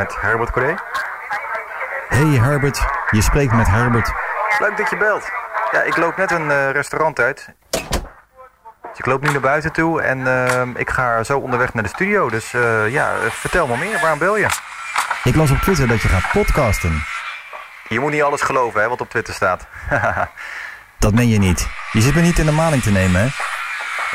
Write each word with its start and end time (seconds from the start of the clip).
met 0.00 0.16
Herbert 0.20 0.50
Corday. 0.50 0.76
Hey 2.08 2.38
Herbert, 2.38 2.86
je 3.10 3.22
spreekt 3.22 3.52
met 3.52 3.66
Herbert. 3.66 4.12
Leuk 4.58 4.76
dat 4.76 4.90
je 4.90 4.96
belt. 4.96 5.30
Ja, 5.72 5.82
ik 5.82 5.96
loop 5.96 6.16
net 6.16 6.30
een 6.30 6.48
uh, 6.48 6.70
restaurant 6.70 7.20
uit. 7.20 7.48
Dus 7.70 8.98
ik 8.98 9.06
loop 9.06 9.22
nu 9.22 9.30
naar 9.30 9.40
buiten 9.40 9.72
toe 9.72 10.02
en 10.02 10.18
uh, 10.18 10.62
ik 10.74 10.90
ga 10.90 11.24
zo 11.24 11.38
onderweg 11.38 11.74
naar 11.74 11.82
de 11.82 11.88
studio. 11.88 12.28
Dus 12.28 12.52
uh, 12.52 12.88
ja, 12.88 13.12
vertel 13.30 13.66
me 13.66 13.76
meer. 13.76 14.00
Waarom 14.00 14.18
bel 14.18 14.36
je? 14.36 14.46
Ik 15.24 15.34
las 15.34 15.50
op 15.50 15.58
Twitter 15.58 15.88
dat 15.88 16.02
je 16.02 16.08
gaat 16.08 16.30
podcasten. 16.32 17.04
Je 17.88 18.00
moet 18.00 18.12
niet 18.12 18.22
alles 18.22 18.40
geloven, 18.40 18.80
hè, 18.80 18.88
wat 18.88 19.00
op 19.00 19.10
Twitter 19.10 19.34
staat. 19.34 19.66
dat 20.98 21.14
meen 21.14 21.28
je 21.28 21.38
niet. 21.38 21.68
Je 21.92 22.00
zit 22.00 22.14
me 22.14 22.20
niet 22.20 22.38
in 22.38 22.46
de 22.46 22.52
maling 22.52 22.82
te 22.82 22.90
nemen, 22.90 23.20
hè? 23.20 23.28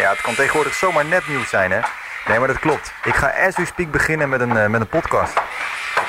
Ja, 0.02 0.10
het 0.10 0.22
kan 0.22 0.36
tegenwoordig 0.36 0.74
zomaar 0.74 1.06
nepnieuws 1.06 1.50
zijn, 1.50 1.72
hè? 1.72 1.80
Nee, 2.28 2.40
maar 2.40 2.48
dat 2.48 2.60
klopt. 2.60 2.94
Ik 3.04 3.16
ga 3.16 3.34
as 3.48 3.56
we 3.56 3.66
speak 3.66 3.92
beginnen 3.92 4.30
met 4.30 4.42
een, 4.42 4.56
uh, 4.56 4.68
met 4.68 4.82
een 4.82 4.88
podcast. 4.88 5.34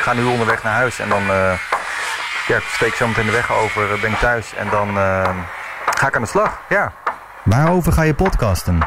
Ik 0.06 0.12
ga 0.12 0.18
nu 0.18 0.26
onderweg 0.26 0.62
naar 0.62 0.72
huis 0.72 0.98
en 0.98 1.08
dan 1.08 1.22
uh, 1.22 1.52
ja, 2.46 2.60
steek 2.72 2.88
ik 2.88 2.94
zo 2.94 3.06
meteen 3.06 3.26
de 3.26 3.32
weg 3.32 3.52
over, 3.52 4.00
ben 4.00 4.10
ik 4.10 4.18
thuis 4.18 4.54
en 4.54 4.68
dan 4.68 4.88
uh, 4.88 5.28
ga 5.84 6.06
ik 6.06 6.14
aan 6.14 6.22
de 6.22 6.28
slag. 6.28 6.60
Ja. 6.68 6.92
Waarover 7.42 7.92
ga 7.92 8.02
je 8.02 8.14
podcasten? 8.14 8.78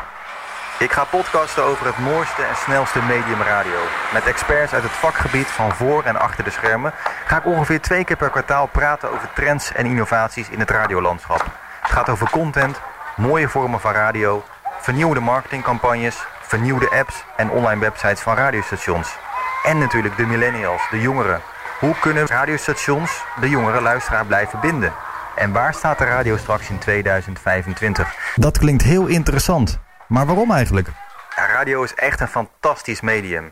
Ik 0.78 0.92
ga 0.92 1.04
podcasten 1.04 1.64
over 1.64 1.86
het 1.86 1.98
mooiste 1.98 2.42
en 2.42 2.55
snelste 2.55 3.02
medium 3.02 3.42
radio. 3.42 3.80
Met 4.14 4.23
experts 4.23 4.73
uit 4.73 4.84
het 4.84 4.92
vakgebied 4.92 5.48
van 5.48 5.76
voor 5.76 6.04
en 6.04 6.20
achter 6.20 6.44
de 6.44 6.50
schermen 6.50 6.94
ga 7.26 7.38
ik 7.38 7.45
ongeveer 7.45 7.81
twee 7.81 8.04
keer 8.04 8.17
per 8.17 8.30
kwartaal 8.30 8.67
praten 8.67 9.12
over 9.12 9.30
trends 9.34 9.73
en 9.73 9.86
innovaties 9.86 10.50
in 10.50 10.59
het 10.59 10.70
radiolandschap. 10.70 11.45
Het 11.81 11.92
gaat 11.92 12.09
over 12.09 12.30
content, 12.30 12.80
mooie 13.16 13.50
vormen 13.50 13.80
van 13.80 13.92
radio, 13.92 14.44
vernieuwde 14.80 15.20
marketingcampagnes, 15.20 16.17
vernieuwde 16.42 16.90
apps 16.90 17.23
en 17.36 17.50
online 17.50 17.81
websites 17.81 18.22
van 18.22 18.36
radiostations. 18.36 19.17
En 19.70 19.78
natuurlijk 19.78 20.17
de 20.17 20.25
millennials, 20.25 20.89
de 20.89 21.02
jongeren. 21.02 21.42
Hoe 21.80 21.95
kunnen 22.00 22.28
radiostations 22.28 23.23
de 23.39 23.50
jongere 23.50 23.81
luisteraar 23.81 24.25
blijven 24.25 24.59
binden? 24.59 24.94
En 25.36 25.52
waar 25.52 25.73
staat 25.73 25.98
de 25.98 26.03
radio 26.03 26.38
straks 26.38 26.70
in 26.70 26.78
2025? 26.78 28.34
Dat 28.36 28.58
klinkt 28.58 28.84
heel 28.84 29.06
interessant. 29.06 29.80
Maar 30.08 30.25
waarom 30.25 30.52
eigenlijk? 30.52 30.88
Ja, 31.36 31.45
radio 31.45 31.84
is 31.84 31.94
echt 31.94 32.20
een 32.20 32.28
fantastisch 32.28 33.02
medium. 33.02 33.52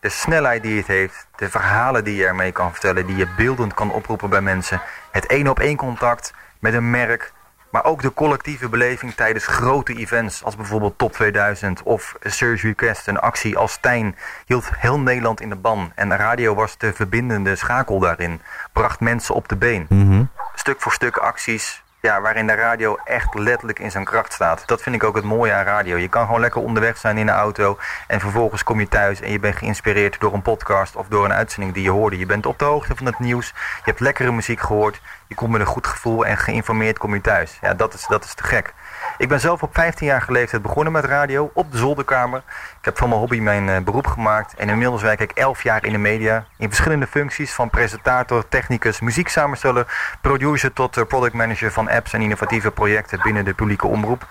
De 0.00 0.08
snelheid 0.08 0.62
die 0.62 0.76
het 0.76 0.86
heeft, 0.86 1.26
de 1.36 1.50
verhalen 1.50 2.04
die 2.04 2.16
je 2.16 2.26
ermee 2.26 2.52
kan 2.52 2.72
vertellen, 2.72 3.06
die 3.06 3.16
je 3.16 3.28
beeldend 3.36 3.74
kan 3.74 3.92
oproepen 3.92 4.30
bij 4.30 4.40
mensen. 4.40 4.80
Het 5.10 5.26
één 5.26 5.48
op 5.48 5.60
één 5.60 5.76
contact 5.76 6.32
met 6.58 6.74
een 6.74 6.90
merk, 6.90 7.32
maar 7.76 7.84
ook 7.84 8.02
de 8.02 8.14
collectieve 8.14 8.68
beleving 8.68 9.14
tijdens 9.14 9.46
grote 9.46 9.94
events 9.94 10.44
als 10.44 10.56
bijvoorbeeld 10.56 10.98
Top 10.98 11.12
2000 11.12 11.82
of 11.82 12.14
Surge 12.20 12.66
Request. 12.66 13.06
Een 13.06 13.18
actie 13.18 13.56
als 13.56 13.72
Stijn 13.72 14.16
hield 14.46 14.70
heel 14.76 15.00
Nederland 15.00 15.40
in 15.40 15.48
de 15.48 15.56
ban. 15.56 15.92
En 15.94 16.08
de 16.08 16.16
radio 16.16 16.54
was 16.54 16.78
de 16.78 16.92
verbindende 16.92 17.56
schakel 17.56 17.98
daarin. 17.98 18.40
Bracht 18.72 19.00
mensen 19.00 19.34
op 19.34 19.48
de 19.48 19.56
been. 19.56 19.86
Mm 19.88 20.08
-hmm. 20.10 20.28
Stuk 20.54 20.80
voor 20.80 20.92
stuk 20.92 21.16
acties 21.16 21.82
ja, 22.06 22.20
waarin 22.20 22.46
de 22.46 22.54
radio 22.54 22.98
echt 23.04 23.34
letterlijk 23.34 23.78
in 23.78 23.90
zijn 23.90 24.04
kracht 24.04 24.32
staat. 24.32 24.62
Dat 24.66 24.82
vind 24.82 24.94
ik 24.94 25.04
ook 25.04 25.14
het 25.14 25.24
mooie 25.24 25.52
aan 25.52 25.64
radio. 25.64 25.96
Je 25.96 26.08
kan 26.08 26.26
gewoon 26.26 26.40
lekker 26.40 26.60
onderweg 26.60 26.96
zijn 26.96 27.18
in 27.18 27.26
de 27.26 27.32
auto 27.32 27.78
en 28.06 28.20
vervolgens 28.20 28.62
kom 28.62 28.80
je 28.80 28.88
thuis 28.88 29.20
en 29.20 29.30
je 29.30 29.38
bent 29.38 29.56
geïnspireerd 29.56 30.20
door 30.20 30.34
een 30.34 30.42
podcast 30.42 30.96
of 30.96 31.08
door 31.08 31.24
een 31.24 31.32
uitzending 31.32 31.74
die 31.74 31.82
je 31.82 31.90
hoorde. 31.90 32.18
Je 32.18 32.26
bent 32.26 32.46
op 32.46 32.58
de 32.58 32.64
hoogte 32.64 32.96
van 32.96 33.06
het 33.06 33.18
nieuws, 33.18 33.46
je 33.46 33.82
hebt 33.82 34.00
lekkere 34.00 34.32
muziek 34.32 34.60
gehoord, 34.60 35.00
je 35.26 35.34
komt 35.34 35.50
met 35.50 35.60
een 35.60 35.66
goed 35.66 35.86
gevoel 35.86 36.26
en 36.26 36.36
geïnformeerd 36.36 36.98
kom 36.98 37.14
je 37.14 37.20
thuis. 37.20 37.58
Ja, 37.60 37.74
dat 37.74 37.94
is, 37.94 38.06
dat 38.08 38.24
is 38.24 38.34
te 38.34 38.44
gek. 38.44 38.74
Ik 39.18 39.28
ben 39.28 39.40
zelf 39.40 39.62
op 39.62 39.74
15 39.74 40.06
jaar 40.06 40.24
leeftijd 40.28 40.62
begonnen 40.62 40.92
met 40.92 41.04
radio 41.04 41.50
op 41.54 41.72
de 41.72 41.78
zolderkamer. 41.78 42.42
Ik 42.78 42.84
heb 42.84 42.98
van 42.98 43.08
mijn 43.08 43.20
hobby 43.20 43.40
mijn 43.40 43.68
uh, 43.68 43.78
beroep 43.78 44.06
gemaakt 44.06 44.54
en 44.54 44.68
inmiddels 44.68 45.02
werk 45.02 45.20
ik 45.20 45.30
11 45.30 45.62
jaar 45.62 45.84
in 45.84 45.92
de 45.92 45.98
media. 45.98 46.44
In 46.56 46.68
verschillende 46.68 47.06
functies 47.06 47.52
van 47.52 47.70
presentator, 47.70 48.48
technicus, 48.48 49.00
muzieksamensteller, 49.00 49.86
producer 50.20 50.72
tot 50.72 50.96
uh, 50.96 51.04
product 51.04 51.34
manager 51.34 51.72
van 51.72 51.88
apps 51.88 52.12
en 52.12 52.20
innovatieve 52.20 52.70
projecten 52.70 53.20
binnen 53.22 53.44
de 53.44 53.54
publieke 53.54 53.86
omroep. 53.86 54.26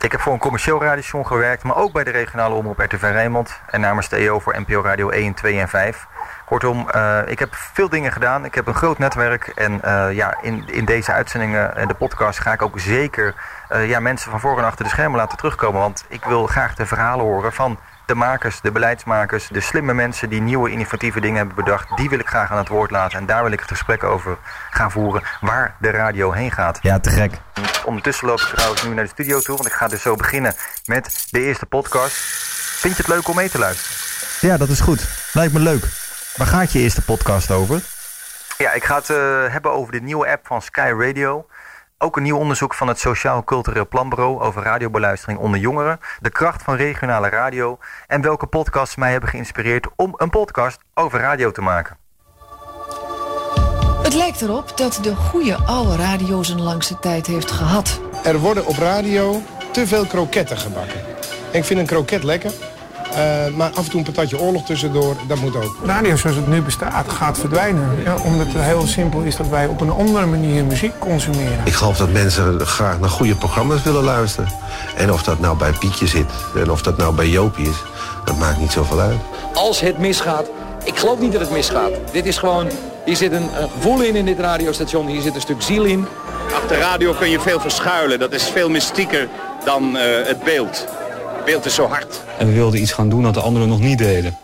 Ik 0.00 0.12
heb 0.12 0.20
voor 0.20 0.32
een 0.32 0.38
commercieel 0.38 0.82
radiostation 0.82 1.26
gewerkt, 1.26 1.62
maar 1.62 1.76
ook 1.76 1.92
bij 1.92 2.04
de 2.04 2.10
regionale 2.10 2.54
omroep 2.54 2.78
RTV 2.78 3.02
Rijnmond 3.02 3.60
en 3.70 3.80
namens 3.80 4.08
de 4.08 4.16
EO 4.16 4.38
voor 4.38 4.60
NPO 4.60 4.82
Radio 4.82 5.08
1, 5.08 5.34
2 5.34 5.58
en 5.58 5.68
5. 5.68 6.06
Kortom, 6.44 6.88
uh, 6.94 7.18
ik 7.26 7.38
heb 7.38 7.54
veel 7.54 7.88
dingen 7.88 8.12
gedaan. 8.12 8.44
Ik 8.44 8.54
heb 8.54 8.66
een 8.66 8.74
groot 8.74 8.98
netwerk. 8.98 9.46
En 9.46 9.80
ja, 10.14 10.38
in, 10.40 10.64
in 10.66 10.84
deze 10.84 11.12
uitzendingen 11.12 11.76
en 11.76 11.88
de 11.88 11.94
podcast 11.94 12.38
ga 12.38 12.52
ik 12.52 12.62
ook 12.62 12.78
zeker 12.78 13.34
uh, 13.72 13.88
ja, 13.88 14.00
mensen 14.00 14.30
van 14.30 14.40
voor 14.40 14.58
en 14.58 14.64
achter 14.64 14.84
de 14.84 14.90
schermen 14.90 15.18
laten 15.18 15.38
terugkomen. 15.38 15.80
Want 15.80 16.04
ik 16.08 16.24
wil 16.24 16.46
graag 16.46 16.74
de 16.74 16.86
verhalen 16.86 17.24
horen 17.24 17.52
van 17.52 17.78
de 18.06 18.14
makers, 18.14 18.60
de 18.60 18.72
beleidsmakers, 18.72 19.48
de 19.48 19.60
slimme 19.60 19.94
mensen 19.94 20.28
die 20.28 20.40
nieuwe 20.40 20.70
innovatieve 20.70 21.20
dingen 21.20 21.36
hebben 21.36 21.54
bedacht. 21.54 21.96
Die 21.96 22.08
wil 22.08 22.18
ik 22.18 22.28
graag 22.28 22.50
aan 22.50 22.58
het 22.58 22.68
woord 22.68 22.90
laten. 22.90 23.18
En 23.18 23.26
daar 23.26 23.42
wil 23.42 23.52
ik 23.52 23.60
het 23.60 23.68
gesprek 23.68 24.04
over 24.04 24.38
gaan 24.70 24.90
voeren 24.90 25.22
waar 25.40 25.74
de 25.78 25.90
radio 25.90 26.32
heen 26.32 26.52
gaat. 26.52 26.78
Ja, 26.82 26.98
te 26.98 27.10
gek. 27.10 27.32
Ondertussen 27.84 28.26
loop 28.26 28.40
ik 28.40 28.46
trouwens 28.46 28.84
nu 28.84 28.94
naar 28.94 29.04
de 29.04 29.10
studio 29.10 29.40
toe. 29.40 29.56
Want 29.56 29.68
ik 29.68 29.74
ga 29.74 29.88
dus 29.88 30.02
zo 30.02 30.14
beginnen 30.16 30.54
met 30.84 31.26
de 31.30 31.40
eerste 31.40 31.66
podcast. 31.66 32.16
Vind 32.80 32.96
je 32.96 33.02
het 33.02 33.12
leuk 33.12 33.28
om 33.28 33.36
mee 33.36 33.50
te 33.50 33.58
luisteren? 33.58 33.96
Ja, 34.40 34.56
dat 34.56 34.68
is 34.68 34.80
goed. 34.80 35.08
Lijkt 35.32 35.52
me 35.52 35.58
leuk. 35.58 35.84
Waar 36.36 36.46
gaat 36.46 36.72
je 36.72 36.78
eerste 36.78 37.02
podcast 37.02 37.50
over? 37.50 37.80
Ja, 38.58 38.72
ik 38.72 38.84
ga 38.84 38.96
het 38.96 39.08
uh, 39.08 39.16
hebben 39.52 39.72
over 39.72 39.92
de 39.92 40.00
nieuwe 40.00 40.28
app 40.28 40.46
van 40.46 40.62
Sky 40.62 40.92
Radio. 40.98 41.46
Ook 42.02 42.16
een 42.16 42.22
nieuw 42.22 42.36
onderzoek 42.36 42.74
van 42.74 42.88
het 42.88 42.98
Sociaal 42.98 43.44
Cultureel 43.44 43.88
Planbureau 43.88 44.40
over 44.40 44.62
radiobeluistering 44.62 45.38
onder 45.38 45.60
jongeren. 45.60 46.00
De 46.20 46.30
kracht 46.30 46.62
van 46.62 46.76
regionale 46.76 47.28
radio. 47.28 47.78
En 48.06 48.20
welke 48.20 48.46
podcasts 48.46 48.96
mij 48.96 49.10
hebben 49.10 49.30
geïnspireerd 49.30 49.86
om 49.96 50.14
een 50.16 50.30
podcast 50.30 50.78
over 50.94 51.20
radio 51.20 51.50
te 51.50 51.60
maken. 51.60 51.96
Het 54.02 54.14
lijkt 54.14 54.40
erop 54.40 54.76
dat 54.76 54.98
de 55.02 55.14
goede 55.14 55.56
oude 55.56 55.96
radio 55.96 56.42
zijn 56.42 56.60
langste 56.60 56.98
tijd 56.98 57.26
heeft 57.26 57.50
gehad. 57.50 58.00
Er 58.24 58.38
worden 58.38 58.66
op 58.66 58.76
radio 58.76 59.42
te 59.72 59.86
veel 59.86 60.06
kroketten 60.06 60.56
gebakken. 60.56 61.00
Ik 61.52 61.64
vind 61.64 61.80
een 61.80 61.86
kroket 61.86 62.22
lekker. 62.22 62.52
Uh, 63.10 63.56
maar 63.56 63.70
af 63.70 63.84
en 63.84 63.90
toe 63.90 63.98
een 63.98 64.12
patatje 64.12 64.40
oorlog 64.40 64.64
tussendoor, 64.64 65.16
dat 65.28 65.38
moet 65.38 65.56
ook. 65.56 65.76
Radio 65.84 66.16
zoals 66.16 66.36
het 66.36 66.46
nu 66.46 66.62
bestaat 66.62 67.08
gaat 67.08 67.38
verdwijnen. 67.38 68.02
Ja, 68.04 68.16
omdat 68.24 68.46
het 68.46 68.62
heel 68.62 68.86
simpel 68.86 69.20
is 69.20 69.36
dat 69.36 69.48
wij 69.48 69.66
op 69.66 69.80
een 69.80 69.90
andere 69.90 70.26
manier 70.26 70.64
muziek 70.64 70.98
consumeren. 70.98 71.60
Ik 71.64 71.72
geloof 71.72 71.96
dat 71.96 72.12
mensen 72.12 72.66
graag 72.66 73.00
naar 73.00 73.08
goede 73.08 73.34
programma's 73.34 73.82
willen 73.82 74.04
luisteren. 74.04 74.48
En 74.96 75.12
of 75.12 75.22
dat 75.22 75.40
nou 75.40 75.56
bij 75.56 75.72
Pietje 75.72 76.06
zit 76.06 76.30
en 76.56 76.70
of 76.70 76.82
dat 76.82 76.96
nou 76.96 77.14
bij 77.14 77.28
Jopie 77.28 77.68
is, 77.68 77.82
dat 78.24 78.36
maakt 78.36 78.58
niet 78.58 78.72
zoveel 78.72 79.00
uit. 79.00 79.18
Als 79.54 79.80
het 79.80 79.98
misgaat, 79.98 80.46
ik 80.84 80.98
geloof 80.98 81.18
niet 81.18 81.32
dat 81.32 81.40
het 81.40 81.50
misgaat. 81.50 81.90
Dit 82.12 82.26
is 82.26 82.38
gewoon, 82.38 82.70
hier 83.04 83.16
zit 83.16 83.32
een, 83.32 83.48
een 83.62 83.68
gevoel 83.74 84.00
in 84.00 84.16
in 84.16 84.24
dit 84.24 84.38
radiostation, 84.38 85.06
hier 85.06 85.22
zit 85.22 85.34
een 85.34 85.40
stuk 85.40 85.62
ziel 85.62 85.84
in. 85.84 86.06
Achter 86.54 86.78
radio 86.78 87.12
kun 87.12 87.30
je 87.30 87.40
veel 87.40 87.60
verschuilen, 87.60 88.18
dat 88.18 88.32
is 88.32 88.42
veel 88.42 88.68
mystieker 88.68 89.28
dan 89.64 89.96
uh, 89.96 90.02
het 90.26 90.42
beeld. 90.42 90.86
Het 91.50 91.58
beeld 91.58 91.72
is 91.72 91.78
zo 91.78 91.88
hard. 91.88 92.20
En 92.38 92.46
we 92.46 92.52
wilden 92.52 92.80
iets 92.80 92.92
gaan 92.92 93.08
doen 93.08 93.22
dat 93.22 93.34
de 93.34 93.40
anderen 93.40 93.68
nog 93.68 93.80
niet 93.80 93.98
deden. 93.98 94.36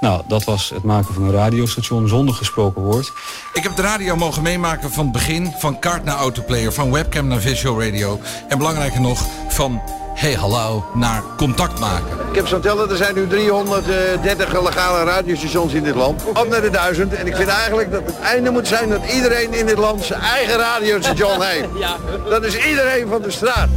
Nou, 0.00 0.22
dat 0.26 0.44
was 0.44 0.70
het 0.74 0.82
maken 0.82 1.14
van 1.14 1.22
een 1.22 1.32
radiostation 1.32 2.08
zonder 2.08 2.34
gesproken 2.34 2.82
woord. 2.82 3.12
Ik 3.52 3.62
heb 3.62 3.76
de 3.76 3.82
radio 3.82 4.16
mogen 4.16 4.42
meemaken 4.42 4.92
van 4.92 5.04
het 5.04 5.12
begin. 5.12 5.52
Van 5.58 5.78
kaart 5.78 6.04
naar 6.04 6.16
autoplayer, 6.16 6.72
van 6.72 6.92
webcam 6.92 7.26
naar 7.28 7.40
visual 7.40 7.82
radio. 7.82 8.20
En 8.48 8.58
belangrijker 8.58 9.00
nog, 9.00 9.26
van 9.48 9.82
hey 10.14 10.32
hallo 10.34 10.84
naar 10.94 11.22
contact 11.36 11.78
maken. 11.78 12.18
Ik 12.28 12.34
heb 12.34 12.46
zo'n 12.46 12.60
tellen, 12.60 12.90
er 12.90 12.96
zijn 12.96 13.14
nu 13.14 13.26
330 13.26 14.62
legale 14.62 15.04
radiostations 15.04 15.72
in 15.72 15.82
dit 15.82 15.94
land. 15.94 16.22
Op 16.24 16.48
naar 16.48 16.62
de 16.62 16.70
duizend. 16.70 17.14
En 17.14 17.26
ik 17.26 17.36
vind 17.36 17.48
eigenlijk 17.48 17.92
dat 17.92 18.02
het 18.04 18.20
einde 18.20 18.50
moet 18.50 18.68
zijn 18.68 18.88
dat 18.88 19.12
iedereen 19.12 19.54
in 19.54 19.66
dit 19.66 19.78
land 19.78 20.04
zijn 20.04 20.20
eigen 20.20 20.56
radiostation 20.56 21.42
heeft. 21.42 21.68
ja. 21.78 21.96
Dat 22.28 22.44
is 22.44 22.56
iedereen 22.56 23.08
van 23.08 23.22
de 23.22 23.30
straat. 23.30 23.68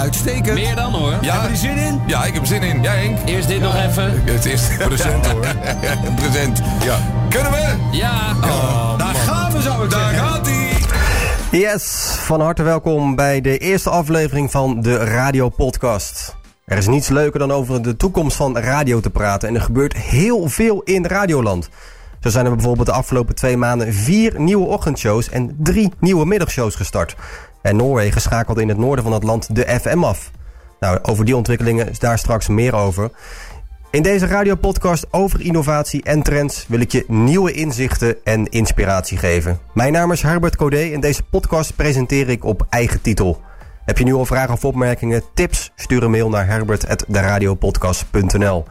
Uitstekend. 0.00 0.54
Meer 0.54 0.76
dan 0.76 0.92
hoor. 0.92 1.14
Ja. 1.20 1.32
Heb 1.32 1.42
je 1.42 1.48
er 1.48 1.56
zin 1.56 1.76
in? 1.76 2.00
Ja, 2.06 2.24
ik 2.24 2.34
heb 2.34 2.44
zin 2.44 2.62
in. 2.62 2.82
Jij 2.82 3.02
Henk? 3.02 3.28
Eerst 3.28 3.48
dit 3.48 3.60
nog 3.60 3.74
even. 3.76 4.22
Het 4.32 4.44
is 4.44 4.68
present 4.86 5.26
hoor. 5.26 5.46
present. 6.22 6.62
Ja. 6.84 6.98
Kunnen 7.28 7.52
we? 7.52 7.74
Ja. 7.92 8.36
Oh, 8.42 8.98
Daar 8.98 9.14
gaan 9.14 9.52
we 9.52 9.62
zo. 9.62 9.86
Daar 9.86 10.14
gaat 10.14 10.46
hij. 10.46 11.60
Yes, 11.60 12.14
van 12.18 12.40
harte 12.40 12.62
welkom 12.62 13.14
bij 13.14 13.40
de 13.40 13.58
eerste 13.58 13.90
aflevering 13.90 14.50
van 14.50 14.82
de 14.82 14.96
Radio 14.96 15.48
Podcast. 15.48 16.36
Er 16.64 16.76
is 16.76 16.86
niets 16.86 17.08
leuker 17.08 17.38
dan 17.38 17.52
over 17.52 17.82
de 17.82 17.96
toekomst 17.96 18.36
van 18.36 18.58
radio 18.58 19.00
te 19.00 19.10
praten. 19.10 19.48
En 19.48 19.54
er 19.54 19.60
gebeurt 19.60 19.96
heel 19.96 20.48
veel 20.48 20.82
in 20.82 21.06
Radioland. 21.06 21.68
Zo 22.20 22.28
zijn 22.28 22.46
er 22.46 22.54
bijvoorbeeld 22.54 22.86
de 22.86 22.92
afgelopen 22.92 23.34
twee 23.34 23.56
maanden 23.56 23.94
vier 23.94 24.40
nieuwe 24.40 24.66
ochtendshows 24.66 25.28
en 25.28 25.56
drie 25.58 25.92
nieuwe 25.98 26.26
middagshows 26.26 26.74
gestart. 26.74 27.16
En 27.62 27.76
Noorwegen 27.76 28.20
schakelde 28.20 28.60
in 28.60 28.68
het 28.68 28.78
noorden 28.78 29.04
van 29.04 29.12
het 29.12 29.22
land 29.22 29.54
de 29.54 29.78
FM 29.80 30.04
af. 30.04 30.30
Nou, 30.80 30.98
over 31.02 31.24
die 31.24 31.36
ontwikkelingen 31.36 31.90
is 31.90 31.98
daar 31.98 32.18
straks 32.18 32.48
meer 32.48 32.74
over. 32.74 33.10
In 33.90 34.02
deze 34.02 34.26
radiopodcast 34.26 35.06
over 35.10 35.40
innovatie 35.40 36.02
en 36.02 36.22
trends 36.22 36.64
wil 36.68 36.80
ik 36.80 36.92
je 36.92 37.04
nieuwe 37.08 37.52
inzichten 37.52 38.16
en 38.24 38.46
inspiratie 38.46 39.18
geven. 39.18 39.58
Mijn 39.74 39.92
naam 39.92 40.12
is 40.12 40.22
Herbert 40.22 40.56
Codé 40.56 40.90
en 40.92 41.00
deze 41.00 41.22
podcast 41.22 41.76
presenteer 41.76 42.28
ik 42.28 42.44
op 42.44 42.66
eigen 42.68 43.00
titel. 43.00 43.40
Heb 43.84 43.98
je 43.98 44.04
nu 44.04 44.14
al 44.14 44.26
vragen 44.26 44.54
of 44.54 44.64
opmerkingen, 44.64 45.22
tips? 45.34 45.72
Stuur 45.74 46.02
een 46.02 46.10
mail 46.10 46.28
naar 46.28 46.46
herbert.deradiopodcast.nl 46.46 48.64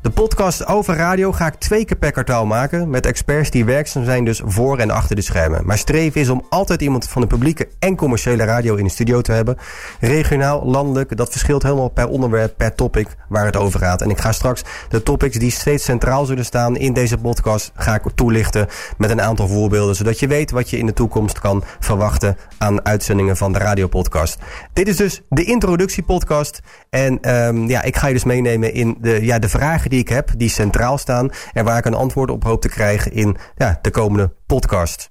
de 0.00 0.10
podcast 0.10 0.66
over 0.66 0.96
radio 0.96 1.32
ga 1.32 1.46
ik 1.46 1.54
twee 1.54 1.84
keer 1.84 1.96
per 1.96 2.10
kwartaal 2.10 2.46
maken 2.46 2.90
met 2.90 3.06
experts 3.06 3.50
die 3.50 3.64
werkzaam 3.64 4.04
zijn 4.04 4.24
dus 4.24 4.40
voor 4.44 4.78
en 4.78 4.90
achter 4.90 5.16
de 5.16 5.22
schermen. 5.22 5.66
Mijn 5.66 5.78
streven 5.78 6.20
is 6.20 6.28
om 6.28 6.46
altijd 6.48 6.82
iemand 6.82 7.08
van 7.08 7.20
de 7.20 7.26
publieke 7.26 7.68
en 7.78 7.96
commerciële 7.96 8.44
radio 8.44 8.74
in 8.74 8.84
de 8.84 8.90
studio 8.90 9.20
te 9.20 9.32
hebben. 9.32 9.56
Regionaal, 10.00 10.64
landelijk, 10.64 11.16
dat 11.16 11.30
verschilt 11.30 11.62
helemaal 11.62 11.88
per 11.88 12.08
onderwerp, 12.08 12.54
per 12.56 12.74
topic 12.74 13.16
waar 13.28 13.44
het 13.44 13.56
over 13.56 13.80
gaat. 13.80 14.02
En 14.02 14.10
ik 14.10 14.18
ga 14.18 14.32
straks 14.32 14.62
de 14.88 15.02
topics 15.02 15.36
die 15.36 15.50
steeds 15.50 15.84
centraal 15.84 16.24
zullen 16.24 16.44
staan 16.44 16.76
in 16.76 16.92
deze 16.92 17.18
podcast 17.18 17.72
ga 17.74 17.94
ik 17.94 18.02
toelichten 18.14 18.66
met 18.96 19.10
een 19.10 19.22
aantal 19.22 19.48
voorbeelden, 19.48 19.96
zodat 19.96 20.18
je 20.18 20.26
weet 20.26 20.50
wat 20.50 20.70
je 20.70 20.78
in 20.78 20.86
de 20.86 20.92
toekomst 20.92 21.38
kan 21.38 21.64
verwachten 21.80 22.36
aan 22.58 22.84
uitzendingen 22.84 23.36
van 23.36 23.52
de 23.52 23.58
radiopodcast. 23.58 24.38
Dit 24.72 24.88
is 24.88 24.96
dus 24.96 25.22
de 25.28 25.44
introductiepodcast 25.44 26.60
en 26.90 27.36
um, 27.36 27.68
ja, 27.68 27.82
ik 27.82 27.96
ga 27.96 28.06
je 28.06 28.14
dus 28.14 28.24
meenemen 28.24 28.74
in 28.74 28.96
de, 29.00 29.24
ja, 29.24 29.38
de 29.38 29.48
vragen 29.48 29.87
die 29.88 30.00
ik 30.00 30.08
heb, 30.08 30.30
die 30.36 30.48
centraal 30.48 30.98
staan 30.98 31.30
en 31.52 31.64
waar 31.64 31.78
ik 31.78 31.84
een 31.84 31.94
antwoord 31.94 32.30
op 32.30 32.44
hoop 32.44 32.60
te 32.60 32.68
krijgen 32.68 33.12
in 33.12 33.36
ja, 33.56 33.78
de 33.82 33.90
komende 33.90 34.32
podcast. 34.46 35.10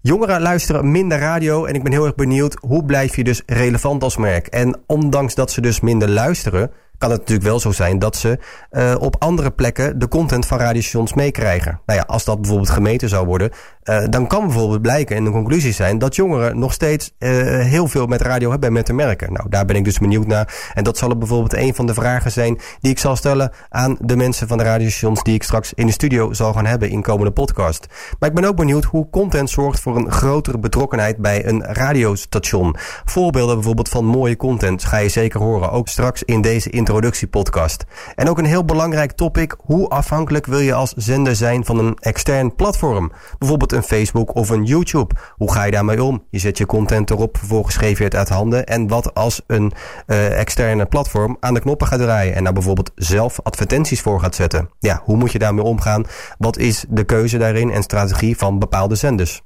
Jongeren 0.00 0.40
luisteren 0.40 0.90
minder 0.90 1.18
radio 1.18 1.64
en 1.64 1.74
ik 1.74 1.82
ben 1.82 1.92
heel 1.92 2.04
erg 2.04 2.14
benieuwd 2.14 2.56
hoe 2.60 2.84
blijf 2.84 3.16
je 3.16 3.24
dus 3.24 3.42
relevant 3.46 4.02
als 4.02 4.16
merk. 4.16 4.46
En 4.46 4.80
ondanks 4.86 5.34
dat 5.34 5.50
ze 5.50 5.60
dus 5.60 5.80
minder 5.80 6.08
luisteren, 6.08 6.70
kan 6.98 7.10
het 7.10 7.18
natuurlijk 7.18 7.48
wel 7.48 7.60
zo 7.60 7.70
zijn 7.72 7.98
dat 7.98 8.16
ze 8.16 8.38
uh, 8.70 8.94
op 8.98 9.16
andere 9.18 9.50
plekken 9.50 9.98
de 9.98 10.08
content 10.08 10.46
van 10.46 10.58
radiostations 10.58 11.14
meekrijgen. 11.14 11.80
Nou 11.86 11.98
ja, 11.98 12.04
als 12.06 12.24
dat 12.24 12.40
bijvoorbeeld 12.40 12.70
gemeten 12.70 13.08
zou 13.08 13.26
worden, 13.26 13.50
uh, 13.86 14.04
dan 14.10 14.26
kan 14.26 14.46
bijvoorbeeld 14.46 14.82
blijken 14.82 15.16
en 15.16 15.24
de 15.24 15.30
conclusie 15.30 15.72
zijn 15.72 15.98
dat 15.98 16.16
jongeren 16.16 16.58
nog 16.58 16.72
steeds 16.72 17.14
uh, 17.18 17.30
heel 17.60 17.88
veel 17.88 18.06
met 18.06 18.20
radio 18.20 18.50
hebben 18.50 18.68
en 18.68 18.74
met 18.74 18.86
te 18.86 18.92
merken. 18.92 19.32
Nou, 19.32 19.48
daar 19.48 19.64
ben 19.64 19.76
ik 19.76 19.84
dus 19.84 19.98
benieuwd 19.98 20.26
naar. 20.26 20.70
En 20.74 20.84
dat 20.84 20.98
zal 20.98 21.16
bijvoorbeeld 21.16 21.54
een 21.54 21.74
van 21.74 21.86
de 21.86 21.94
vragen 21.94 22.32
zijn 22.32 22.58
die 22.80 22.90
ik 22.90 22.98
zal 22.98 23.16
stellen 23.16 23.52
aan 23.68 23.96
de 24.00 24.16
mensen 24.16 24.48
van 24.48 24.58
de 24.58 24.64
radiostations 24.64 25.22
die 25.22 25.34
ik 25.34 25.42
straks 25.42 25.72
in 25.74 25.86
de 25.86 25.92
studio 25.92 26.32
zal 26.32 26.52
gaan 26.52 26.66
hebben 26.66 26.90
in 26.90 27.02
komende 27.02 27.32
podcast. 27.32 27.86
Maar 28.18 28.28
ik 28.28 28.34
ben 28.34 28.44
ook 28.44 28.56
benieuwd 28.56 28.84
hoe 28.84 29.10
content 29.10 29.50
zorgt 29.50 29.80
voor 29.80 29.96
een 29.96 30.10
grotere 30.10 30.58
betrokkenheid 30.58 31.16
bij 31.16 31.46
een 31.46 31.64
radiostation. 31.64 32.76
Voorbeelden 33.04 33.54
bijvoorbeeld 33.54 33.88
van 33.88 34.04
mooie 34.04 34.36
content 34.36 34.84
ga 34.84 34.96
je 34.96 35.08
zeker 35.08 35.40
horen, 35.40 35.70
ook 35.70 35.88
straks 35.88 36.22
in 36.22 36.40
deze 36.40 36.70
introductiepodcast. 36.70 37.84
En 38.14 38.28
ook 38.28 38.38
een 38.38 38.44
heel 38.44 38.64
belangrijk 38.64 39.12
topic, 39.12 39.54
hoe 39.58 39.88
afhankelijk 39.88 40.46
wil 40.46 40.58
je 40.58 40.74
als 40.74 40.92
zender 40.92 41.36
zijn 41.36 41.64
van 41.64 41.78
een 41.78 41.96
extern 42.00 42.54
platform? 42.54 43.12
Bijvoorbeeld 43.38 43.72
een 43.76 43.82
Facebook 43.82 44.34
of 44.34 44.48
een 44.48 44.64
YouTube. 44.64 45.14
Hoe 45.34 45.52
ga 45.52 45.64
je 45.64 45.70
daarmee 45.70 46.02
om? 46.02 46.24
Je 46.30 46.38
zet 46.38 46.58
je 46.58 46.66
content 46.66 47.10
erop, 47.10 47.38
vervolgens 47.38 47.76
geef 47.76 47.98
je 47.98 48.04
het 48.04 48.14
uit 48.14 48.28
handen. 48.28 48.66
En 48.66 48.88
wat 48.88 49.14
als 49.14 49.42
een 49.46 49.72
uh, 50.06 50.38
externe 50.38 50.86
platform 50.86 51.36
aan 51.40 51.54
de 51.54 51.60
knoppen 51.60 51.86
gaat 51.86 52.00
draaien 52.00 52.34
en 52.34 52.44
daar 52.44 52.52
bijvoorbeeld 52.52 52.90
zelf 52.94 53.40
advertenties 53.42 54.00
voor 54.00 54.20
gaat 54.20 54.34
zetten? 54.34 54.70
Ja, 54.78 55.00
hoe 55.04 55.16
moet 55.16 55.32
je 55.32 55.38
daarmee 55.38 55.64
omgaan? 55.64 56.04
Wat 56.38 56.58
is 56.58 56.84
de 56.88 57.04
keuze 57.04 57.38
daarin 57.38 57.70
en 57.70 57.82
strategie 57.82 58.36
van 58.36 58.58
bepaalde 58.58 58.94
zenders? 58.94 59.42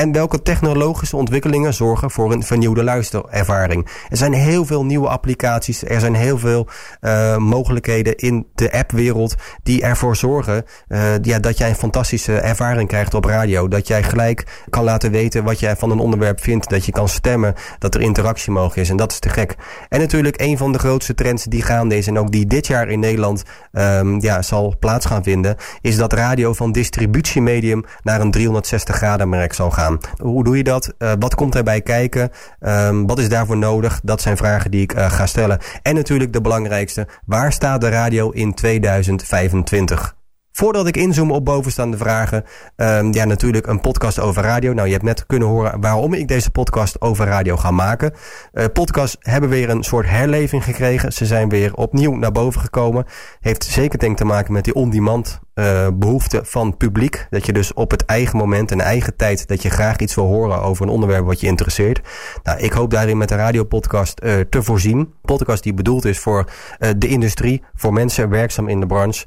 En 0.00 0.12
welke 0.12 0.42
technologische 0.42 1.16
ontwikkelingen 1.16 1.74
zorgen 1.74 2.10
voor 2.10 2.32
een 2.32 2.42
vernieuwde 2.42 2.84
luisterervaring? 2.84 3.88
Er 4.08 4.16
zijn 4.16 4.32
heel 4.32 4.64
veel 4.64 4.84
nieuwe 4.84 5.08
applicaties. 5.08 5.84
Er 5.84 6.00
zijn 6.00 6.14
heel 6.14 6.38
veel 6.38 6.68
uh, 7.00 7.36
mogelijkheden 7.36 8.16
in 8.16 8.46
de 8.54 8.72
appwereld 8.72 9.34
die 9.62 9.82
ervoor 9.82 10.16
zorgen 10.16 10.64
uh, 10.88 11.18
ja, 11.22 11.38
dat 11.38 11.58
jij 11.58 11.68
een 11.68 11.74
fantastische 11.74 12.38
ervaring 12.38 12.88
krijgt 12.88 13.14
op 13.14 13.24
radio. 13.24 13.68
Dat 13.68 13.86
jij 13.86 14.02
gelijk 14.02 14.64
kan 14.70 14.84
laten 14.84 15.10
weten 15.10 15.44
wat 15.44 15.60
jij 15.60 15.76
van 15.76 15.90
een 15.90 15.98
onderwerp 15.98 16.40
vindt. 16.40 16.70
Dat 16.70 16.84
je 16.84 16.92
kan 16.92 17.08
stemmen, 17.08 17.54
dat 17.78 17.94
er 17.94 18.00
interactie 18.00 18.52
mogelijk 18.52 18.76
is. 18.76 18.90
En 18.90 18.96
dat 18.96 19.12
is 19.12 19.18
te 19.18 19.28
gek. 19.28 19.56
En 19.88 20.00
natuurlijk 20.00 20.40
een 20.40 20.58
van 20.58 20.72
de 20.72 20.78
grootste 20.78 21.14
trends 21.14 21.44
die 21.44 21.62
gaande 21.62 21.96
is 21.96 22.06
en 22.06 22.18
ook 22.18 22.30
die 22.32 22.46
dit 22.46 22.66
jaar 22.66 22.88
in 22.88 23.00
Nederland 23.00 23.42
um, 23.72 24.20
ja, 24.20 24.42
zal 24.42 24.74
plaats 24.78 25.06
gaan 25.06 25.22
vinden, 25.22 25.56
is 25.80 25.96
dat 25.96 26.12
radio 26.12 26.52
van 26.52 26.72
distributiemedium 26.72 27.84
naar 28.02 28.20
een 28.20 28.30
360 28.30 28.96
graden 28.96 29.28
merk 29.28 29.52
zal 29.52 29.70
gaan. 29.70 29.89
Hoe 30.16 30.44
doe 30.44 30.56
je 30.56 30.64
dat? 30.64 30.94
Uh, 30.98 31.12
wat 31.18 31.34
komt 31.34 31.52
daarbij 31.52 31.80
kijken? 31.80 32.30
Um, 32.60 33.06
wat 33.06 33.18
is 33.18 33.28
daarvoor 33.28 33.56
nodig? 33.56 34.00
Dat 34.02 34.20
zijn 34.20 34.36
vragen 34.36 34.70
die 34.70 34.82
ik 34.82 34.94
uh, 34.94 35.10
ga 35.10 35.26
stellen. 35.26 35.58
En 35.82 35.94
natuurlijk 35.94 36.32
de 36.32 36.40
belangrijkste. 36.40 37.06
Waar 37.26 37.52
staat 37.52 37.80
de 37.80 37.88
radio 37.88 38.30
in 38.30 38.54
2025? 38.54 40.18
Voordat 40.52 40.86
ik 40.86 40.96
inzoom 40.96 41.30
op 41.30 41.44
bovenstaande 41.44 41.96
vragen, 41.96 42.44
um, 42.76 43.12
ja, 43.12 43.24
natuurlijk 43.24 43.66
een 43.66 43.80
podcast 43.80 44.20
over 44.20 44.42
radio. 44.42 44.72
Nou, 44.72 44.86
je 44.86 44.92
hebt 44.92 45.04
net 45.04 45.26
kunnen 45.26 45.48
horen 45.48 45.80
waarom 45.80 46.14
ik 46.14 46.28
deze 46.28 46.50
podcast 46.50 47.00
over 47.00 47.26
radio 47.26 47.56
ga 47.56 47.70
maken. 47.70 48.12
Uh, 48.52 48.64
podcasts 48.72 49.16
hebben 49.18 49.50
weer 49.50 49.70
een 49.70 49.82
soort 49.82 50.08
herleving 50.08 50.64
gekregen. 50.64 51.12
Ze 51.12 51.26
zijn 51.26 51.48
weer 51.48 51.74
opnieuw 51.74 52.14
naar 52.14 52.32
boven 52.32 52.60
gekomen. 52.60 53.04
Heeft 53.40 53.64
zeker 53.64 53.98
denk 53.98 54.16
te 54.16 54.24
maken 54.24 54.52
met 54.52 54.64
die 54.64 54.74
on-demand 54.74 55.40
uh, 55.60 55.86
behoefte 55.94 56.40
van 56.44 56.76
publiek. 56.76 57.26
Dat 57.30 57.46
je 57.46 57.52
dus 57.52 57.72
op 57.72 57.90
het 57.90 58.04
eigen 58.04 58.36
moment 58.36 58.70
en 58.70 58.80
eigen 58.80 59.16
tijd 59.16 59.48
dat 59.48 59.62
je 59.62 59.70
graag 59.70 59.98
iets 59.98 60.14
wil 60.14 60.24
horen 60.24 60.62
over 60.62 60.84
een 60.86 60.92
onderwerp 60.92 61.24
wat 61.24 61.40
je 61.40 61.46
interesseert. 61.46 62.00
Nou, 62.42 62.58
ik 62.58 62.72
hoop 62.72 62.90
daarin 62.90 63.18
met 63.18 63.28
de 63.28 63.34
radiopodcast 63.34 64.20
uh, 64.24 64.34
te 64.50 64.62
voorzien. 64.62 65.12
Podcast 65.22 65.62
die 65.62 65.74
bedoeld 65.74 66.04
is 66.04 66.18
voor 66.18 66.44
uh, 66.78 66.90
de 66.96 67.08
industrie, 67.08 67.62
voor 67.74 67.92
mensen 67.92 68.28
werkzaam 68.28 68.68
in 68.68 68.80
de 68.80 68.86
branche. 68.86 69.26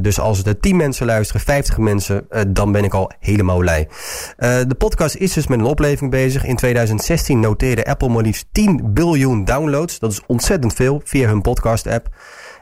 Dus 0.00 0.20
als 0.20 0.44
er 0.44 0.60
10 0.60 0.76
mensen 0.76 1.06
luisteren, 1.06 1.40
50 1.42 1.78
mensen, 1.78 2.26
dan 2.48 2.72
ben 2.72 2.84
ik 2.84 2.94
al 2.94 3.10
helemaal 3.18 3.58
blij. 3.58 3.88
de 4.36 4.74
podcast 4.78 5.14
is 5.14 5.32
dus 5.32 5.46
met 5.46 5.58
een 5.58 5.64
opleving 5.64 6.10
bezig. 6.10 6.44
In 6.44 6.56
2016 6.56 7.40
noteerde 7.40 7.86
Apple 7.86 8.08
maar 8.08 8.22
liefst 8.22 8.46
10 8.52 8.80
biljoen 8.84 9.44
downloads. 9.44 9.98
Dat 9.98 10.12
is 10.12 10.20
ontzettend 10.26 10.74
veel 10.74 11.00
via 11.04 11.28
hun 11.28 11.42
podcast 11.42 11.86
app. 11.86 12.08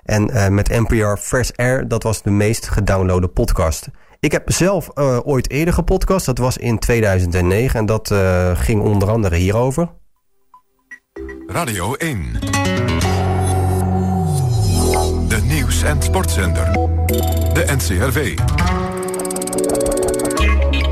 En 0.04 0.30
uh, 0.30 0.48
met 0.48 0.68
NPR 0.68 1.16
Fresh 1.18 1.50
Air, 1.50 1.88
dat 1.88 2.02
was 2.02 2.22
de 2.22 2.30
meest 2.30 2.68
gedownloade 2.68 3.28
podcast. 3.28 3.88
Ik 4.20 4.32
heb 4.32 4.52
zelf 4.52 4.90
uh, 4.94 5.18
ooit 5.24 5.50
eerder 5.50 5.74
gepodcast, 5.74 6.26
dat 6.26 6.38
was 6.38 6.56
in 6.56 6.78
2009 6.78 7.78
en 7.78 7.86
dat 7.86 8.10
uh, 8.10 8.50
ging 8.54 8.82
onder 8.82 9.10
andere 9.10 9.36
hierover. 9.36 9.88
Radio 11.46 11.94
1. 11.94 12.32
De 15.28 15.40
nieuws- 15.42 15.82
en 15.82 16.02
sportzender. 16.02 16.72
De 17.52 17.64
NCRV. 17.76 18.38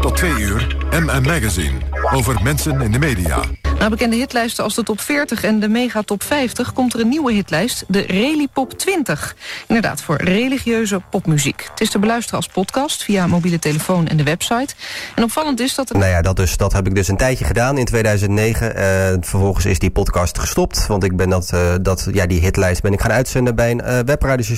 Tot 0.00 0.16
twee 0.16 0.38
uur 0.38 0.76
MM 0.90 1.22
Magazine. 1.22 1.78
Over 2.14 2.42
mensen 2.42 2.80
in 2.80 2.92
de 2.92 2.98
media. 2.98 3.40
Na 3.82 3.88
bekende 3.88 4.16
hitlijsten 4.16 4.64
als 4.64 4.74
de 4.74 4.82
top 4.82 5.00
40 5.00 5.44
en 5.44 5.60
de 5.60 5.68
mega 5.68 6.02
top 6.02 6.22
50... 6.22 6.72
komt 6.72 6.94
er 6.94 7.00
een 7.00 7.08
nieuwe 7.08 7.32
hitlijst, 7.32 7.84
de 7.88 8.00
Reli 8.00 8.48
Pop 8.48 8.78
20. 8.78 9.36
Inderdaad, 9.66 10.02
voor 10.02 10.16
religieuze 10.16 11.00
popmuziek. 11.10 11.66
Het 11.70 11.80
is 11.80 11.90
te 11.90 11.98
beluisteren 11.98 12.36
als 12.36 12.48
podcast 12.48 13.02
via 13.02 13.26
mobiele 13.26 13.58
telefoon 13.58 14.08
en 14.08 14.16
de 14.16 14.22
website. 14.22 14.74
En 15.14 15.22
opvallend 15.22 15.60
is 15.60 15.74
dat... 15.74 15.90
Er... 15.90 15.98
Nou 15.98 16.10
ja, 16.10 16.22
dat, 16.22 16.36
dus, 16.36 16.56
dat 16.56 16.72
heb 16.72 16.86
ik 16.86 16.94
dus 16.94 17.08
een 17.08 17.16
tijdje 17.16 17.44
gedaan 17.44 17.78
in 17.78 17.84
2009. 17.84 18.66
Uh, 18.66 18.82
vervolgens 19.20 19.64
is 19.64 19.78
die 19.78 19.90
podcast 19.90 20.38
gestopt. 20.38 20.86
Want 20.86 21.04
ik 21.04 21.16
ben 21.16 21.28
dat, 21.28 21.50
uh, 21.54 21.74
dat, 21.80 22.08
ja, 22.12 22.26
die 22.26 22.40
hitlijst 22.40 22.82
ben 22.82 22.92
ik 22.92 23.00
gaan 23.00 23.12
uitzenden... 23.12 23.54
bij 23.54 23.70
een 23.70 23.82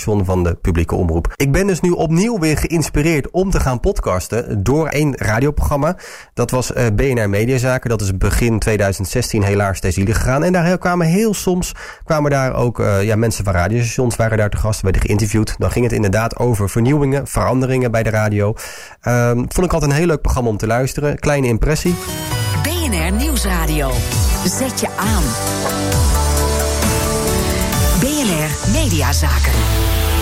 uh, 0.09 0.25
van 0.25 0.45
de 0.45 0.55
publieke 0.55 0.95
omroep. 0.95 1.33
Ik 1.37 1.53
ben 1.53 1.67
dus 1.67 1.81
nu 1.81 1.91
opnieuw 1.91 2.39
weer 2.39 2.57
geïnspireerd 2.57 3.31
om 3.31 3.51
te 3.51 3.61
gaan 3.61 3.81
podcasten... 3.81 4.63
door 4.63 4.89
één 4.89 5.17
radioprogramma. 5.17 5.97
Dat 6.35 6.51
was 6.51 6.73
BNR 6.95 7.31
Mediazaken. 7.31 7.91
Dat 7.91 8.01
is 8.01 8.17
begin 8.17 8.59
2016 9.21 9.43
helaas 9.43 9.81
ter 9.81 9.93
ziele 9.93 10.15
gegaan. 10.15 10.43
En 10.45 10.53
daar 10.53 10.79
kwamen 10.79 11.07
heel 11.07 11.35
soms 11.35 11.73
kwamen 12.05 12.31
daar 12.31 12.55
ook 12.55 12.79
uh, 12.79 13.03
ja, 13.03 13.17
mensen 13.17 13.45
van 13.45 13.53
radiostations 13.53 14.17
waren 14.17 14.39
daar 14.39 14.51
te 14.51 14.57
gast, 14.57 14.81
werden 14.81 15.03
geïnterviewd. 15.03 15.55
Dan 15.59 15.71
ging 15.71 15.85
het 15.85 15.95
inderdaad 15.95 16.37
over 16.37 16.71
vernieuwingen, 16.71 17.27
veranderingen 17.27 17.91
bij 17.91 18.03
de 18.03 18.11
radio. 18.11 18.55
Um, 19.03 19.47
vond 19.49 19.67
ik 19.67 19.73
altijd 19.73 19.91
een 19.91 19.97
heel 19.97 20.07
leuk 20.07 20.21
programma 20.21 20.51
om 20.51 20.57
te 20.57 20.67
luisteren. 20.67 21.19
Kleine 21.19 21.47
impressie. 21.47 21.95
BNR 22.63 23.13
Nieuwsradio. 23.13 23.91
Zet 24.45 24.81
je 24.81 24.89
aan. 24.97 25.23
BNR 28.01 28.73
Mediazaken. 28.73 29.53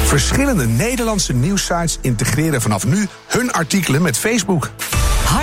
Verschillende 0.04 0.66
Nederlandse 0.66 1.32
nieuwssites 1.32 1.98
integreren 2.00 2.60
vanaf 2.60 2.86
nu 2.86 3.08
hun 3.26 3.52
artikelen 3.52 4.02
met 4.02 4.18
Facebook. 4.18 4.70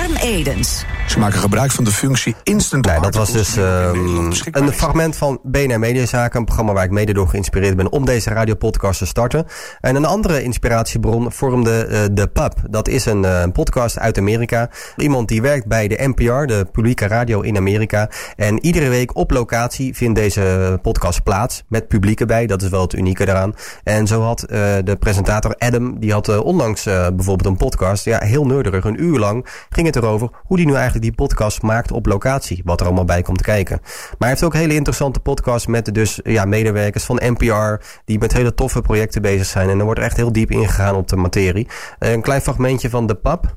Harm 0.10 0.22
Edens. 0.22 0.86
Ze 1.08 1.20
maken 1.20 1.40
gebruik 1.40 1.72
van 1.72 1.84
de 1.84 1.92
functie 1.92 2.36
Instant 2.44 2.86
nee, 2.86 3.00
Dat 3.00 3.16
was 3.16 3.32
dus 3.32 3.56
um, 3.56 4.32
een 4.52 4.74
fragment 4.74 5.16
van 5.16 5.40
BNR 5.44 5.80
Mediazaken. 5.80 6.40
Een 6.40 6.46
programma 6.46 6.74
waar 6.74 6.84
ik 6.84 6.92
mede 6.92 7.14
door 7.14 7.28
geïnspireerd 7.28 7.76
ben 7.76 7.92
om 7.92 8.06
deze 8.06 8.30
radiopodcast 8.30 9.00
te 9.00 9.06
starten. 9.06 9.46
En 9.80 9.96
een 9.96 10.06
andere 10.06 10.44
inspiratiebron 10.44 11.32
vormde 11.32 11.88
uh, 11.90 12.00
de 12.12 12.28
Pub. 12.28 12.54
Dat 12.70 12.88
is 12.88 13.06
een, 13.06 13.24
uh, 13.24 13.42
een 13.42 13.52
podcast 13.52 14.00
uit 14.00 14.18
Amerika. 14.18 14.70
Iemand 14.98 15.28
die 15.28 15.42
werkt 15.42 15.68
bij 15.68 15.88
de 15.88 16.08
NPR, 16.08 16.46
de 16.46 16.68
publieke 16.72 17.08
radio 17.08 17.42
in 17.42 17.58
Amerika. 17.58 18.10
En 18.36 18.66
iedere 18.66 18.90
week 18.90 19.16
op 19.16 19.32
locatie 19.32 19.96
vindt 19.96 20.20
deze 20.20 20.80
podcast 20.82 21.24
plaats. 21.24 21.64
Met 21.68 21.88
publiek 21.88 22.20
erbij. 22.20 22.48
Dat 22.48 22.62
is 22.62 22.70
wel 22.70 22.82
het 22.82 22.94
unieke 22.94 23.26
daaraan. 23.26 23.54
En 23.84 24.08
zo 24.08 24.22
had 24.22 24.42
uh, 24.42 24.58
de 24.84 24.96
presentator 25.00 25.56
Adam, 25.58 26.00
die 26.00 26.12
had 26.12 26.42
onlangs 26.42 26.84
bijvoorbeeld 26.84 27.46
een 27.46 27.58
podcast. 27.58 28.06
Ja, 28.06 28.20
heel 28.24 28.46
nerderig. 28.46 28.84
Een 28.84 29.04
uur 29.04 29.20
lang 29.20 29.48
ging 29.70 29.88
het 29.88 29.98
erover 30.00 30.30
hoe 30.44 30.58
die 30.58 30.66
nu 30.66 30.74
eigenlijk 30.74 31.04
die 31.04 31.14
podcast 31.14 31.62
maakt 31.62 31.92
op 31.92 32.06
locatie. 32.06 32.62
Wat 32.66 32.80
er 32.80 32.86
allemaal 32.86 33.06
bij 33.06 33.22
komt 33.22 33.42
kijken. 33.42 33.80
Maar 33.82 34.16
hij 34.18 34.30
heeft 34.30 34.44
ook 34.44 34.54
hele 34.54 34.74
interessante 34.74 35.20
podcasts 35.20 35.68
met 35.68 35.94
dus 35.94 36.20
ja, 36.24 36.46
medewerkers 36.46 37.04
van 37.04 37.22
NPR. 37.24 37.86
Die 38.06 38.20
met 38.20 38.34
hele 38.34 38.54
toffe 38.54 38.82
projecten 38.82 39.22
bezig 39.22 39.46
zijn. 39.46 39.70
En 39.70 39.80
er 39.80 39.86
wordt 39.86 40.00
echt 40.00 40.18
heel 40.18 40.32
diep 40.32 40.52
ingegaan 40.52 40.96
op 40.96 41.08
de 41.08 41.16
materie. 41.16 41.68
Uh, 42.00 42.12
een 42.12 42.22
klein 42.22 42.42
fragmentje 42.42 42.90
van 42.90 43.08
de 43.08 43.16
pap. 43.16 43.56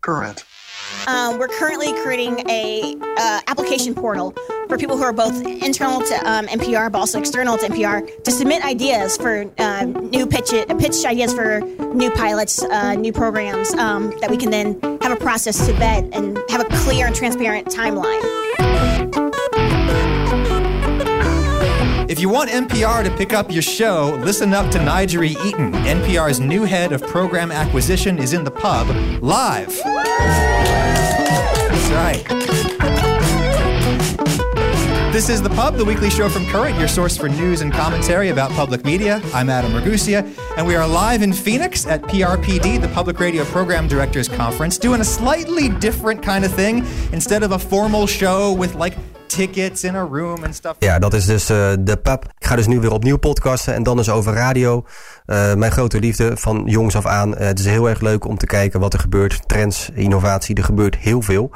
Current. 0.00 0.46
Um, 1.08 1.38
we're 1.38 1.56
currently 1.58 1.92
creating 1.92 2.50
a 2.50 2.94
uh, 3.16 3.38
application 3.44 3.94
portal 3.94 4.32
for 4.68 4.76
people 4.76 4.96
who 4.96 5.02
are 5.02 5.12
both 5.12 5.44
internal 5.44 6.00
to 6.00 6.14
um, 6.30 6.46
NPR, 6.46 6.92
but 6.92 6.98
also 6.98 7.18
external 7.18 7.56
to 7.58 7.66
NPR, 7.66 8.22
to 8.24 8.30
submit 8.30 8.64
ideas 8.64 9.16
for 9.16 9.50
uh, 9.58 9.84
new 9.84 10.26
pitch 10.26 10.52
it, 10.52 10.68
pitch 10.78 11.04
ideas 11.04 11.32
for 11.32 11.60
new 11.94 12.10
pilots, 12.10 12.62
uh, 12.62 12.94
new 12.94 13.12
programs 13.12 13.72
um, 13.74 14.12
that 14.20 14.30
we 14.30 14.36
can 14.36 14.50
then 14.50 14.78
have 15.00 15.12
a 15.12 15.16
process 15.16 15.66
to 15.66 15.72
vet 15.74 16.04
and 16.12 16.38
have 16.50 16.60
a 16.60 16.66
clear 16.84 17.06
and 17.06 17.16
transparent 17.16 17.66
timeline. 17.68 18.22
If 22.08 22.20
you 22.20 22.28
want 22.28 22.50
NPR 22.50 23.04
to 23.04 23.16
pick 23.16 23.32
up 23.32 23.50
your 23.50 23.62
show, 23.62 24.18
listen 24.22 24.52
up 24.52 24.70
to 24.72 24.78
Nigerie 24.78 25.36
Eaton. 25.46 25.72
NPR's 25.72 26.40
new 26.40 26.64
head 26.64 26.92
of 26.92 27.02
program 27.02 27.52
acquisition 27.52 28.18
is 28.18 28.32
in 28.32 28.44
the 28.44 28.50
pub 28.50 28.88
live. 29.22 29.68
That's 31.78 31.90
right. 31.90 32.57
This 35.18 35.30
is 35.30 35.42
The 35.42 35.50
Pub, 35.50 35.74
the 35.74 35.84
weekly 35.84 36.10
show 36.10 36.28
from 36.28 36.46
Current, 36.46 36.78
your 36.78 36.86
source 36.86 37.16
for 37.16 37.28
news 37.28 37.60
and 37.60 37.72
commentary 37.72 38.28
about 38.28 38.52
public 38.52 38.84
media. 38.84 39.20
I'm 39.34 39.50
Adam 39.50 39.72
Ragusia, 39.72 40.24
and 40.56 40.64
we 40.64 40.76
are 40.76 40.86
live 40.86 41.22
in 41.22 41.32
Phoenix 41.32 41.88
at 41.88 42.02
PRPD, 42.02 42.80
the 42.80 42.86
Public 42.86 43.18
Radio 43.18 43.44
Program 43.46 43.88
Directors 43.88 44.28
Conference, 44.28 44.78
doing 44.78 45.00
a 45.00 45.04
slightly 45.04 45.70
different 45.70 46.22
kind 46.22 46.44
of 46.44 46.54
thing. 46.54 46.86
Instead 47.12 47.42
of 47.42 47.50
a 47.50 47.58
formal 47.58 48.06
show 48.06 48.52
with 48.52 48.76
like 48.76 48.94
tickets 49.28 49.84
in 49.84 49.94
a 49.94 50.08
room 50.10 50.44
and 50.44 50.54
stuff. 50.54 50.76
Ja, 50.78 50.98
dat 50.98 51.14
is 51.14 51.26
dus 51.26 51.50
uh, 51.50 51.72
de 51.80 51.96
pub. 51.96 52.24
Ik 52.38 52.46
ga 52.46 52.56
dus 52.56 52.66
nu 52.66 52.80
weer 52.80 52.92
opnieuw 52.92 53.16
podcasten 53.16 53.74
en 53.74 53.82
dan 53.82 53.96
dus 53.96 54.10
over 54.10 54.34
radio. 54.34 54.84
Uh, 55.26 55.54
mijn 55.54 55.72
grote 55.72 56.00
liefde 56.00 56.36
van 56.36 56.62
jongs 56.66 56.96
af 56.96 57.06
aan. 57.06 57.34
Uh, 57.34 57.38
het 57.38 57.58
is 57.58 57.64
heel 57.64 57.88
erg 57.88 58.00
leuk 58.00 58.24
om 58.24 58.38
te 58.38 58.46
kijken 58.46 58.80
wat 58.80 58.92
er 58.92 59.00
gebeurt. 59.00 59.48
Trends, 59.48 59.90
innovatie, 59.94 60.54
er 60.54 60.64
gebeurt 60.64 60.96
heel 60.96 61.22
veel. 61.22 61.50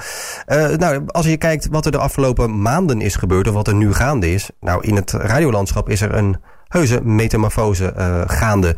nou, 0.76 1.02
als 1.06 1.26
je 1.26 1.36
kijkt 1.36 1.68
wat 1.70 1.86
er 1.86 1.92
de 1.92 1.98
afgelopen 1.98 2.62
maanden 2.62 3.00
is 3.00 3.16
gebeurd 3.16 3.48
of 3.48 3.54
wat 3.54 3.68
er 3.68 3.74
nu 3.74 3.92
gaande 3.94 4.32
is. 4.32 4.50
Nou, 4.60 4.86
in 4.86 4.96
het 4.96 5.10
radiolandschap 5.10 5.88
is 5.88 6.00
er 6.00 6.14
een 6.14 6.36
heuse 6.68 7.00
metamorfose 7.02 7.94
gaande. 8.26 8.76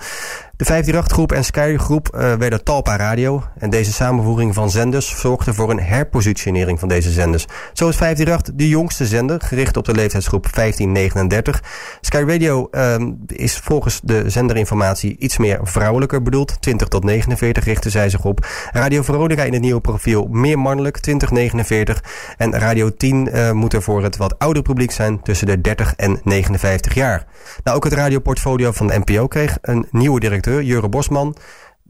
De 0.65 0.93
538-groep 0.93 1.33
en 1.33 1.45
Sky-groep 1.45 2.11
uh, 2.15 2.35
werden 2.35 2.65
Talpa 2.65 2.97
Radio. 2.97 3.43
En 3.59 3.71
deze 3.71 3.93
samenvoeging 3.93 4.55
van 4.55 4.71
zenders 4.71 5.21
zorgde 5.21 5.55
voor 5.55 5.71
een 5.71 5.81
herpositionering 5.81 6.79
van 6.79 6.89
deze 6.89 7.11
zenders. 7.11 7.47
Zo 7.73 7.89
is 7.89 7.97
538 7.97 8.55
de 8.55 8.69
jongste 8.69 9.07
zender, 9.07 9.41
gericht 9.41 9.77
op 9.77 9.85
de 9.85 9.95
leeftijdsgroep 9.95 10.49
1539. 10.55 11.63
Sky 12.01 12.25
Radio 12.27 12.69
uh, 12.71 12.97
is 13.27 13.59
volgens 13.59 14.01
de 14.03 14.31
zenderinformatie 14.31 15.17
iets 15.19 15.39
meer 15.39 15.61
vrouwelijker 15.63 16.23
bedoeld. 16.23 16.61
20 16.61 16.89
tot 16.89 17.05
49 17.05 17.65
richten 17.65 17.91
zij 17.91 18.09
zich 18.09 18.25
op. 18.25 18.47
Radio 18.73 19.03
Veronica 19.03 19.43
in 19.43 19.53
het 19.53 19.63
nieuwe 19.63 19.81
profiel 19.81 20.27
meer 20.31 20.59
mannelijk, 20.59 20.99
2049. 20.99 22.03
En 22.37 22.59
Radio 22.59 22.91
10 22.97 23.29
uh, 23.33 23.51
moet 23.51 23.73
er 23.73 23.83
voor 23.83 24.03
het 24.03 24.17
wat 24.17 24.39
oudere 24.39 24.65
publiek 24.65 24.91
zijn, 24.91 25.23
tussen 25.23 25.47
de 25.47 25.61
30 25.61 25.95
en 25.97 26.21
59 26.23 26.95
jaar. 26.95 27.27
Nou, 27.65 27.77
ook 27.77 27.85
het 27.85 27.93
radioportfolio 27.93 28.73
van 28.73 28.87
de 28.87 29.03
NPO 29.05 29.27
kreeg 29.27 29.59
een 29.61 29.87
nieuwe 29.91 30.21
Jure 30.63 30.89
Bosman. 30.89 31.37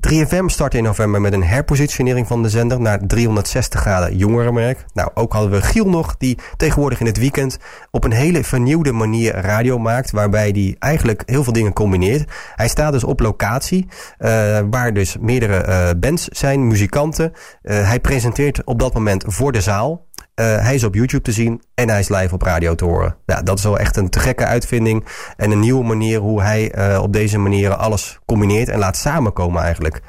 3FM 0.09 0.45
startte 0.47 0.77
in 0.77 0.83
november 0.83 1.21
met 1.21 1.33
een 1.33 1.45
herpositionering 1.45 2.27
van 2.27 2.43
de 2.43 2.49
zender 2.49 2.81
naar 2.81 3.07
360 3.07 3.81
graden 3.81 4.17
jongerenmerk. 4.17 4.85
Nou, 4.93 5.11
ook 5.15 5.33
hadden 5.33 5.51
we 5.51 5.63
Giel 5.63 5.89
nog, 5.89 6.17
die 6.19 6.39
tegenwoordig 6.57 7.01
in 7.01 7.07
het 7.07 7.19
weekend 7.19 7.59
op 7.91 8.05
een 8.05 8.13
hele 8.13 8.45
vernieuwde 8.45 8.93
manier 8.93 9.35
radio 9.35 9.79
maakt, 9.79 10.11
waarbij 10.11 10.49
hij 10.49 10.77
eigenlijk 10.79 11.23
heel 11.27 11.45
veel 11.45 11.53
dingen 11.53 11.73
combineert. 11.73 12.31
Hij 12.55 12.69
staat 12.69 12.93
dus 12.93 13.05
op 13.05 13.21
locatie, 13.21 13.87
uh, 14.19 14.61
waar 14.71 14.95
dus 14.95 15.17
meerdere 15.21 15.67
uh, 15.67 16.01
bands 16.01 16.29
zijn, 16.29 16.67
muzikanten. 16.67 17.33
Uh, 17.63 17.89
hij 17.89 18.01
presenteert 18.01 18.65
op 18.65 18.79
dat 18.79 18.95
moment 18.95 19.25
voor 19.27 19.53
de 19.53 19.61
zaal. 19.61 20.07
Uh, 20.41 20.47
hij 20.59 20.75
is 20.75 20.85
op 20.85 20.95
YouTube 20.95 21.23
te 21.23 21.33
zien 21.33 21.63
en 21.75 21.89
hij 21.89 21.99
is 21.99 22.09
live 22.09 22.35
op 22.35 22.43
radio 22.43 22.75
te 22.75 22.85
horen. 22.85 23.17
Ja, 23.27 23.43
dat 23.43 23.59
is 23.59 23.65
wel 23.65 23.79
echt 23.79 23.97
een 23.97 24.11
te 24.11 24.19
gekke 24.19 24.45
uitvinding. 24.45 25.05
En 25.37 25.51
een 25.51 25.61
nieuwe 25.61 25.85
manier 25.85 26.19
hoe 26.19 26.43
hij 26.43 26.79
uh, 26.79 27.03
op 27.03 27.13
deze 27.13 27.39
manier 27.39 27.75
alles 27.75 28.19
combineert 28.25 28.69
en 28.69 28.79
laat 28.79 28.97
samenkomen 28.97 29.63
eigenlijk. 29.63 30.03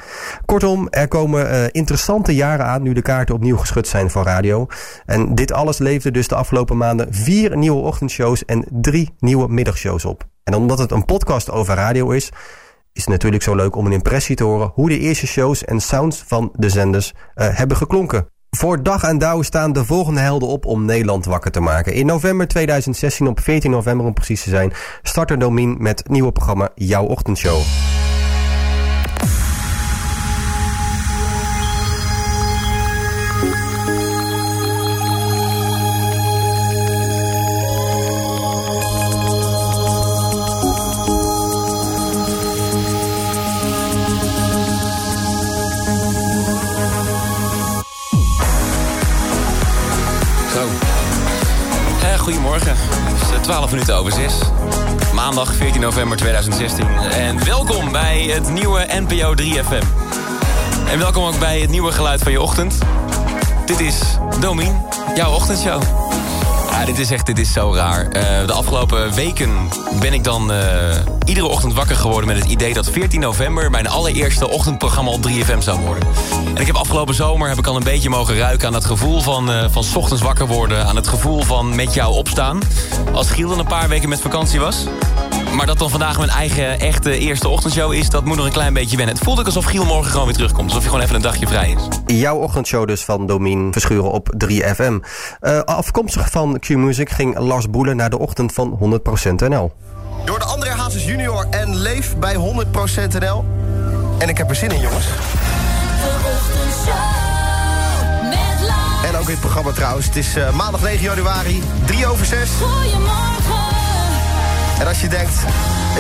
Kortom, 0.46 0.88
er 0.90 1.08
komen 1.08 1.52
uh, 1.52 1.64
interessante 1.72 2.36
jaren 2.36 2.66
aan 2.66 2.82
nu 2.82 2.94
de 2.94 3.02
kaarten 3.02 3.36
opnieuw 3.36 3.58
geschud 3.58 3.88
zijn 3.88 4.10
voor 4.10 4.24
radio. 4.24 4.68
En 5.06 5.36
dit 5.36 5.52
alles 5.52 5.78
leverde 5.78 6.12
dus 6.12 6.28
de 6.28 6.36
afgelopen 6.36 6.78
maanden 6.78 7.14
vier 7.14 7.58
nieuwe 7.58 7.82
ochtendshows 7.82 8.46
en 8.46 8.66
drie 8.72 9.14
nieuwe 9.20 9.48
middagshows 9.48 10.06
op. 10.06 10.28
En 10.44 10.54
omdat 10.54 10.80
het 10.80 10.92
een 10.92 11.06
podcast 11.06 11.52
over 11.52 11.76
radio 11.76 12.10
is, 12.10 12.32
is 12.94 13.02
het 13.02 13.10
natuurlijk 13.10 13.44
zo 13.44 13.56
leuk 13.56 13.76
om 13.76 13.86
een 13.86 13.92
impressie 13.92 14.36
te 14.36 14.44
horen 14.44 14.72
hoe 14.74 14.90
de 14.90 15.00
eerste 15.00 15.28
shows 15.28 15.66
en 15.66 15.80
sounds 15.80 16.24
van 16.28 16.52
de 16.54 16.70
zenders 16.70 17.14
hebben 17.34 17.78
geklonken. 17.78 18.34
Voor 18.56 18.84
dag 18.84 19.04
en 19.04 19.18
dauw 19.18 19.42
staan 19.42 19.74
de 19.74 19.86
volgende 19.86 20.20
helden 20.20 20.48
op 20.50 20.66
om 20.66 20.86
Nederland 20.86 21.26
wakker 21.26 21.52
te 21.52 21.60
maken. 21.60 21.94
In 21.94 22.06
november 22.06 22.48
2016, 22.48 23.28
op 23.28 23.40
14 23.40 23.72
november 23.72 24.06
om 24.06 24.14
precies 24.14 24.44
te 24.44 24.50
zijn, 24.50 24.74
start 25.04 25.32
er 25.32 25.40
Domin 25.40 25.76
met 25.80 26.00
het 26.00 26.10
nieuwe 26.10 26.32
programma 26.32 26.70
Jouw 26.76 27.06
Ochtendshow. 27.06 27.62
Goedemorgen, 52.26 52.76
het 52.78 53.40
is 53.40 53.44
12 53.44 53.72
minuten 53.72 53.96
over 53.96 54.12
6. 54.12 54.34
Maandag 55.14 55.54
14 55.54 55.82
november 55.82 56.18
2016. 56.18 56.88
En 57.12 57.46
welkom 57.46 57.92
bij 57.92 58.22
het 58.22 58.50
nieuwe 58.50 58.86
NPO 58.90 59.34
3FM. 59.42 59.86
En 60.92 61.00
welkom 61.00 61.24
ook 61.24 61.40
bij 61.40 61.60
het 61.60 61.70
nieuwe 61.70 61.92
geluid 61.92 62.22
van 62.22 62.32
je 62.32 62.42
ochtend. 62.42 62.78
Dit 63.66 63.80
is 63.80 64.02
Domien, 64.40 64.82
jouw 65.16 65.32
ochtendshow. 65.32 66.05
Ja, 66.76 66.86
dit 66.86 67.00
is 67.00 67.12
echt 67.12 67.26
dit 67.26 67.40
is 67.40 67.54
zo 67.54 67.74
raar. 67.74 68.06
Uh, 68.06 68.12
de 68.46 68.54
afgelopen 68.54 69.14
weken 69.14 69.70
ben 70.00 70.14
ik 70.14 70.24
dan 70.24 70.52
uh, 70.52 70.58
iedere 71.26 71.48
ochtend 71.48 71.74
wakker 71.74 71.96
geworden... 71.96 72.28
met 72.28 72.38
het 72.38 72.52
idee 72.52 72.74
dat 72.74 72.90
14 72.90 73.20
november 73.20 73.70
mijn 73.70 73.88
allereerste 73.88 74.50
ochtendprogramma 74.50 75.12
op 75.12 75.28
3FM 75.30 75.58
zou 75.58 75.80
worden. 75.80 76.08
En 76.54 76.62
ik 76.62 76.68
heb 76.68 76.76
afgelopen 76.76 77.16
zomer 77.16 77.50
heb 77.50 77.58
ik 77.58 77.68
al 77.68 77.76
een 77.76 77.84
beetje 77.84 78.10
mogen 78.10 78.38
ruiken... 78.38 78.68
aan 78.68 78.74
het 78.74 78.86
gevoel 78.86 79.22
van, 79.22 79.52
uh, 79.52 79.66
van 79.70 79.84
ochtends 79.96 80.22
wakker 80.22 80.48
worden. 80.48 80.86
Aan 80.86 80.96
het 80.96 81.08
gevoel 81.08 81.42
van 81.42 81.76
met 81.76 81.94
jou 81.94 82.14
opstaan. 82.14 82.60
Als 83.14 83.32
Giel 83.32 83.50
dan 83.50 83.60
een 83.60 83.66
paar 83.66 83.90
weken 83.90 84.10
met 84.10 84.22
vakantie 84.22 84.60
was. 84.60 84.86
Maar 85.56 85.66
dat 85.66 85.78
dan 85.78 85.90
vandaag 85.90 86.18
mijn 86.18 86.30
eigen 86.30 86.80
echte 86.80 87.18
eerste 87.18 87.48
ochtendshow 87.48 87.94
is... 87.94 88.10
dat 88.10 88.26
moet 88.26 88.36
nog 88.36 88.46
een 88.46 88.52
klein 88.52 88.74
beetje 88.74 88.98
wennen. 88.98 89.16
Het 89.16 89.24
voelt 89.24 89.40
ook 89.40 89.46
alsof 89.46 89.66
Giel 89.66 89.86
morgen 89.86 90.12
gewoon 90.12 90.26
weer 90.26 90.36
terugkomt. 90.36 90.68
Alsof 90.68 90.84
je 90.84 90.90
gewoon 90.90 91.04
even 91.04 91.16
een 91.16 91.22
dagje 91.22 91.48
vrij 91.48 91.76
is. 92.06 92.16
Jouw 92.18 92.38
ochtendshow 92.38 92.88
dus 92.88 93.04
van 93.04 93.28
Domien 93.28 93.72
Verschuren 93.72 94.12
op 94.12 94.34
3FM. 94.46 94.94
Uh, 95.42 95.60
afkomstig 95.60 96.30
van 96.30 96.60
Q-Music 96.60 97.10
ging 97.10 97.40
Lars 97.40 97.70
Boelen 97.70 97.96
naar 97.96 98.10
de 98.10 98.20
ochtend 98.20 98.54
van 98.54 99.00
100% 99.32 99.34
NL. 99.36 99.74
Door 100.26 100.40
de 100.40 100.46
André 100.46 100.70
Hazes 100.70 101.06
junior 101.06 101.48
en 101.50 101.76
Leef 101.76 102.16
bij 102.18 102.36
100% 102.36 102.38
NL. 103.20 103.46
En 104.18 104.30
ik 104.30 104.38
heb 104.38 104.50
er 104.50 104.56
zin 104.56 104.72
in, 104.72 104.80
jongens. 104.80 105.06
En 109.06 109.16
ook 109.16 109.26
in 109.26 109.32
het 109.32 109.40
programma 109.40 109.72
trouwens. 109.72 110.06
Het 110.06 110.16
is 110.16 110.38
uh, 110.38 110.52
maandag 110.52 110.82
9 110.82 111.02
januari, 111.02 111.64
3 111.86 112.08
over 112.08 112.26
6. 112.26 112.50
Goedemorgen. 112.50 113.35
En 114.80 114.88
als 114.88 115.02
je 115.02 115.08
denkt, 115.08 115.34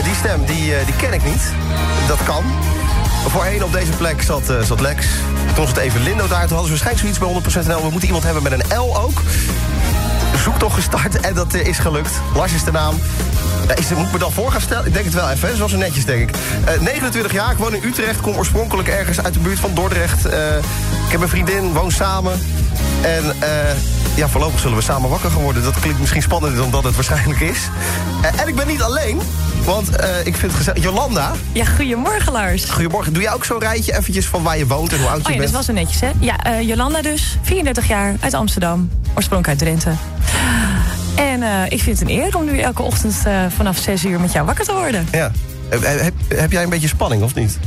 die 0.03 0.15
stem, 0.15 0.45
die, 0.45 0.71
uh, 0.71 0.85
die 0.85 0.95
ken 0.95 1.13
ik 1.13 1.23
niet. 1.23 1.43
Dat 2.07 2.23
kan. 2.23 2.43
Voorheen 3.27 3.63
op 3.63 3.71
deze 3.71 3.91
plek 3.91 4.21
zat, 4.21 4.49
uh, 4.49 4.61
zat 4.61 4.79
Lex. 4.79 5.05
Toen 5.45 5.55
was 5.55 5.67
het 5.67 5.77
even 5.77 6.03
Lindo 6.03 6.27
daar. 6.27 6.47
Toen 6.47 6.57
hadden 6.57 6.77
ze 6.77 6.83
waarschijnlijk 6.83 7.19
zoiets 7.19 7.19
bij 7.19 7.63
100% 7.63 7.67
NL. 7.67 7.81
We 7.81 7.89
moeten 7.89 8.07
iemand 8.07 8.23
hebben 8.23 8.43
met 8.43 8.51
een 8.51 8.77
L 8.77 8.97
ook. 8.97 9.21
Zoektocht 10.43 10.75
gestart 10.75 11.19
en 11.19 11.33
dat 11.33 11.53
is 11.53 11.79
gelukt. 11.79 12.11
Lars 12.35 12.53
is 12.53 12.63
de 12.63 12.71
naam. 12.71 12.95
Is, 13.75 13.89
moet 13.89 14.05
ik 14.05 14.11
me 14.11 14.17
dan 14.17 14.31
voor 14.31 14.51
gaan 14.51 14.61
stellen? 14.61 14.85
Ik 14.85 14.93
denk 14.93 15.05
het 15.05 15.13
wel 15.13 15.29
even, 15.29 15.49
hè? 15.49 15.55
zoals 15.55 15.71
zo 15.71 15.77
netjes 15.77 16.05
denk 16.05 16.29
ik. 16.29 16.35
Uh, 16.69 16.81
29 16.81 17.31
jaar, 17.31 17.51
ik 17.51 17.57
woon 17.57 17.75
in 17.75 17.83
Utrecht. 17.83 18.21
Kom 18.21 18.35
oorspronkelijk 18.35 18.87
ergens 18.87 19.21
uit 19.21 19.33
de 19.33 19.39
buurt 19.39 19.59
van 19.59 19.73
Dordrecht. 19.73 20.25
ik 21.05 21.11
heb 21.11 21.21
een 21.21 21.29
vriendin, 21.29 21.73
woon 21.73 21.91
samen. 21.91 22.41
En 23.01 23.23
ja, 24.15 24.27
voorlopig 24.29 24.59
zullen 24.59 24.77
we 24.77 24.83
samen 24.83 25.09
wakker 25.09 25.31
geworden. 25.31 25.63
Dat 25.63 25.79
klinkt 25.79 25.99
misschien 25.99 26.21
spannender 26.21 26.59
dan 26.61 26.71
dat 26.71 26.83
het 26.83 26.95
waarschijnlijk 26.95 27.39
is. 27.39 27.59
en 28.35 28.47
ik 28.47 28.55
ben 28.55 28.67
niet 28.67 28.81
alleen. 28.81 29.19
Want 29.65 29.89
eh, 29.95 30.09
ik 30.19 30.35
vind 30.35 30.41
het 30.41 30.53
gezellig. 30.55 30.83
Jolanda, 30.83 31.31
Ja, 31.51 31.65
goedemorgen 31.65 32.31
Lars. 32.31 32.63
goedemorgen. 32.69 33.13
Doe 33.13 33.23
jij 33.23 33.33
ook 33.33 33.45
zo'n 33.45 33.59
rijtje 33.59 33.97
eventjes 33.97 34.25
van 34.25 34.43
waar 34.43 34.57
je 34.57 34.67
woont 34.67 34.93
en 34.93 34.99
hoe 34.99 35.07
oud 35.07 35.17
je 35.21 35.23
Oh 35.27 35.29
ja, 35.29 35.41
dat 35.41 35.41
bent? 35.41 35.51
was 35.51 35.65
zo 35.65 35.73
netjes, 35.73 36.01
hè? 36.01 36.09
Ja, 36.19 36.43
eh, 36.43 36.61
Jolanda 36.67 37.01
dus, 37.01 37.37
34 37.41 37.87
jaar, 37.87 38.15
uit 38.19 38.33
Amsterdam. 38.33 38.89
Oorspronkelijk 39.15 39.47
uit 39.47 39.57
Drenthe. 39.59 39.99
En 41.15 41.43
eh, 41.43 41.49
ik 41.71 41.81
vind 41.81 41.99
het 41.99 42.09
een 42.09 42.15
eer 42.15 42.37
om 42.37 42.45
nu 42.45 42.59
elke 42.59 42.81
ochtend 42.81 43.15
eh, 43.25 43.39
vanaf 43.55 43.77
6 43.77 44.05
uur 44.05 44.19
met 44.19 44.31
jou 44.31 44.45
wakker 44.45 44.65
te 44.65 44.73
worden. 44.73 45.07
Ja. 45.11 45.31
Eh, 45.69 45.79
Heb, 45.81 46.13
heb 46.27 46.51
jij 46.51 46.63
een 46.63 46.69
beetje 46.69 46.87
spanning 46.87 47.23
of 47.23 47.35
niet? 47.35 47.57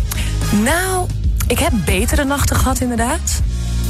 Nou, 0.65 1.07
ik 1.47 1.59
heb 1.59 1.73
betere 1.85 2.25
nachten 2.25 2.57
gehad 2.57 2.81
inderdaad. 2.81 3.41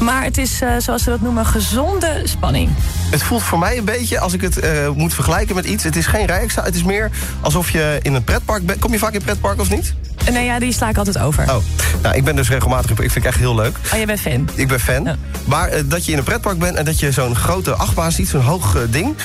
Maar 0.00 0.24
het 0.24 0.38
is, 0.38 0.60
eh, 0.60 0.70
zoals 0.78 1.02
ze 1.02 1.10
dat 1.10 1.20
noemen, 1.20 1.46
gezonde 1.46 2.20
spanning. 2.24 2.70
Het 3.10 3.22
voelt 3.22 3.42
voor 3.42 3.58
mij 3.58 3.78
een 3.78 3.84
beetje, 3.84 4.20
als 4.20 4.32
ik 4.32 4.40
het 4.40 4.58
eh, 4.58 4.90
moet 4.90 5.14
vergelijken 5.14 5.54
met 5.54 5.64
iets... 5.64 5.84
het 5.84 5.96
is 5.96 6.06
geen 6.06 6.26
rijexamen, 6.26 6.70
het 6.70 6.78
is 6.78 6.84
meer 6.84 7.10
alsof 7.40 7.70
je 7.70 7.98
in 8.02 8.14
een 8.14 8.24
pretpark 8.24 8.66
bent. 8.66 8.80
Kom 8.80 8.92
je 8.92 8.98
vaak 8.98 9.12
in 9.12 9.22
pretpark 9.22 9.60
of 9.60 9.70
niet? 9.70 9.94
En 10.24 10.32
nou 10.32 10.44
ja, 10.44 10.58
die 10.58 10.72
sla 10.72 10.88
ik 10.88 10.98
altijd 10.98 11.18
over. 11.18 11.42
Oh, 11.42 11.56
nou, 12.02 12.16
ik 12.16 12.24
ben 12.24 12.36
dus 12.36 12.48
regelmatig... 12.48 12.90
Ik 12.90 12.96
vind 12.96 13.14
het 13.14 13.24
echt 13.24 13.36
heel 13.38 13.54
leuk. 13.54 13.76
Oh, 13.84 13.92
jij 13.92 14.06
bent 14.06 14.20
fan? 14.20 14.48
Ik 14.54 14.68
ben 14.68 14.80
fan. 14.80 15.16
Maar 15.44 15.68
eh, 15.68 15.82
dat 15.86 16.04
je 16.04 16.12
in 16.12 16.18
een 16.18 16.24
pretpark 16.24 16.58
bent 16.58 16.76
en 16.76 16.84
dat 16.84 16.98
je 16.98 17.12
zo'n 17.12 17.36
grote 17.36 17.72
achtbaan 17.72 18.12
ziet, 18.12 18.28
zo'n 18.28 18.40
hoog 18.40 18.76
eh, 18.76 18.82
ding. 18.90 19.16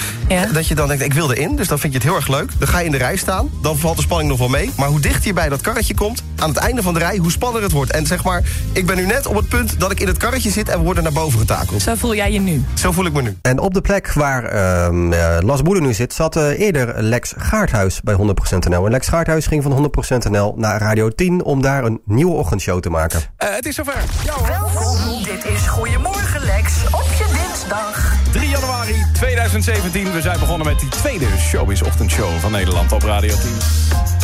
Dat 0.53 0.67
je 0.67 0.75
dan 0.75 0.87
denkt, 0.87 1.03
ik 1.03 1.13
wil 1.13 1.31
erin, 1.31 1.55
dus 1.55 1.67
dan 1.67 1.79
vind 1.79 1.93
je 1.93 1.99
het 1.99 2.07
heel 2.07 2.17
erg 2.17 2.27
leuk. 2.27 2.51
Dan 2.59 2.67
ga 2.67 2.79
je 2.79 2.85
in 2.85 2.91
de 2.91 2.97
rij 2.97 3.15
staan, 3.15 3.49
dan 3.61 3.77
valt 3.77 3.95
de 3.95 4.01
spanning 4.01 4.29
nog 4.29 4.39
wel 4.39 4.47
mee. 4.47 4.71
Maar 4.77 4.87
hoe 4.87 4.99
dichter 4.99 5.25
je 5.27 5.33
bij 5.33 5.49
dat 5.49 5.61
karretje 5.61 5.93
komt, 5.93 6.23
aan 6.35 6.49
het 6.49 6.57
einde 6.57 6.81
van 6.81 6.93
de 6.93 6.99
rij, 6.99 7.17
hoe 7.17 7.31
spannender 7.31 7.63
het 7.63 7.71
wordt. 7.71 7.91
En 7.91 8.05
zeg 8.05 8.23
maar, 8.23 8.43
ik 8.71 8.85
ben 8.85 8.95
nu 8.95 9.05
net 9.05 9.25
op 9.25 9.35
het 9.35 9.47
punt 9.47 9.79
dat 9.79 9.91
ik 9.91 9.99
in 9.99 10.07
het 10.07 10.17
karretje 10.17 10.49
zit 10.49 10.62
en 10.69 10.77
we 10.77 10.83
worden 10.83 11.03
naar 11.03 11.13
boven 11.13 11.39
getakeld. 11.39 11.81
Zo 11.81 11.95
voel 11.95 12.15
jij 12.15 12.31
je 12.31 12.39
nu? 12.39 12.63
Zo 12.73 12.91
voel 12.91 13.05
ik 13.05 13.13
me 13.13 13.21
nu. 13.21 13.37
En 13.41 13.59
op 13.59 13.73
de 13.73 13.81
plek 13.81 14.13
waar 14.13 14.43
ehm, 14.43 15.13
eh, 15.13 15.37
Las 15.39 15.61
Boeder 15.61 15.83
nu 15.83 15.93
zit, 15.93 16.13
zat 16.13 16.35
eh, 16.35 16.59
eerder 16.59 17.03
Lex 17.03 17.33
Gaarthuis 17.37 18.01
bij 18.01 18.15
100% 18.15 18.69
NL. 18.69 18.85
En 18.85 18.91
Lex 18.91 19.07
Gaarthuis 19.07 19.47
ging 19.47 19.63
van 19.63 19.71
100% 19.71 20.29
NL 20.29 20.53
naar 20.57 20.79
Radio 20.79 21.09
10 21.09 21.43
om 21.43 21.61
daar 21.61 21.83
een 21.83 22.01
nieuwe 22.05 22.33
ochtendshow 22.33 22.79
te 22.79 22.89
maken. 22.89 23.21
Eh, 23.37 23.49
het 23.55 23.65
is 23.65 23.75
zover. 23.75 24.03
Welkom, 24.47 25.23
dit 25.23 25.45
is 25.45 25.67
Goedemorgen 25.67 26.45
Lex 26.45 26.73
op 26.85 27.09
je 27.17 27.25
dinsdag. 27.33 28.15
3 28.31 28.49
januari 28.49 29.05
2017. 29.13 30.11
We 30.11 30.21
zijn 30.21 30.39
begonnen 30.39 30.67
met 30.67 30.79
die 30.79 30.89
tweede 30.89 31.25
Showbiz 31.39 31.81
Ochtendshow 31.81 32.39
van 32.39 32.51
Nederland 32.51 32.91
op 32.91 33.03
Radio 33.03 33.35
10. 33.35 33.51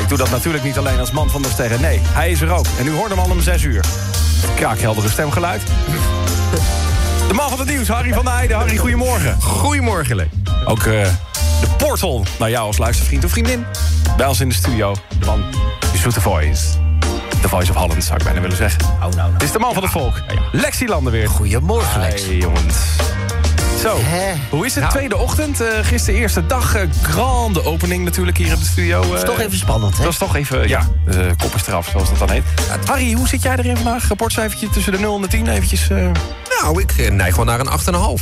Ik 0.01 0.09
doe 0.09 0.17
dat 0.17 0.29
natuurlijk 0.29 0.63
niet 0.63 0.77
alleen 0.77 0.99
als 0.99 1.11
man 1.11 1.29
van 1.29 1.41
de 1.41 1.49
sterren. 1.49 1.81
Nee, 1.81 1.99
hij 2.03 2.31
is 2.31 2.41
er 2.41 2.51
ook. 2.51 2.65
En 2.79 2.87
u 2.87 2.91
hoort 2.91 3.09
hem 3.09 3.19
al 3.19 3.29
om 3.29 3.41
6 3.41 3.63
uur. 3.63 3.83
Kraakheldere 4.55 5.09
stemgeluid. 5.09 5.61
De 7.29 7.35
man 7.35 7.49
van 7.49 7.59
het 7.59 7.67
nieuws, 7.67 7.87
Harry 7.87 8.13
van 8.13 8.25
der 8.25 8.33
Heijden. 8.33 8.57
Harry, 8.57 8.77
goedemorgen. 8.77 9.41
Goedemorgen, 9.41 10.15
Lee. 10.15 10.29
Ook 10.65 10.77
eh, 10.77 10.83
de 11.61 11.67
portal 11.77 12.25
naar 12.39 12.49
jou 12.49 12.65
als 12.65 12.77
luistervriend 12.77 13.23
of 13.23 13.31
vriendin. 13.31 13.65
Bij 14.17 14.25
ons 14.27 14.39
in 14.39 14.49
de 14.49 14.55
studio 14.55 14.95
van 15.19 15.43
The 15.79 15.97
Zoete 15.97 16.21
Voice. 16.21 16.65
The 17.41 17.49
Voice 17.49 17.71
of 17.71 17.77
Holland, 17.77 18.03
zou 18.03 18.17
ik 18.17 18.23
bijna 18.23 18.41
willen 18.41 18.57
zeggen. 18.57 18.81
Oh, 18.85 19.07
nou, 19.15 19.31
Dit 19.31 19.43
is 19.43 19.51
de 19.51 19.59
man 19.59 19.73
van 19.73 19.83
het 19.83 19.91
volk. 19.91 20.13
Lexi 20.51 20.87
Landen 20.87 21.11
weer. 21.11 21.27
Goedemorgen, 21.29 22.01
Lex. 22.01 22.25
Hey, 22.25 22.35
jongens. 22.35 22.75
Zo, 23.81 23.97
hoe 24.49 24.65
is 24.65 24.73
het? 24.73 24.83
Nou. 24.83 24.95
Tweede 24.95 25.17
ochtend, 25.17 25.61
eh 25.61 25.67
gisteren 25.81 26.19
eerste 26.19 26.45
dag. 26.45 26.75
eh, 26.75 26.81
grande 27.01 27.65
opening 27.65 28.03
natuurlijk 28.03 28.37
hier 28.37 28.47
in 28.51 28.59
de 28.59 28.65
studio. 28.65 29.01
Dat 29.01 29.13
is 29.17 29.23
toch 29.23 29.39
even 29.39 29.57
spannend, 29.57 29.97
hè? 29.97 30.03
Dat 30.03 30.11
is 30.11 30.17
toch 30.17 30.35
even, 30.35 30.67
ja, 30.67 30.87
de 31.05 31.31
kop 31.37 31.55
is 31.55 31.67
eraf, 31.67 31.87
zoals 31.91 32.09
dat 32.09 32.19
dan 32.19 32.29
heet. 32.29 32.43
Harry, 32.85 33.13
hoe 33.13 33.27
zit 33.27 33.41
jij 33.41 33.55
erin 33.57 33.75
vandaag? 33.75 34.07
Rapportcijfertje 34.07 34.69
tussen 34.69 34.91
de 34.91 34.99
0 34.99 35.15
en 35.15 35.21
de 35.21 35.27
10, 35.27 35.47
eventjes... 35.47 35.89
eh, 35.89 35.97
Nou, 36.61 36.81
ik 36.81 36.91
eh, 36.97 37.11
neig 37.11 37.29
gewoon 37.29 37.45
naar 37.45 37.59
een 37.59 37.69
8,5. 37.69 37.75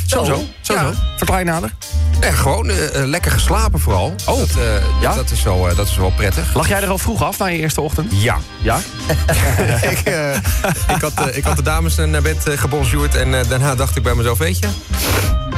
Zo, 0.06 0.24
zo, 0.24 0.24
zo, 0.60 0.74
Ja. 0.74 0.80
zo. 0.92 0.98
Verklaar 1.16 1.44
nader. 1.44 1.70
Echt 2.20 2.38
gewoon 2.38 2.68
eh, 2.70 3.00
eh, 3.02 3.06
lekker 3.08 3.30
geslapen 3.30 3.80
vooral. 3.80 4.14
Oh, 4.26 4.38
dat, 4.38 4.48
eh, 4.50 5.00
ja? 5.00 5.14
dat, 5.14 5.30
is 5.30 5.42
wel, 5.42 5.68
eh, 5.68 5.76
dat 5.76 5.86
is 5.88 5.96
wel 5.96 6.10
prettig. 6.16 6.54
Lag 6.54 6.68
jij 6.68 6.82
er 6.82 6.88
al 6.88 6.98
vroeg 6.98 7.22
af 7.22 7.38
na 7.38 7.46
je 7.46 7.58
eerste 7.58 7.80
ochtend? 7.80 8.12
Ja. 8.14 8.36
Ja? 8.62 8.78
ik, 9.90 9.98
eh, 10.04 10.34
ik, 10.94 11.00
had, 11.00 11.12
eh, 11.28 11.36
ik 11.36 11.44
had 11.44 11.56
de 11.56 11.62
dames 11.62 11.94
naar 11.96 12.22
bed 12.22 12.48
uh, 12.48 12.58
gebonjourd 12.58 13.14
en 13.14 13.34
eh, 13.38 13.48
daarna 13.48 13.74
dacht 13.74 13.96
ik 13.96 14.02
bij 14.02 14.14
mezelf, 14.14 14.38
weet 14.38 14.58
je, 14.58 14.68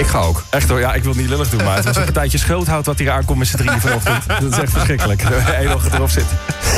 ik 0.00 0.06
ga 0.06 0.20
ook. 0.20 0.42
Echt 0.50 0.68
hoor, 0.68 0.78
ja, 0.80 0.94
ik 0.94 1.02
wil 1.02 1.12
het 1.12 1.20
niet 1.20 1.30
lullig 1.30 1.48
doen, 1.48 1.64
maar 1.64 1.76
het 1.76 1.84
was 1.84 1.96
een 1.96 2.04
partijtje 2.04 2.38
schroothout 2.38 2.86
wat 2.86 2.98
hier 2.98 3.10
aankomt 3.10 3.38
met 3.38 3.46
z'n 3.46 3.56
drieën 3.56 3.80
vanochtend. 3.80 4.28
Dat 4.28 4.52
is 4.52 4.58
echt 4.58 4.72
verschrikkelijk. 4.72 5.22
Eén 5.60 5.74
ochtend 5.74 5.94
erop 5.94 6.10
zit. 6.10 6.24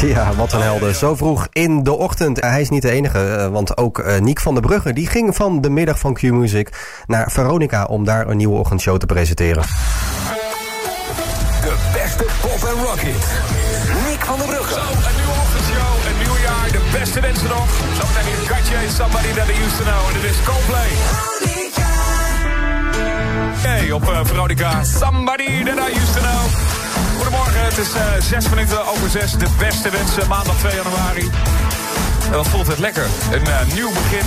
Ja, 0.02 0.34
wat 0.34 0.52
een 0.52 0.60
helden. 0.60 0.94
Zo 0.94 1.16
vroeg 1.16 1.46
in 1.52 1.82
de 1.82 1.92
ochtend. 1.92 2.40
Hij 2.40 2.60
is 2.60 2.68
niet 2.68 2.82
de 2.82 2.90
enige, 2.90 3.18
eh, 3.18 3.48
want 3.48 3.76
ook 3.76 3.98
eh, 3.98 4.20
Niek 4.20 4.40
van 4.40 4.54
der 4.54 4.62
Brugge... 4.62 4.92
die 4.92 5.06
ging 5.06 5.36
van 5.36 5.60
de 5.60 5.70
middag 5.70 5.98
van 5.98 6.14
Q-Music 6.14 6.68
naar 7.06 7.30
Veronica... 7.30 7.84
om 7.84 8.04
daar 8.04 8.28
een 8.28 8.36
nieuwe 8.36 8.58
ochtendshow 8.58 8.98
te 8.98 9.06
presenteren. 9.06 9.62
De 11.62 11.74
beste 11.92 12.26
pop 12.40 12.68
en 12.68 12.84
rock 12.84 13.00
hit. 13.00 13.26
Nick 14.08 14.20
van 14.20 14.38
der 14.38 14.46
Brugge. 14.46 14.74
Zo, 14.74 14.80
een 14.80 15.16
nieuwe 15.16 15.36
ochtendshow, 15.42 15.92
een 16.08 16.18
nieuw 16.22 16.38
jaar, 16.44 16.68
de 16.72 16.98
beste 16.98 17.20
wensen 17.20 17.48
nog. 17.48 17.68
Zo 17.98 18.06
meteen 18.06 18.34
hier 18.38 18.48
Katje, 18.48 18.76
somebody 18.96 19.32
that 19.38 19.48
I 19.48 19.64
used 19.64 19.76
to 19.78 19.84
know. 19.84 20.06
En 20.06 20.20
dit 20.20 20.30
is 20.30 20.42
Coldplay. 20.44 21.51
Hey, 23.62 23.92
op 23.92 24.02
uh, 24.02 24.20
Veronica, 24.24 24.84
somebody 24.84 25.62
that 25.64 25.78
I 25.88 25.92
used 25.92 26.14
to 26.14 26.20
know. 26.20 26.42
Goedemorgen, 27.16 27.64
het 27.64 27.78
is 27.78 27.94
uh, 27.94 28.02
zes 28.20 28.48
minuten 28.48 28.86
over 28.86 29.10
zes. 29.10 29.32
De 29.32 29.46
beste 29.58 29.90
wensen, 29.90 30.28
maandag 30.28 30.56
2 30.58 30.74
januari. 30.74 31.30
En 32.30 32.36
wat 32.36 32.48
voelt 32.48 32.66
het 32.66 32.78
lekker. 32.78 33.06
Een 33.32 33.46
uh, 33.46 33.74
nieuw 33.74 33.92
begin. 33.92 34.26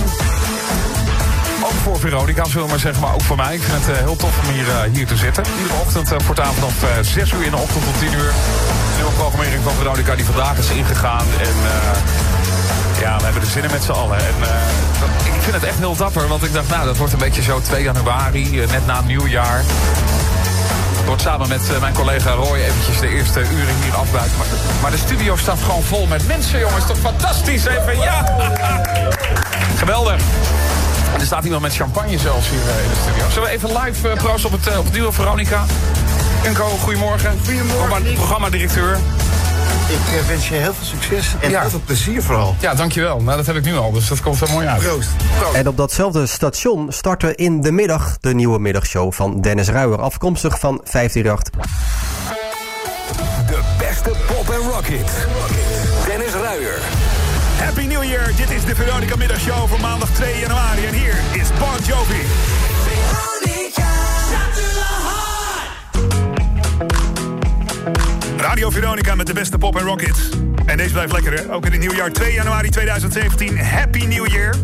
Ook 1.64 1.78
voor 1.82 1.98
Veronica, 1.98 2.44
zullen 2.44 2.62
we 2.62 2.70
maar 2.70 2.78
zeggen, 2.78 3.02
maar 3.02 3.14
ook 3.14 3.22
voor 3.22 3.36
mij. 3.36 3.54
Ik 3.54 3.62
vind 3.62 3.86
het 3.86 3.96
heel 3.96 4.16
tof 4.16 4.38
om 4.42 4.52
hier, 4.52 4.66
hier 4.92 5.06
te 5.06 5.16
zitten. 5.16 5.44
Iedere 5.58 5.80
ochtend 5.80 6.12
uh, 6.12 6.18
voortaan 6.18 6.54
vanaf 6.54 6.84
6 7.00 7.32
uur 7.32 7.44
in 7.44 7.50
de 7.50 7.56
ochtend 7.56 7.84
tot 7.84 7.98
10 7.98 8.12
uur. 8.12 8.28
Een 8.28 8.96
nieuwe 8.96 9.12
programmering 9.12 9.62
van 9.62 9.72
Veronica 9.72 10.14
die 10.14 10.24
vandaag 10.24 10.58
is 10.58 10.70
ingegaan. 10.70 11.26
En 11.40 11.56
ja, 13.00 13.16
we 13.16 13.24
hebben 13.24 13.42
er 13.42 13.48
zin 13.48 13.64
in 13.64 13.70
met 13.70 13.82
z'n 13.82 13.90
allen. 13.90 14.18
En 14.18 14.34
ik 15.24 15.42
vind 15.42 15.54
het 15.54 15.64
echt 15.64 15.78
heel 15.78 15.96
dapper, 15.96 16.28
want 16.28 16.44
ik 16.44 16.52
dacht, 16.52 16.68
nou, 16.68 16.84
dat 16.84 16.96
wordt 16.96 17.12
een 17.12 17.18
beetje 17.18 17.42
zo 17.42 17.60
2 17.60 17.82
januari, 17.82 18.66
net 18.70 18.86
na 18.86 19.00
nieuwjaar. 19.00 19.60
Ik 21.00 21.06
word 21.06 21.20
samen 21.20 21.48
met 21.48 21.80
mijn 21.80 21.94
collega 21.94 22.30
Roy 22.30 22.56
eventjes 22.58 23.00
de 23.00 23.08
eerste 23.08 23.40
uren 23.40 23.74
hier 23.82 23.94
afbuiten. 23.94 24.38
Maar, 24.38 24.46
maar 24.82 24.90
de 24.90 24.96
studio 24.96 25.36
staat 25.36 25.58
gewoon 25.58 25.82
vol 25.82 26.06
met 26.06 26.26
mensen, 26.26 26.58
jongens. 26.58 26.86
Toch 26.86 26.98
fantastisch, 26.98 27.64
even, 27.66 27.98
ja! 27.98 28.24
Geweldig. 29.82 30.20
Er 31.18 31.26
staat 31.26 31.44
iemand 31.44 31.62
met 31.62 31.74
champagne 31.74 32.18
zelfs 32.18 32.48
hier 32.48 32.58
in 32.58 32.90
de 32.90 33.00
studio. 33.02 33.30
Zullen 33.30 33.48
we 33.48 33.54
even 33.54 33.68
live 33.82 34.08
proosten 34.08 34.52
op 34.52 34.64
het, 34.64 34.78
op 34.78 34.84
het 34.84 34.92
duo 34.92 35.10
Veronica? 35.10 35.64
Enco, 36.42 36.68
goedemorgen. 36.68 37.40
Goedemorgen. 37.44 38.14
Programma-directeur. 38.14 38.98
Ik 39.88 40.20
uh, 40.20 40.26
wens 40.28 40.48
je 40.48 40.54
heel 40.54 40.74
veel 40.74 40.86
succes 40.86 41.34
en 41.40 41.50
ja. 41.50 41.60
heel 41.60 41.70
veel 41.70 41.80
plezier 41.84 42.22
vooral. 42.22 42.56
Ja, 42.60 42.74
dankjewel. 42.74 43.20
Nou, 43.20 43.36
dat 43.36 43.46
heb 43.46 43.56
ik 43.56 43.64
nu 43.64 43.76
al, 43.76 43.92
dus 43.92 44.08
dat 44.08 44.20
komt 44.20 44.40
er 44.40 44.50
mooi 44.50 44.66
uit. 44.66 44.82
Proost. 44.82 45.08
Proost. 45.38 45.54
En 45.54 45.68
op 45.68 45.76
datzelfde 45.76 46.26
station 46.26 46.92
startte 46.92 47.34
in 47.34 47.60
de 47.60 47.72
middag 47.72 48.16
de 48.20 48.34
nieuwe 48.34 48.58
middagshow 48.58 49.12
van 49.12 49.40
Dennis 49.40 49.68
Ruijer, 49.68 50.00
afkomstig 50.00 50.58
van 50.58 50.80
538. 50.84 51.52
De 53.46 53.60
beste 53.78 54.10
pop 54.26 54.50
en 54.50 54.70
rock 54.70 54.86
hit. 54.86 55.26
Dennis 56.06 56.32
Ruijer. 56.32 56.78
Happy 57.58 57.86
New 57.86 58.04
Year, 58.04 58.32
dit 58.36 58.50
is 58.50 58.64
de 58.64 58.74
Veronica 58.74 59.16
Middagshow 59.16 59.68
voor 59.68 59.80
maandag 59.80 60.08
2 60.10 60.38
januari. 60.38 60.86
En 60.86 60.94
hier 60.94 61.14
is 61.32 61.48
Bon 61.58 61.86
Jovi. 61.86 62.20
Radio 68.46 68.70
Veronica 68.70 69.14
met 69.14 69.26
de 69.26 69.32
beste 69.32 69.58
pop 69.58 69.76
en 69.76 69.84
rock 69.84 70.00
hits. 70.00 70.28
En 70.66 70.76
deze 70.76 70.92
blijft 70.92 71.12
lekker, 71.12 71.32
hè? 71.32 71.52
Ook 71.52 71.66
in 71.66 71.72
het 71.72 71.80
nieuwjaar 71.80 72.12
2 72.12 72.32
januari 72.32 72.70
2017. 72.70 73.58
Happy 73.58 74.04
New 74.04 74.28
Year. 74.28 74.54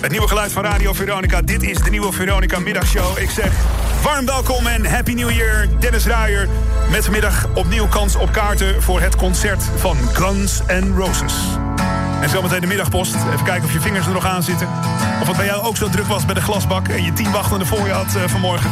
Het 0.00 0.10
nieuwe 0.10 0.28
geluid 0.28 0.52
van 0.52 0.62
Radio 0.62 0.92
Veronica. 0.92 1.42
Dit 1.42 1.62
is 1.62 1.78
de 1.78 1.90
nieuwe 1.90 2.12
Veronica 2.12 2.58
Middagshow. 2.58 3.18
Ik 3.18 3.30
zeg 3.30 3.52
warm 4.02 4.26
welkom 4.26 4.66
en 4.66 4.86
Happy 4.86 5.12
New 5.12 5.30
Year. 5.30 5.68
Dennis 5.80 6.06
Ruijer 6.06 6.48
met 6.90 7.04
vanmiddag 7.04 7.48
opnieuw 7.54 7.86
kans 7.88 8.16
op 8.16 8.32
kaarten... 8.32 8.82
voor 8.82 9.00
het 9.00 9.16
concert 9.16 9.62
van 9.76 9.96
Guns 10.12 10.60
N' 10.66 10.94
Roses. 10.96 11.34
En 12.22 12.28
zometeen 12.28 12.60
de 12.60 12.66
middagpost. 12.66 13.14
Even 13.14 13.44
kijken 13.44 13.64
of 13.64 13.72
je 13.72 13.80
vingers 13.80 14.06
er 14.06 14.12
nog 14.12 14.26
aan 14.26 14.42
zitten. 14.42 14.68
Of 15.20 15.26
het 15.26 15.36
bij 15.36 15.46
jou 15.46 15.62
ook 15.62 15.76
zo 15.76 15.88
druk 15.88 16.06
was 16.06 16.24
bij 16.24 16.34
de 16.34 16.40
glasbak... 16.40 16.88
en 16.88 17.04
je 17.04 17.12
tien 17.12 17.30
wachtende 17.30 17.66
voor 17.66 17.86
je 17.86 17.92
had 17.92 18.16
uh, 18.16 18.22
vanmorgen. 18.26 18.70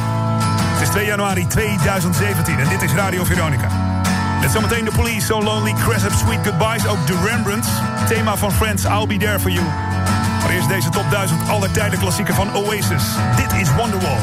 Het 0.72 0.82
is 0.82 0.88
2 0.88 1.06
januari 1.06 1.46
2017 1.46 2.58
en 2.58 2.68
dit 2.68 2.82
is 2.82 2.92
Radio 2.92 3.24
Veronica. 3.24 3.87
Met 4.40 4.50
zometeen 4.50 4.84
de 4.84 4.90
Police, 4.96 5.26
So 5.26 5.42
Lonely, 5.42 5.72
Cress 5.72 6.04
Up, 6.04 6.12
Sweet 6.12 6.38
Goodbyes. 6.46 6.86
Ook 6.86 7.06
The 7.06 7.16
Rembrandts. 7.24 7.68
Thema 8.08 8.36
van 8.36 8.52
Friends, 8.52 8.84
I'll 8.84 9.06
Be 9.06 9.16
There 9.16 9.40
For 9.40 9.50
You. 9.50 9.64
Maar 10.42 10.50
eerst 10.50 10.68
deze 10.68 10.88
top 10.88 11.04
1000 11.10 11.48
aller 11.48 11.70
tijden 11.70 11.98
klassieker 11.98 12.34
van 12.34 12.54
Oasis. 12.56 13.04
Dit 13.36 13.60
is 13.60 13.74
Wonderwall. 13.74 14.18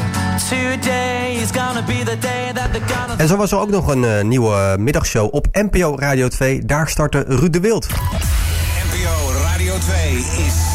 En 3.16 3.28
zo 3.28 3.36
was 3.36 3.52
er 3.52 3.58
ook 3.58 3.70
nog 3.70 3.86
een 3.86 4.02
uh, 4.02 4.22
nieuwe 4.22 4.76
middagshow 4.78 5.34
op 5.34 5.46
NPO 5.52 5.98
Radio 5.98 6.28
2. 6.28 6.64
Daar 6.64 6.88
startte 6.88 7.24
Ruud 7.28 7.52
de 7.52 7.60
Wild. 7.60 7.86
NPO 7.88 9.32
Radio 9.42 9.78
2 9.78 10.16
is 10.16 10.65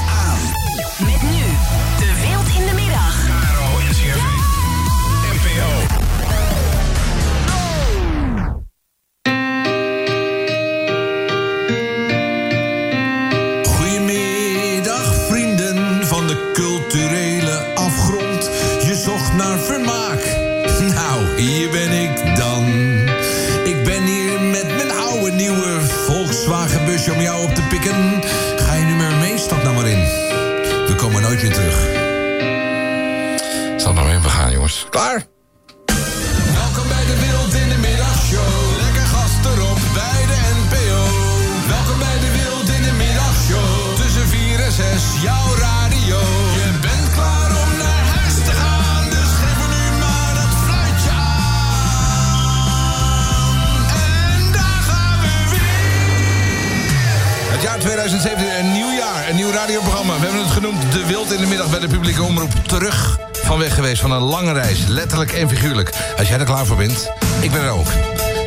radioprogramma. 59.61 60.19
We 60.19 60.25
hebben 60.25 60.41
het 60.41 60.51
genoemd 60.51 60.91
De 60.91 61.05
Wild 61.05 61.31
in 61.31 61.41
de 61.41 61.47
Middag 61.47 61.69
bij 61.69 61.79
de 61.79 61.87
publieke 61.87 62.23
omroep. 62.23 62.51
Terug 62.67 63.19
van 63.31 63.59
weg 63.59 63.75
geweest 63.75 64.01
van 64.01 64.11
een 64.11 64.21
lange 64.21 64.53
reis, 64.53 64.85
letterlijk 64.87 65.31
en 65.31 65.49
figuurlijk. 65.49 66.13
Als 66.17 66.27
jij 66.27 66.39
er 66.39 66.45
klaar 66.45 66.65
voor 66.65 66.77
bent, 66.77 67.11
ik 67.41 67.51
ben 67.51 67.61
er 67.61 67.69
ook. 67.69 67.87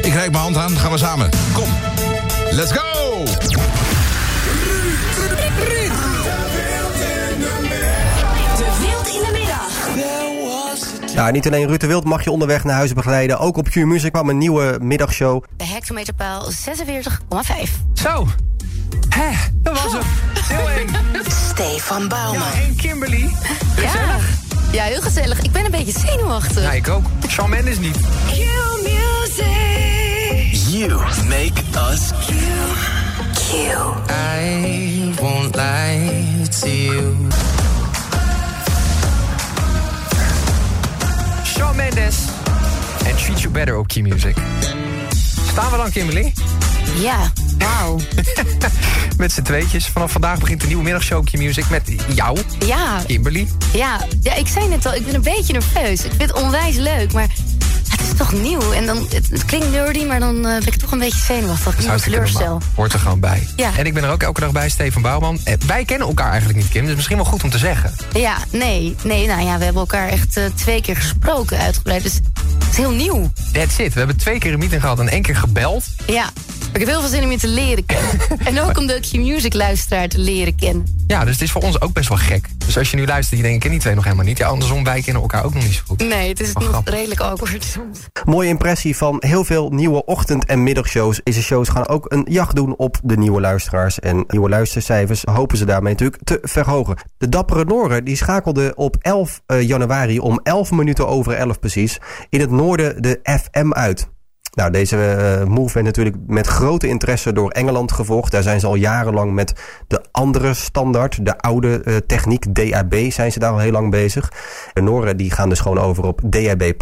Ik 0.02 0.12
reik 0.12 0.30
mijn 0.30 0.42
hand 0.42 0.56
aan, 0.56 0.76
gaan 0.78 0.90
we 0.90 0.98
samen. 0.98 1.30
Kom, 1.52 1.68
let's 2.50 2.72
go! 2.72 3.24
De 3.24 3.30
Wild 8.80 9.08
in 9.08 9.22
de 9.22 9.30
Middag. 9.32 9.72
Ja, 11.14 11.30
niet 11.30 11.46
alleen 11.46 11.66
Ruud 11.66 11.80
de 11.80 11.86
Wild 11.86 12.04
mag 12.04 12.24
je 12.24 12.30
onderweg 12.30 12.64
naar 12.64 12.76
huis 12.76 12.92
begeleiden. 12.92 13.38
Ook 13.38 13.56
op 13.56 13.68
Q-Music 13.68 14.12
kwam 14.12 14.28
een 14.28 14.38
nieuwe 14.38 14.78
middagshow. 14.80 15.44
De 15.56 15.66
hectometerpaal 15.66 16.50
46,5. 16.50 16.50
Zo. 17.92 18.26
Hé, 19.08 19.30
dat 19.62 19.82
was 19.82 19.92
hem. 19.92 20.33
Heel 20.48 20.68
eng. 20.70 20.88
Stefan 21.50 22.08
Bouwman. 22.08 22.48
Ja, 22.54 22.62
en 22.66 22.76
Kimberly. 22.76 23.30
Ja. 23.76 24.18
ja, 24.72 24.84
heel 24.84 25.00
gezellig. 25.00 25.42
Ik 25.42 25.52
ben 25.52 25.64
een 25.64 25.70
beetje 25.70 26.00
zenuwachtig. 26.06 26.62
Ja, 26.62 26.72
ik 26.72 26.88
ook. 26.88 27.04
Shawn 27.28 27.50
Mendes 27.50 27.78
niet. 27.78 27.96
Q 28.26 28.36
music. 28.82 29.46
You 30.68 30.88
make 31.28 31.52
us 31.90 32.10
Q. 32.26 32.32
Q. 33.34 33.52
I 34.10 35.14
won't 35.20 35.54
lie 35.54 36.48
to 36.60 36.68
you. 36.68 37.14
Shawn 41.44 41.76
Mendes. 41.76 42.16
En 43.06 43.16
Treat 43.16 43.40
You 43.40 43.52
Better 43.52 43.76
op 43.76 43.88
Key 43.88 44.02
Music. 44.02 44.36
Staan 45.50 45.70
we 45.70 45.76
dan, 45.76 45.90
Kimberly? 45.90 46.32
Ja, 46.98 47.32
wauw. 47.58 47.98
met 49.18 49.32
z'n 49.32 49.42
tweetjes. 49.42 49.86
Vanaf 49.86 50.12
vandaag 50.12 50.38
begint 50.38 50.60
de 50.60 50.66
nieuwe 50.66 50.82
middagshow 50.82 51.24
Music 51.32 51.68
met 51.70 51.82
jou, 52.14 52.38
Ja, 52.66 53.02
Kimberly. 53.06 53.48
ja, 53.72 54.00
ja, 54.20 54.34
ik 54.34 54.46
zei 54.46 54.68
net 54.68 54.86
al, 54.86 54.94
ik 54.94 55.04
ben 55.04 55.14
een 55.14 55.22
beetje 55.22 55.52
nerveus. 55.52 56.04
Ik 56.04 56.10
vind 56.16 56.22
het 56.30 56.32
onwijs 56.42 56.76
leuk, 56.76 57.12
maar 57.12 57.28
het 57.90 58.00
is 58.00 58.16
toch 58.16 58.32
nieuw. 58.32 58.72
En 58.72 58.86
dan, 58.86 59.06
het, 59.10 59.28
het 59.30 59.44
klinkt 59.44 59.70
nerdy, 59.70 60.04
maar 60.04 60.20
dan 60.20 60.36
eh, 60.36 60.42
ben 60.42 60.66
ik 60.66 60.76
toch 60.76 60.90
een 60.92 60.98
beetje 60.98 61.20
zenuwachtig. 61.24 61.74
Dat 61.76 61.96
ik 61.96 62.02
teleurstel. 62.02 62.60
Hoort 62.74 62.92
er 62.92 62.98
gewoon 62.98 63.20
bij. 63.20 63.48
Ja. 63.56 63.70
En 63.76 63.86
ik 63.86 63.94
ben 63.94 64.04
er 64.04 64.10
ook 64.10 64.22
elke 64.22 64.40
dag 64.40 64.52
bij, 64.52 64.68
Steven 64.68 65.02
Bouwman. 65.02 65.38
Eh, 65.44 65.54
Wij 65.66 65.84
kennen 65.84 66.08
elkaar 66.08 66.30
eigenlijk 66.30 66.58
niet, 66.58 66.68
Kim. 66.68 66.86
Dus 66.86 66.94
misschien 66.94 67.16
wel 67.16 67.24
goed 67.26 67.44
om 67.44 67.50
te 67.50 67.58
zeggen. 67.58 67.94
Ja, 68.12 68.36
nee, 68.50 68.96
nee, 69.02 69.26
nou 69.26 69.40
ja, 69.42 69.58
we 69.58 69.64
hebben 69.64 69.82
elkaar 69.82 70.08
echt 70.08 70.36
eh, 70.36 70.44
twee 70.54 70.80
keer 70.80 70.96
gesproken 70.96 71.58
uitgebreid. 71.58 72.02
Dus 72.02 72.14
het 72.14 72.68
is 72.70 72.76
heel 72.76 72.90
nieuw. 72.90 73.32
That's 73.52 73.78
it. 73.78 73.92
We 73.92 73.98
hebben 73.98 74.16
twee 74.16 74.38
keer 74.38 74.52
een 74.52 74.58
meeting 74.58 74.80
gehad 74.80 74.98
en 75.00 75.08
één 75.08 75.22
keer 75.22 75.36
gebeld. 75.36 75.84
Ja, 76.06 76.30
ik 76.74 76.80
heb 76.80 76.88
heel 76.88 77.00
veel 77.00 77.08
zin 77.08 77.24
om 77.24 77.30
je 77.30 77.38
te 77.38 77.48
leren 77.48 77.86
kennen. 77.86 78.10
en 78.48 78.60
ook 78.60 78.78
om 78.78 78.86
de 78.86 79.00
Q-Music 79.00 79.54
luisteraar 79.54 80.08
te 80.08 80.18
leren 80.18 80.54
kennen. 80.54 80.86
Ja, 81.06 81.24
dus 81.24 81.32
het 81.32 81.42
is 81.42 81.52
voor 81.52 81.62
ons 81.62 81.80
ook 81.80 81.92
best 81.92 82.08
wel 82.08 82.18
gek. 82.18 82.48
Dus 82.66 82.78
als 82.78 82.90
je 82.90 82.96
nu 82.96 83.06
luistert, 83.06 83.36
je 83.36 83.42
denkt, 83.42 83.56
ik 83.56 83.62
ken 83.62 83.70
die 83.70 83.80
twee 83.80 83.94
nog 83.94 84.04
helemaal 84.04 84.24
niet. 84.24 84.38
Ja, 84.38 84.46
andersom, 84.46 84.84
wij 84.84 85.00
kennen 85.00 85.22
elkaar 85.22 85.44
ook 85.44 85.54
nog 85.54 85.62
niet 85.62 85.72
zo 85.72 85.82
goed. 85.86 85.98
Nee, 85.98 86.28
het 86.28 86.40
is 86.40 86.52
nog 86.52 86.64
grappig. 86.64 86.94
redelijk 86.94 87.20
awkward 87.20 87.64
soms. 87.64 87.98
Mooie 88.24 88.48
impressie 88.48 88.96
van 88.96 89.16
heel 89.18 89.44
veel 89.44 89.70
nieuwe 89.70 90.04
ochtend- 90.04 90.44
en 90.44 90.62
middagshows. 90.62 91.20
Deze 91.24 91.42
shows 91.42 91.68
gaan 91.68 91.88
ook 91.88 92.12
een 92.12 92.26
jacht 92.28 92.56
doen 92.56 92.76
op 92.76 93.00
de 93.02 93.16
nieuwe 93.16 93.40
luisteraars. 93.40 94.00
En 94.00 94.24
nieuwe 94.26 94.48
luistercijfers 94.48 95.22
hopen 95.24 95.56
ze 95.58 95.64
daarmee 95.64 95.92
natuurlijk 95.92 96.22
te 96.24 96.38
verhogen. 96.42 96.96
De 97.18 97.28
dappere 97.28 97.64
Noren 97.64 98.04
die 98.04 98.16
schakelde 98.16 98.72
op 98.74 98.96
11 99.00 99.40
eh, 99.46 99.62
januari 99.62 100.18
om 100.18 100.40
11 100.42 100.70
minuten 100.70 101.08
over 101.08 101.32
11 101.32 101.58
precies 101.58 101.98
in 102.28 102.40
het 102.40 102.50
noorden 102.50 103.02
de 103.02 103.20
FM 103.22 103.72
uit. 103.72 104.12
Nou, 104.54 104.70
deze 104.70 104.96
eh, 104.96 105.46
move 105.46 105.72
werd 105.72 105.86
natuurlijk 105.86 106.16
met 106.26 106.46
grote 106.46 106.88
interesse 106.88 107.32
door 107.32 107.50
Engeland 107.50 107.92
gevolgd. 107.92 108.32
Daar 108.32 108.42
zijn 108.42 108.60
ze 108.60 108.66
al 108.66 108.74
jarenlang 108.74 109.32
met 109.32 109.52
de 109.86 110.02
andere 110.10 110.54
standaard, 110.54 111.24
de 111.24 111.38
oude 111.38 111.82
eh, 111.82 111.96
techniek 111.96 112.54
DAB, 112.54 112.94
zijn 113.08 113.32
ze 113.32 113.38
daar 113.38 113.52
al 113.52 113.58
heel 113.58 113.72
lang 113.72 113.90
bezig. 113.90 114.32
De 114.72 114.80
Noren 114.80 115.16
die 115.16 115.30
gaan 115.30 115.48
dus 115.48 115.60
gewoon 115.60 115.78
over 115.78 116.04
op 116.04 116.20
DAB+. 116.24 116.72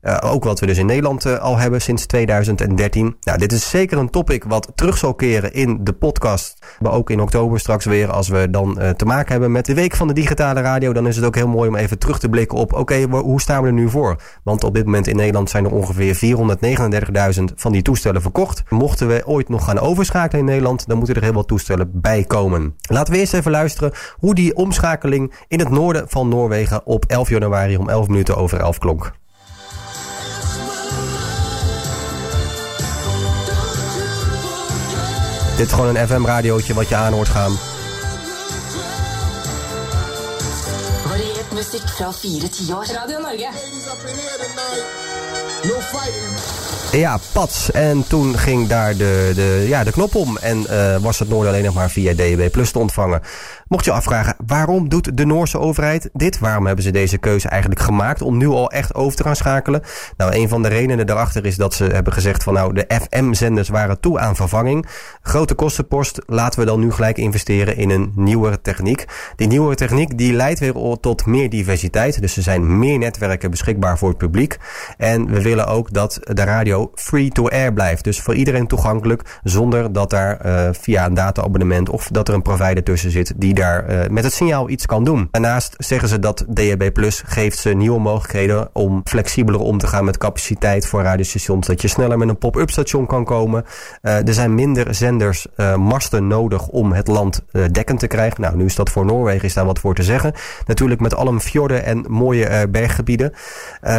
Eh, 0.00 0.16
ook 0.20 0.44
wat 0.44 0.60
we 0.60 0.66
dus 0.66 0.78
in 0.78 0.86
Nederland 0.86 1.24
eh, 1.24 1.38
al 1.38 1.56
hebben 1.56 1.80
sinds 1.80 2.06
2013. 2.06 3.16
Nou, 3.20 3.38
dit 3.38 3.52
is 3.52 3.70
zeker 3.70 3.98
een 3.98 4.10
topic 4.10 4.44
wat 4.44 4.72
terug 4.74 4.98
zal 4.98 5.14
keren 5.14 5.52
in 5.52 5.78
de 5.84 5.92
podcast. 5.92 6.76
Maar 6.78 6.92
ook 6.92 7.10
in 7.10 7.20
oktober 7.20 7.60
straks 7.60 7.84
weer, 7.84 8.10
als 8.10 8.28
we 8.28 8.50
dan 8.50 8.78
eh, 8.78 8.90
te 8.90 9.04
maken 9.04 9.32
hebben 9.32 9.52
met 9.52 9.66
de 9.66 9.74
Week 9.74 9.96
van 9.96 10.08
de 10.08 10.14
Digitale 10.14 10.60
Radio. 10.60 10.92
Dan 10.92 11.06
is 11.06 11.16
het 11.16 11.24
ook 11.24 11.34
heel 11.34 11.48
mooi 11.48 11.68
om 11.68 11.76
even 11.76 11.98
terug 11.98 12.18
te 12.18 12.28
blikken 12.28 12.58
op, 12.58 12.72
oké, 12.72 13.02
hoe 13.02 13.40
staan 13.40 13.62
we 13.62 13.68
er 13.68 13.74
nu 13.74 13.88
voor? 13.88 14.22
Want 14.42 14.64
op 14.64 14.74
dit 14.74 14.84
moment 14.84 15.06
in 15.06 15.16
Nederland 15.16 15.50
zijn 15.50 15.64
er 15.64 15.72
ongeveer 15.72 16.14
439.000 17.38 17.44
van 17.54 17.72
die 17.72 17.82
toestellen 17.82 18.22
verkocht. 18.22 18.62
Mochten 18.68 19.08
we 19.08 19.22
ooit 19.26 19.48
nog 19.48 19.64
gaan 19.64 19.78
overschakelen 19.78 20.40
in 20.40 20.46
Nederland, 20.46 20.86
dan 20.86 20.96
moeten 20.96 21.16
er 21.16 21.22
heel 21.22 21.32
wat 21.32 21.48
toestellen 21.48 21.90
bij 21.92 22.24
komen. 22.24 22.74
Laten 22.88 23.12
we 23.12 23.18
eerst 23.18 23.34
even 23.34 23.50
luisteren 23.50 23.92
hoe 24.18 24.34
die 24.34 24.56
omschakeling 24.56 25.32
in 25.48 25.58
het 25.58 25.70
noorden 25.70 26.08
van 26.08 26.28
Noorwegen 26.28 26.86
op 26.86 27.04
11 27.04 27.28
januari 27.28 27.76
om 27.76 27.88
11 27.88 28.08
minuten 28.08 28.36
over 28.36 28.60
11 28.60 28.78
klonk. 28.78 29.12
Dit 35.60 35.68
is 35.68 35.74
gewoon 35.74 35.96
een 35.96 36.08
FM-radiootje 36.08 36.74
wat 36.74 36.88
je 36.88 36.94
aan 36.94 37.12
hoort 37.12 37.28
gaan. 37.28 37.58
Variert 41.06 41.52
musikk 41.52 41.88
fra 41.88 42.12
fire 42.12 42.48
tiår. 42.48 42.86
Radio 42.92 43.18
Norge. 43.20 43.48
Ja, 46.92 47.18
pats. 47.32 47.70
En 47.70 48.06
toen 48.08 48.38
ging 48.38 48.68
daar 48.68 48.96
de, 48.96 49.32
de, 49.34 49.64
ja, 49.68 49.84
de 49.84 49.92
knop 49.92 50.14
om. 50.14 50.36
En 50.36 50.66
eh, 50.66 50.96
was 50.96 51.18
het 51.18 51.28
Noorden 51.28 51.52
alleen 51.52 51.64
nog 51.64 51.74
maar 51.74 51.90
via 51.90 52.14
DAB 52.14 52.50
Plus 52.50 52.70
te 52.70 52.78
ontvangen. 52.78 53.20
Mocht 53.68 53.84
je 53.84 53.92
afvragen, 53.92 54.34
waarom 54.46 54.88
doet 54.88 55.16
de 55.16 55.26
Noorse 55.26 55.58
overheid 55.58 56.10
dit? 56.12 56.38
Waarom 56.38 56.66
hebben 56.66 56.84
ze 56.84 56.90
deze 56.90 57.18
keuze 57.18 57.48
eigenlijk 57.48 57.80
gemaakt 57.80 58.22
om 58.22 58.36
nu 58.36 58.46
al 58.46 58.70
echt 58.70 58.94
over 58.94 59.16
te 59.16 59.22
gaan 59.22 59.36
schakelen? 59.36 59.82
Nou, 60.16 60.34
een 60.34 60.48
van 60.48 60.62
de 60.62 60.68
redenen 60.68 61.06
daarachter 61.06 61.46
is 61.46 61.56
dat 61.56 61.74
ze 61.74 61.84
hebben 61.84 62.12
gezegd 62.12 62.42
van 62.42 62.54
nou, 62.54 62.74
de 62.74 62.84
FM-zenders 62.88 63.68
waren 63.68 64.00
toe 64.00 64.18
aan 64.18 64.36
vervanging. 64.36 64.86
Grote 65.22 65.54
kostenpost, 65.54 66.22
laten 66.26 66.60
we 66.60 66.66
dan 66.66 66.80
nu 66.80 66.92
gelijk 66.92 67.18
investeren 67.18 67.76
in 67.76 67.90
een 67.90 68.12
nieuwere 68.14 68.60
techniek. 68.60 69.04
Die 69.36 69.46
nieuwere 69.46 69.74
techniek 69.74 70.18
die 70.18 70.32
leidt 70.32 70.60
weer 70.60 70.74
tot 71.00 71.26
meer 71.26 71.50
diversiteit. 71.50 72.20
Dus 72.20 72.36
er 72.36 72.42
zijn 72.42 72.78
meer 72.78 72.98
netwerken 72.98 73.50
beschikbaar 73.50 73.98
voor 73.98 74.08
het 74.08 74.18
publiek. 74.18 74.58
En 74.96 75.26
we 75.26 75.42
willen 75.42 75.49
ook 75.58 75.92
dat 75.92 76.18
de 76.22 76.44
radio 76.44 76.90
free 76.94 77.28
to 77.28 77.48
air 77.48 77.72
blijft. 77.72 78.04
Dus 78.04 78.20
voor 78.20 78.34
iedereen 78.34 78.66
toegankelijk, 78.66 79.38
zonder 79.42 79.92
dat 79.92 80.10
daar 80.10 80.40
eh, 80.40 80.68
via 80.72 81.06
een 81.06 81.14
data-abonnement 81.14 81.88
of 81.88 82.08
dat 82.08 82.28
er 82.28 82.34
een 82.34 82.42
provider 82.42 82.82
tussen 82.82 83.10
zit 83.10 83.32
die 83.36 83.54
daar 83.54 83.86
eh, 83.86 84.10
met 84.10 84.24
het 84.24 84.32
signaal 84.32 84.68
iets 84.68 84.86
kan 84.86 85.04
doen. 85.04 85.28
Daarnaast 85.30 85.74
zeggen 85.78 86.08
ze 86.08 86.18
dat 86.18 86.44
DAB 86.48 86.92
Plus 86.92 87.22
geeft 87.26 87.58
ze 87.58 87.70
nieuwe 87.70 88.00
mogelijkheden 88.00 88.68
om 88.72 89.00
flexibeler 89.04 89.60
om 89.60 89.78
te 89.78 89.86
gaan 89.86 90.04
met 90.04 90.18
capaciteit 90.18 90.86
voor 90.86 91.02
radiostations. 91.02 91.66
Dat 91.66 91.82
je 91.82 91.88
sneller 91.88 92.18
met 92.18 92.28
een 92.28 92.38
pop-up 92.38 92.70
station 92.70 93.06
kan 93.06 93.24
komen. 93.24 93.64
Eh, 94.02 94.26
er 94.28 94.34
zijn 94.34 94.54
minder 94.54 94.94
zenders, 94.94 95.46
masten 95.76 96.26
nodig 96.26 96.68
om 96.68 96.92
het 96.92 97.06
land 97.06 97.42
dekkend 97.72 97.98
te 97.98 98.06
krijgen. 98.06 98.40
Nou, 98.40 98.56
nu 98.56 98.64
is 98.64 98.74
dat 98.74 98.90
voor 98.90 99.04
Noorwegen, 99.04 99.44
is 99.44 99.54
daar 99.54 99.64
wat 99.64 99.78
voor 99.78 99.94
te 99.94 100.02
zeggen. 100.02 100.32
Natuurlijk 100.66 101.00
met 101.00 101.14
alle 101.14 101.40
fjorden 101.40 101.84
en 101.84 102.04
mooie 102.08 102.68
berggebieden. 102.68 103.32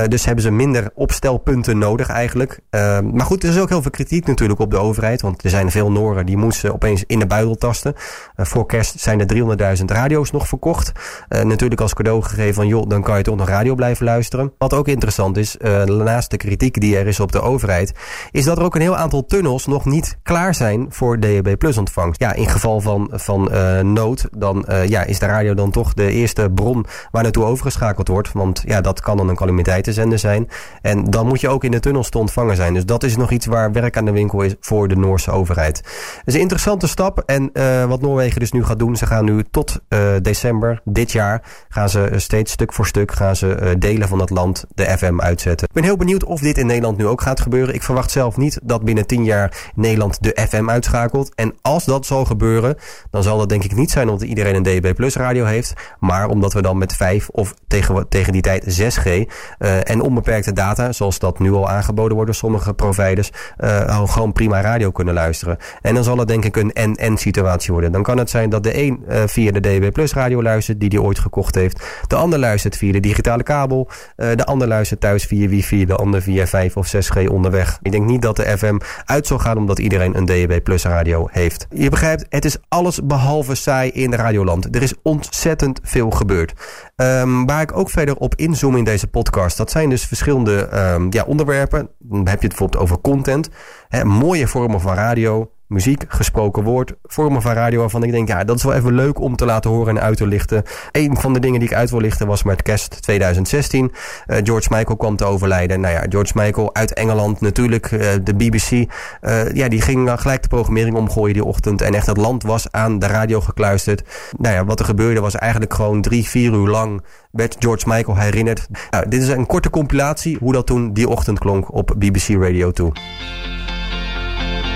Dus 0.07 0.25
hebben 0.25 0.43
ze 0.43 0.51
minder 0.51 0.91
opstelpunten 1.41 1.77
nodig 1.77 2.09
eigenlijk. 2.09 2.59
Uh, 2.71 2.99
maar 2.99 3.25
goed, 3.25 3.43
er 3.43 3.49
is 3.49 3.59
ook 3.59 3.69
heel 3.69 3.81
veel 3.81 3.91
kritiek 3.91 4.27
natuurlijk 4.27 4.59
op 4.59 4.71
de 4.71 4.77
overheid. 4.77 5.21
Want 5.21 5.43
er 5.43 5.49
zijn 5.49 5.71
veel 5.71 5.91
Noren 5.91 6.25
die 6.25 6.37
moesten 6.37 6.73
opeens 6.73 7.03
in 7.07 7.19
de 7.19 7.25
buidel 7.25 7.55
tasten. 7.55 7.93
Uh, 7.95 8.45
voor 8.45 8.65
kerst 8.65 8.99
zijn 8.99 9.19
er 9.19 9.77
300.000 9.79 9.85
radio's 9.85 10.31
nog 10.31 10.47
verkocht. 10.47 10.91
Uh, 11.29 11.41
natuurlijk 11.41 11.81
als 11.81 11.93
cadeau 11.93 12.21
gegeven 12.21 12.53
van 12.53 12.67
joh, 12.67 12.89
dan 12.89 13.01
kan 13.01 13.17
je 13.17 13.23
toch 13.23 13.37
nog 13.37 13.47
radio 13.47 13.75
blijven 13.75 14.05
luisteren. 14.05 14.53
Wat 14.57 14.73
ook 14.73 14.87
interessant 14.87 15.37
is, 15.37 15.57
naast 15.85 16.31
de 16.31 16.37
kritiek 16.37 16.81
die 16.81 16.97
er 16.97 17.07
is 17.07 17.19
op 17.19 17.31
de 17.31 17.41
overheid... 17.41 17.93
is 18.31 18.45
dat 18.45 18.57
er 18.57 18.63
ook 18.63 18.75
een 18.75 18.81
heel 18.81 18.95
aantal 18.95 19.25
tunnels 19.25 19.65
nog 19.65 19.85
niet 19.85 20.17
klaar 20.23 20.55
zijn 20.55 20.85
voor 20.89 21.19
DHB 21.19 21.57
Plus 21.57 21.77
ontvangst. 21.77 22.19
Ja, 22.19 22.33
in 22.33 22.47
geval 22.47 22.81
van, 22.81 23.09
van 23.13 23.49
nood, 23.93 24.27
dan 24.37 24.65
ja, 24.85 25.03
is 25.03 25.19
de 25.19 25.25
radio 25.25 25.53
dan 25.53 25.71
toch 25.71 25.93
de 25.93 26.11
eerste 26.11 26.49
bron 26.53 26.85
waar 27.11 27.23
naartoe 27.23 27.45
overgeschakeld 27.45 28.07
wordt. 28.07 28.31
Want 28.31 28.63
ja, 28.65 28.81
dat 28.81 29.01
kan 29.01 29.17
dan 29.17 29.29
een 29.29 29.35
calamiteitenzender 29.35 30.19
zijn. 30.19 30.49
En 30.81 31.05
dan 31.05 31.27
moet 31.31 31.41
je 31.41 31.49
ook 31.49 31.63
in 31.63 31.71
de 31.71 31.79
tunnels 31.79 32.09
te 32.09 32.17
ontvangen 32.17 32.55
zijn. 32.55 32.73
Dus 32.73 32.85
dat 32.85 33.03
is 33.03 33.17
nog 33.17 33.31
iets 33.31 33.45
waar 33.45 33.71
werk 33.71 33.97
aan 33.97 34.05
de 34.05 34.11
winkel 34.11 34.41
is 34.41 34.55
voor 34.59 34.87
de 34.87 34.95
Noorse 34.95 35.31
overheid. 35.31 35.77
Het 35.77 36.21
is 36.25 36.33
een 36.33 36.39
interessante 36.39 36.87
stap. 36.87 37.23
En 37.25 37.49
uh, 37.53 37.85
wat 37.85 38.01
Noorwegen 38.01 38.39
dus 38.39 38.51
nu 38.51 38.63
gaat 38.63 38.79
doen, 38.79 38.95
ze 38.95 39.05
gaan 39.05 39.25
nu 39.25 39.43
tot 39.51 39.79
uh, 39.89 39.99
december 40.21 40.81
dit 40.83 41.11
jaar, 41.11 41.43
gaan 41.69 41.89
ze 41.89 42.09
steeds 42.15 42.51
stuk 42.51 42.73
voor 42.73 42.87
stuk 42.87 43.11
gaan 43.11 43.35
ze 43.35 43.75
delen 43.79 44.07
van 44.07 44.19
het 44.19 44.29
land 44.29 44.65
de 44.73 44.97
FM 44.97 45.19
uitzetten. 45.19 45.67
Ik 45.67 45.73
ben 45.73 45.83
heel 45.83 45.97
benieuwd 45.97 46.23
of 46.23 46.41
dit 46.41 46.57
in 46.57 46.65
Nederland 46.65 46.97
nu 46.97 47.07
ook 47.07 47.21
gaat 47.21 47.39
gebeuren. 47.39 47.75
Ik 47.75 47.83
verwacht 47.83 48.11
zelf 48.11 48.37
niet 48.37 48.59
dat 48.63 48.83
binnen 48.83 49.07
10 49.07 49.23
jaar 49.23 49.71
Nederland 49.75 50.23
de 50.23 50.47
FM 50.49 50.69
uitschakelt. 50.69 51.35
En 51.35 51.53
als 51.61 51.85
dat 51.85 52.05
zal 52.05 52.25
gebeuren, 52.25 52.75
dan 53.09 53.23
zal 53.23 53.37
dat 53.37 53.49
denk 53.49 53.63
ik 53.63 53.75
niet 53.75 53.91
zijn 53.91 54.09
omdat 54.09 54.27
iedereen 54.27 54.55
een 54.55 54.63
DB 54.63 54.95
Plus 54.95 55.15
radio 55.15 55.45
heeft, 55.45 55.73
maar 55.99 56.27
omdat 56.27 56.53
we 56.53 56.61
dan 56.61 56.77
met 56.77 56.93
5 56.93 57.29
of 57.29 57.53
tegen, 57.67 58.09
tegen 58.09 58.33
die 58.33 58.41
tijd 58.41 58.81
6G 58.81 59.05
uh, 59.05 59.89
en 59.89 60.01
onbeperkte 60.01 60.53
data, 60.53 60.91
zoals 60.91 61.19
dat 61.21 61.39
nu 61.39 61.51
al 61.51 61.69
aangeboden 61.69 62.13
wordt 62.13 62.25
door 62.25 62.39
sommige 62.39 62.73
providers, 62.73 63.31
uh, 63.63 64.05
gewoon 64.05 64.33
prima 64.33 64.61
radio 64.61 64.91
kunnen 64.91 65.13
luisteren. 65.13 65.57
En 65.81 65.93
dan 65.93 66.03
zal 66.03 66.17
het 66.17 66.27
denk 66.27 66.45
ik 66.45 66.55
een 66.55 66.71
en-en 66.73 67.17
situatie 67.17 67.71
worden. 67.71 67.91
Dan 67.91 68.03
kan 68.03 68.17
het 68.17 68.29
zijn 68.29 68.49
dat 68.49 68.63
de 68.63 68.77
een 68.77 69.03
uh, 69.09 69.23
via 69.25 69.51
de 69.51 69.59
DB 69.59 69.91
Plus 69.91 70.13
radio 70.13 70.41
luistert, 70.41 70.79
die 70.79 70.89
die 70.89 71.01
ooit 71.01 71.19
gekocht 71.19 71.55
heeft. 71.55 71.83
De 72.07 72.15
ander 72.15 72.39
luistert 72.39 72.77
via 72.77 72.91
de 72.91 72.99
digitale 72.99 73.43
kabel. 73.43 73.89
Uh, 74.17 74.27
de 74.35 74.45
ander 74.45 74.67
luistert 74.67 74.99
thuis 74.99 75.25
via 75.25 75.47
wifi, 75.47 75.85
de 75.85 75.95
ander 75.95 76.21
via 76.21 76.47
5 76.47 76.77
of 76.77 76.93
6G 76.95 77.25
onderweg. 77.27 77.79
Ik 77.81 77.91
denk 77.91 78.05
niet 78.05 78.21
dat 78.21 78.35
de 78.35 78.57
FM 78.57 78.77
uit 79.05 79.27
zal 79.27 79.39
gaan 79.39 79.57
omdat 79.57 79.79
iedereen 79.79 80.17
een 80.17 80.25
DB 80.25 80.63
Plus 80.63 80.83
radio 80.83 81.27
heeft. 81.31 81.67
Je 81.69 81.89
begrijpt, 81.89 82.25
het 82.29 82.45
is 82.45 82.57
alles 82.67 82.99
behalve 83.03 83.55
saai 83.55 83.89
in 83.89 84.13
Radioland. 84.13 84.75
Er 84.75 84.81
is 84.81 84.93
ontzettend 85.01 85.79
veel 85.83 86.09
gebeurd. 86.09 86.53
Um, 86.95 87.45
waar 87.45 87.61
ik 87.61 87.77
ook 87.77 87.89
verder 87.89 88.15
op 88.15 88.35
inzoom 88.35 88.77
in 88.77 88.83
deze 88.83 89.07
podcast, 89.07 89.57
dat 89.57 89.71
zijn 89.71 89.89
dus 89.89 90.05
verschillende 90.05 90.69
um, 90.93 91.10
ja, 91.13 91.23
onderwerpen. 91.23 91.89
Dan 91.99 92.17
heb 92.17 92.41
je 92.41 92.47
het 92.47 92.57
bijvoorbeeld 92.57 92.83
over 92.83 93.01
content. 93.01 93.49
Hè, 93.87 94.03
mooie 94.05 94.47
vormen 94.47 94.81
van 94.81 94.93
radio, 94.93 95.51
muziek, 95.71 96.05
gesproken 96.07 96.63
woord, 96.63 96.93
vormen 97.03 97.41
van 97.41 97.53
radio 97.53 97.79
waarvan 97.79 98.03
ik 98.03 98.11
denk, 98.11 98.27
ja, 98.27 98.43
dat 98.43 98.55
is 98.55 98.63
wel 98.63 98.73
even 98.73 98.93
leuk 98.93 99.19
om 99.19 99.35
te 99.35 99.45
laten 99.45 99.69
horen 99.71 99.97
en 99.97 100.03
uit 100.03 100.17
te 100.17 100.27
lichten. 100.27 100.63
Een 100.91 101.17
van 101.17 101.33
de 101.33 101.39
dingen 101.39 101.59
die 101.59 101.69
ik 101.69 101.75
uit 101.75 101.89
wil 101.89 101.99
lichten 101.99 102.27
was 102.27 102.43
met 102.43 102.61
kerst 102.61 103.01
2016. 103.01 103.91
Uh, 104.27 104.37
George 104.43 104.67
Michael 104.71 104.97
kwam 104.97 105.15
te 105.15 105.25
overlijden. 105.25 105.79
Nou 105.81 105.93
ja, 105.93 106.05
George 106.09 106.31
Michael 106.35 106.75
uit 106.75 106.93
Engeland 106.93 107.41
natuurlijk, 107.41 107.91
uh, 107.91 107.99
de 108.23 108.35
BBC. 108.35 108.71
Uh, 108.71 109.51
ja, 109.53 109.67
die 109.67 109.81
ging 109.81 110.11
gelijk 110.15 110.41
de 110.41 110.47
programmering 110.47 110.95
omgooien 110.95 111.33
die 111.33 111.45
ochtend. 111.45 111.81
En 111.81 111.93
echt 111.93 112.07
het 112.07 112.17
land 112.17 112.43
was 112.43 112.71
aan 112.71 112.99
de 112.99 113.07
radio 113.07 113.41
gekluisterd. 113.41 114.03
Nou 114.37 114.55
ja, 114.55 114.65
wat 114.65 114.79
er 114.79 114.85
gebeurde 114.85 115.19
was 115.19 115.35
eigenlijk 115.35 115.73
gewoon 115.73 116.01
drie, 116.01 116.29
vier 116.29 116.53
uur 116.53 116.67
lang 116.67 117.03
werd 117.31 117.55
George 117.59 117.87
Michael 117.87 118.17
herinnerd. 118.17 118.67
Nou, 118.89 119.09
dit 119.09 119.21
is 119.21 119.27
een 119.27 119.45
korte 119.45 119.69
compilatie 119.69 120.37
hoe 120.39 120.53
dat 120.53 120.67
toen 120.67 120.93
die 120.93 121.09
ochtend 121.09 121.39
klonk 121.39 121.73
op 121.73 121.95
BBC 121.97 122.27
Radio 122.27 122.71
2. 122.71 122.91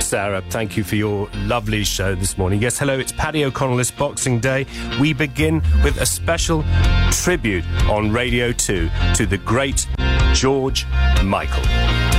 Sarah, 0.05 0.43
thank 0.49 0.77
you 0.77 0.83
for 0.83 0.95
your 0.95 1.27
lovely 1.33 1.83
show 1.83 2.13
this 2.13 2.37
morning. 2.37 2.61
Yes, 2.61 2.77
hello, 2.77 2.99
it's 2.99 3.11
Paddy 3.11 3.43
O'Connell 3.43 3.77
this 3.77 3.89
Boxing 3.89 4.39
Day. 4.39 4.67
We 5.01 5.13
begin 5.13 5.63
with 5.83 5.99
a 5.99 6.05
special 6.05 6.63
tribute 7.11 7.65
on 7.89 8.11
Radio 8.11 8.51
2 8.51 8.89
to 9.15 9.25
the 9.25 9.39
great 9.39 9.87
George 10.33 10.85
Michael. 11.23 12.14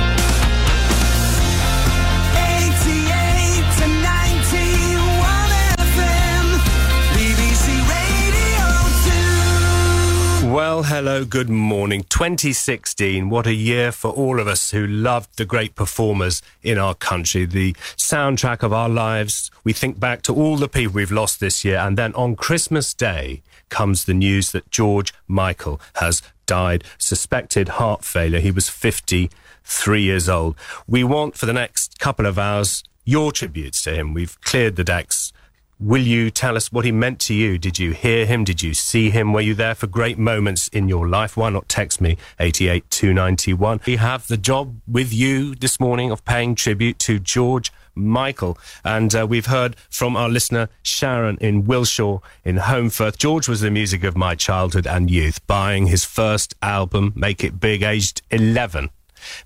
Well, 10.47 10.83
hello, 10.83 11.25
good 11.25 11.49
morning. 11.49 12.03
2016, 12.03 13.29
what 13.29 13.45
a 13.45 13.53
year 13.53 13.91
for 13.91 14.11
all 14.11 14.39
of 14.39 14.47
us 14.47 14.71
who 14.71 14.87
loved 14.87 15.37
the 15.37 15.43
great 15.43 15.75
performers 15.75 16.41
in 16.63 16.77
our 16.77 16.95
country, 16.95 17.45
the 17.45 17.73
soundtrack 17.97 18.63
of 18.63 18.71
our 18.71 18.87
lives. 18.87 19.51
We 19.65 19.73
think 19.73 19.99
back 19.99 20.21
to 20.23 20.33
all 20.33 20.55
the 20.55 20.69
people 20.69 20.93
we've 20.93 21.11
lost 21.11 21.41
this 21.41 21.65
year, 21.65 21.77
and 21.77 21.97
then 21.97 22.13
on 22.15 22.37
Christmas 22.37 22.93
Day 22.93 23.43
comes 23.67 24.05
the 24.05 24.13
news 24.13 24.51
that 24.51 24.71
George 24.71 25.13
Michael 25.27 25.81
has 25.95 26.21
died, 26.45 26.85
suspected 26.97 27.67
heart 27.67 28.05
failure. 28.05 28.39
He 28.39 28.49
was 28.49 28.69
53 28.69 30.01
years 30.01 30.29
old. 30.29 30.55
We 30.87 31.03
want, 31.03 31.35
for 31.35 31.45
the 31.45 31.53
next 31.53 31.99
couple 31.99 32.25
of 32.25 32.39
hours, 32.39 32.85
your 33.03 33.33
tributes 33.33 33.83
to 33.83 33.93
him. 33.93 34.13
We've 34.13 34.39
cleared 34.41 34.77
the 34.77 34.85
decks. 34.85 35.33
Will 35.79 36.01
you 36.01 36.31
tell 36.31 36.55
us 36.57 36.71
what 36.71 36.85
he 36.85 36.91
meant 36.91 37.19
to 37.19 37.35
you? 37.35 37.59
Did 37.59 37.77
you 37.77 37.91
hear 37.91 38.25
him? 38.25 38.43
Did 38.43 38.63
you 38.63 38.73
see 38.73 39.11
him? 39.11 39.31
Were 39.31 39.41
you 39.41 39.53
there 39.53 39.75
for 39.75 39.85
great 39.85 40.17
moments 40.17 40.67
in 40.69 40.89
your 40.89 41.07
life? 41.07 41.37
Why 41.37 41.51
not 41.51 41.69
text 41.69 42.01
me 42.01 42.17
88291? 42.39 43.81
We 43.85 43.97
have 43.97 44.25
the 44.25 44.37
job 44.37 44.81
with 44.87 45.13
you 45.13 45.53
this 45.53 45.79
morning 45.79 46.09
of 46.09 46.25
paying 46.25 46.55
tribute 46.55 46.97
to 46.99 47.19
George 47.19 47.71
Michael. 47.93 48.57
And 48.83 49.13
uh, 49.13 49.27
we've 49.27 49.45
heard 49.45 49.75
from 49.91 50.17
our 50.17 50.29
listener 50.29 50.69
Sharon 50.81 51.37
in 51.41 51.65
Wilshaw 51.65 52.23
in 52.43 52.57
Homefirth. 52.57 53.17
George 53.17 53.47
was 53.47 53.61
the 53.61 53.69
music 53.69 54.03
of 54.03 54.17
my 54.17 54.33
childhood 54.33 54.87
and 54.87 55.11
youth, 55.11 55.45
buying 55.45 55.85
his 55.85 56.03
first 56.03 56.55
album, 56.63 57.13
Make 57.15 57.43
It 57.43 57.59
Big, 57.59 57.83
aged 57.83 58.23
11. 58.31 58.89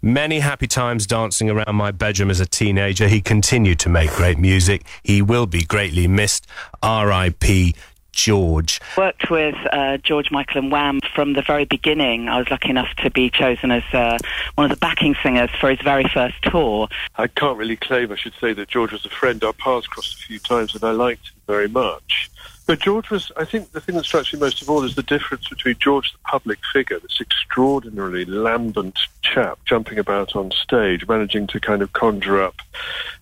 Many 0.02 0.39
happy 0.39 0.67
times 0.67 1.08
dancing 1.08 1.50
around 1.50 1.76
my 1.76 1.91
bedroom 1.91 2.30
as 2.30 2.39
a 2.39 2.46
teenager. 2.46 3.08
He 3.08 3.22
continued 3.22 3.80
to 3.80 3.89
make 3.89 4.12
great 4.12 4.38
music. 4.38 4.86
He 5.04 5.22
will 5.22 5.48
be 5.48 5.63
greatly 5.63 6.08
missed. 6.08 6.48
R.I.P. 6.82 7.76
George. 8.12 8.80
Worked 8.98 9.30
with 9.30 9.56
uh, 9.72 9.98
George 9.98 10.32
Michael 10.32 10.60
and 10.63 10.72
Wham 10.72 11.00
from 11.15 11.34
the 11.34 11.41
very 11.41 11.65
beginning. 11.65 12.28
I 12.28 12.39
was 12.39 12.50
lucky 12.50 12.70
enough 12.70 12.94
to 12.98 13.10
be 13.10 13.30
chosen 13.30 13.72
as 13.72 13.84
uh, 13.94 14.17
one 14.56 14.70
of 14.70 14.78
the 14.78 14.80
backing 14.80 15.15
singers 15.24 15.50
for 15.60 15.70
his 15.70 15.80
very 15.82 16.04
first 16.13 16.36
tour. 16.44 16.88
I 17.15 17.28
can't 17.28 17.58
really 17.58 17.78
claim, 17.78 18.12
I 18.12 18.15
should 18.15 18.34
say, 18.39 18.54
that 18.54 18.67
George 18.67 18.91
was 18.91 19.06
a 19.06 19.10
friend. 19.10 19.44
Our 19.44 19.54
paths 19.54 19.88
crossed 19.88 20.15
a 20.15 20.26
few 20.26 20.39
times 20.39 20.76
and 20.76 20.84
I 20.84 20.91
liked 20.91 21.30
him 21.30 21.41
very 21.48 21.67
much. 21.67 22.30
But 22.67 22.80
George 22.80 23.10
was, 23.10 23.32
I 23.36 23.45
think 23.45 23.71
the 23.71 23.82
thing 23.82 23.95
that 23.95 24.06
strikes 24.06 24.34
me 24.34 24.39
most 24.39 24.62
of 24.62 24.69
all 24.69 24.84
is 24.84 24.95
the 24.95 25.04
difference 25.04 25.47
between 25.47 25.76
George, 25.80 26.12
the 26.13 26.19
public 26.19 26.60
figure, 26.71 27.00
this 27.00 27.19
extraordinarily 27.19 28.24
lambent 28.26 28.97
chap 29.21 29.60
jumping 29.65 29.97
about 29.97 30.36
on 30.36 30.52
stage, 30.52 31.08
managing 31.08 31.47
to 31.47 31.60
kind 31.60 31.82
of 31.82 31.91
conjure 31.93 32.41
up 32.41 32.56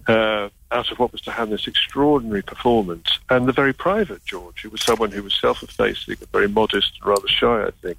uh, 0.08 0.50
out 0.72 0.92
of 0.92 1.00
what 1.00 1.12
was 1.12 1.22
to 1.22 1.32
have 1.32 1.50
this 1.50 1.68
extraordinary 1.68 2.44
performance, 2.44 3.18
and 3.30 3.48
the 3.48 3.54
very 3.54 3.74
private 3.74 4.24
George, 4.26 4.62
who 4.62 4.70
was 4.70 4.84
someone 4.84 5.12
who 5.12 5.24
was 5.24 5.34
self-effacing 5.34 6.18
very 6.32 6.48
modest 6.48 6.94
and 7.02 7.10
rather 7.10 7.28
shy, 7.28 7.66
I 7.66 7.72
think. 7.82 7.98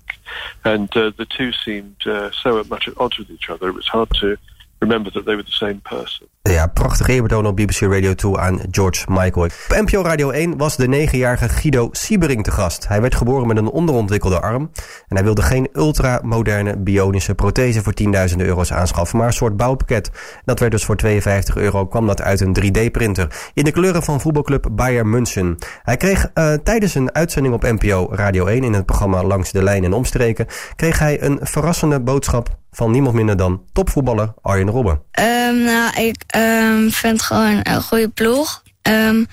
And 0.64 0.94
uh, 0.96 1.11
the 1.16 1.26
two 1.26 1.53
seemed 1.53 2.07
uh, 2.07 2.31
so 2.31 2.62
much 2.64 2.87
at 2.87 2.98
odds 2.98 3.18
with 3.18 3.31
each 3.31 3.50
other, 3.50 3.68
it 3.68 3.74
was 3.74 3.88
hard 3.88 4.11
to 4.20 4.37
remember 4.81 5.11
that 5.11 5.24
they 5.24 5.35
were 5.35 5.42
the 5.42 5.50
same 5.50 5.81
person. 5.81 6.29
Ja, 6.42 6.66
prachtig 6.66 7.09
eerbetoon 7.09 7.46
op 7.46 7.57
BBC 7.57 7.81
Radio 7.81 8.14
2 8.14 8.38
aan 8.38 8.61
George 8.70 9.05
Michael. 9.09 9.44
Op 9.44 9.53
NPO 9.68 10.03
Radio 10.03 10.31
1 10.31 10.57
was 10.57 10.76
de 10.76 10.88
negenjarige 10.88 11.48
Guido 11.48 11.88
Siebering 11.92 12.44
te 12.44 12.50
gast. 12.50 12.88
Hij 12.88 13.00
werd 13.00 13.14
geboren 13.14 13.46
met 13.46 13.57
een 13.57 13.70
onderontwikkelde 13.70 14.40
arm. 14.40 14.70
En 15.09 15.16
hij 15.16 15.24
wilde 15.24 15.42
geen 15.42 15.68
ultramoderne 15.72 16.79
bionische 16.79 17.35
prothese 17.35 17.83
voor 17.83 17.92
tienduizenden 17.92 18.46
euro's 18.46 18.72
aanschaffen, 18.72 19.18
maar 19.18 19.26
een 19.26 19.33
soort 19.33 19.57
bouwpakket. 19.57 20.11
Dat 20.44 20.59
werd 20.59 20.72
dus 20.72 20.85
voor 20.85 20.96
52 20.96 21.57
euro, 21.57 21.87
kwam 21.87 22.07
dat 22.07 22.22
uit 22.22 22.40
een 22.40 22.57
3D-printer. 22.61 23.50
In 23.55 23.64
de 23.64 23.72
kleuren 23.72 24.03
van 24.03 24.20
voetbalclub 24.20 24.68
Bayern 24.72 25.11
München. 25.11 25.59
Hij 25.83 25.96
kreeg 25.96 26.31
uh, 26.35 26.53
tijdens 26.53 26.94
een 26.94 27.14
uitzending 27.14 27.55
op 27.55 27.62
NPO 27.62 28.09
Radio 28.12 28.46
1 28.46 28.64
in 28.64 28.72
het 28.72 28.87
programma 28.87 29.22
Langs 29.22 29.53
de 29.53 29.62
Lijn 29.62 29.85
en 29.85 29.92
Omstreken, 29.92 30.46
kreeg 30.76 30.98
hij 30.98 31.22
een 31.22 31.38
verrassende 31.42 32.00
boodschap 32.00 32.59
van 32.70 32.90
niemand 32.90 33.14
minder 33.14 33.37
dan 33.37 33.62
topvoetballer 33.72 34.35
Arjen 34.42 34.70
Robben. 34.70 35.03
Um, 35.20 35.64
nou, 35.64 36.03
ik 36.03 36.24
um, 36.36 36.90
vind 36.90 37.12
het 37.12 37.22
gewoon 37.22 37.60
een 37.62 37.82
goede 37.82 38.08
ploeg. 38.08 38.62
Um, 38.82 39.26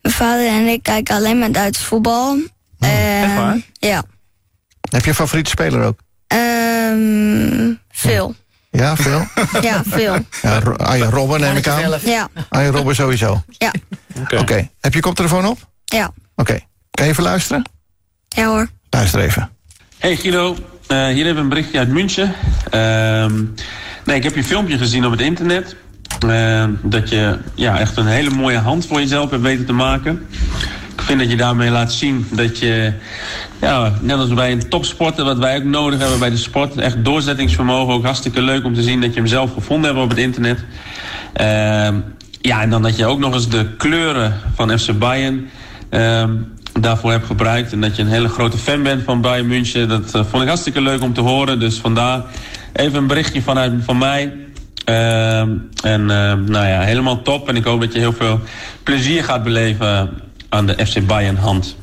mijn 0.00 0.14
vader 0.14 0.46
en 0.46 0.66
ik 0.66 0.82
kijken 0.82 1.14
alleen 1.14 1.38
maar 1.38 1.52
Duits 1.52 1.78
voetbal. 1.78 2.38
Oh, 2.78 3.22
echt 3.22 3.34
waar? 3.34 3.60
Ja. 3.72 4.02
Heb 4.90 5.02
je 5.02 5.08
een 5.08 5.14
favoriete 5.14 5.50
speler 5.50 5.82
ook? 5.82 5.98
veel. 7.90 8.34
Ja, 8.70 8.96
veel? 8.96 9.26
ja, 9.68 9.82
veel. 9.86 10.16
Ja, 10.42 10.58
Arjen 10.76 11.10
Robben 11.10 11.40
neem 11.40 11.56
ik 11.56 11.68
aan. 11.68 12.00
Ja. 12.04 12.28
Arjen 12.48 12.72
Robben 12.72 12.94
sowieso? 12.94 13.42
Ja. 13.48 13.72
Oké. 14.20 14.38
Okay. 14.38 14.70
Heb 14.80 14.94
je 14.94 15.00
koptelefoon 15.00 15.46
op? 15.46 15.58
Ja. 15.84 16.04
Oké. 16.04 16.14
Okay. 16.36 16.66
Kan 16.90 17.04
je 17.04 17.10
even 17.12 17.22
luisteren? 17.22 17.62
Ja 18.28 18.46
hoor. 18.46 18.68
Luister 18.90 19.20
even. 19.20 19.50
Hey 19.98 20.16
Guido, 20.16 20.56
Eh, 20.86 21.06
hier 21.06 21.24
hebben 21.24 21.34
we 21.34 21.40
een 21.40 21.48
berichtje 21.48 21.78
uit 21.78 21.88
München. 21.88 22.34
Ehm, 22.70 23.44
nee, 24.04 24.16
ik 24.16 24.22
heb 24.22 24.34
je 24.34 24.44
filmpje 24.44 24.78
gezien 24.78 25.04
op 25.04 25.10
het 25.10 25.20
internet. 25.20 25.76
Ehm, 26.18 26.70
dat 26.82 27.08
je 27.08 27.38
ja, 27.54 27.78
echt 27.78 27.96
een 27.96 28.06
hele 28.06 28.30
mooie 28.30 28.58
hand 28.58 28.86
voor 28.86 29.00
jezelf 29.00 29.30
hebt 29.30 29.42
weten 29.42 29.66
te 29.66 29.72
maken. 29.72 30.26
Ik 30.92 31.00
vind 31.02 31.18
dat 31.18 31.30
je 31.30 31.36
daarmee 31.36 31.70
laat 31.70 31.92
zien 31.92 32.26
dat 32.30 32.58
je, 32.58 32.92
ja, 33.60 33.92
net 34.00 34.16
als 34.16 34.34
bij 34.34 34.52
een 34.52 34.68
topsporter, 34.68 35.24
wat 35.24 35.38
wij 35.38 35.56
ook 35.56 35.64
nodig 35.64 36.00
hebben 36.00 36.18
bij 36.18 36.30
de 36.30 36.36
sport, 36.36 36.76
echt 36.76 37.04
doorzettingsvermogen. 37.04 37.94
Ook 37.94 38.04
hartstikke 38.04 38.42
leuk 38.42 38.64
om 38.64 38.74
te 38.74 38.82
zien 38.82 39.00
dat 39.00 39.14
je 39.14 39.20
hem 39.20 39.28
zelf 39.28 39.52
gevonden 39.52 39.90
hebt 39.90 40.02
op 40.02 40.10
het 40.10 40.18
internet. 40.18 40.64
Ehm, 41.32 41.94
ja, 42.40 42.62
en 42.62 42.70
dan 42.70 42.82
dat 42.82 42.96
je 42.96 43.06
ook 43.06 43.18
nog 43.18 43.34
eens 43.34 43.48
de 43.48 43.66
kleuren 43.76 44.34
van 44.54 44.78
FC 44.78 44.98
Bayern 44.98 45.48
ehm, 45.90 46.30
daarvoor 46.80 47.10
hebt 47.10 47.26
gebruikt. 47.26 47.72
En 47.72 47.80
dat 47.80 47.96
je 47.96 48.02
een 48.02 48.08
hele 48.08 48.28
grote 48.28 48.58
fan 48.58 48.82
bent 48.82 49.02
van 49.02 49.20
Bayern 49.20 49.46
München. 49.46 49.88
Dat 49.88 50.14
eh, 50.14 50.24
vond 50.24 50.42
ik 50.42 50.48
hartstikke 50.48 50.80
leuk 50.80 51.02
om 51.02 51.12
te 51.14 51.20
horen. 51.20 51.60
Dus 51.60 51.78
vandaar 51.78 52.22
even 52.72 52.98
een 52.98 53.06
berichtje 53.06 53.42
vanuit, 53.42 53.72
van 53.84 53.98
mij. 53.98 54.32
Ehm, 54.88 55.50
en 55.82 56.10
ehm, 56.10 56.44
nou 56.44 56.66
ja, 56.66 56.80
helemaal 56.80 57.22
top. 57.22 57.48
En 57.48 57.56
ik 57.56 57.64
hoop 57.64 57.80
dat 57.80 57.92
je 57.92 57.98
heel 57.98 58.12
veel 58.12 58.40
plezier 58.82 59.24
gaat 59.24 59.42
beleven 59.42 60.10
aan 60.48 60.66
de 60.66 60.86
FC 60.86 61.06
Bayern 61.06 61.36
hand. 61.36 61.76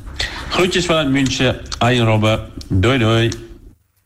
Groetjes 0.48 0.86
vanuit 0.86 1.08
München. 1.10 1.60
Arjen 1.78 2.04
Robben. 2.04 2.40
Doei 2.68 2.98
doei. 2.98 3.30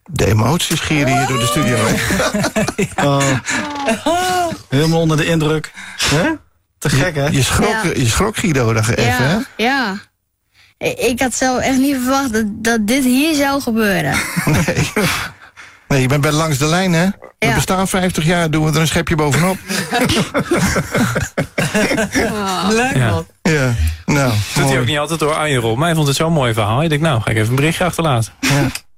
De 0.03 0.25
emoties 0.27 0.79
gieren 0.79 1.17
hier 1.17 1.27
door 1.27 1.39
de 1.39 1.45
studio. 1.45 1.77
hè? 1.77 1.93
Oh. 3.07 4.47
Helemaal 4.69 4.99
onder 4.99 5.17
de 5.17 5.25
indruk. 5.25 5.71
Hè? 5.97 6.29
Te 6.77 6.89
gek, 6.89 7.15
hè? 7.15 7.25
Je, 7.25 7.31
je 7.31 7.43
schrok, 7.43 7.69
Ja. 7.69 7.83
je 7.95 8.07
schrok 8.07 8.37
Guido 8.37 8.73
even, 8.73 8.95
hè? 8.97 9.37
Ja, 9.57 9.95
ik 10.77 11.19
had 11.19 11.33
zelf 11.35 11.59
echt 11.59 11.77
niet 11.77 11.95
verwacht 11.95 12.33
dat, 12.33 12.45
dat 12.47 12.87
dit 12.87 13.03
hier 13.03 13.35
zou 13.35 13.61
gebeuren. 13.61 14.13
Nee, 14.45 14.91
je 15.99 16.07
bent 16.07 16.21
bij 16.21 16.31
Langs 16.31 16.57
de 16.57 16.65
Lijn, 16.65 16.93
hè? 16.93 17.05
We 17.39 17.51
bestaan 17.55 17.87
50 17.87 18.23
jaar, 18.25 18.49
doen 18.51 18.65
we 18.65 18.71
er 18.71 18.79
een 18.79 18.87
schepje 18.87 19.15
bovenop. 19.15 19.57
Leuk, 22.69 22.95
Ja. 22.95 23.09
man. 23.09 23.25
Ja, 23.41 23.73
nou. 24.05 24.33
Doet 24.55 24.69
hij 24.69 24.79
ook 24.79 24.85
niet 24.85 24.97
altijd 24.97 25.19
door 25.19 25.33
Arjen 25.33 25.61
Rob. 25.61 25.77
Maar 25.77 25.85
hij 25.85 25.95
vond 25.95 26.07
het 26.07 26.15
zo'n 26.15 26.33
mooi 26.33 26.53
verhaal. 26.53 26.83
Ik 26.83 26.89
denk, 26.89 27.01
nou, 27.01 27.21
ga 27.21 27.29
ik 27.31 27.37
even 27.37 27.49
een 27.49 27.55
berichtje 27.55 27.83
achterlaten. 27.83 28.33
Ja, 28.39 28.49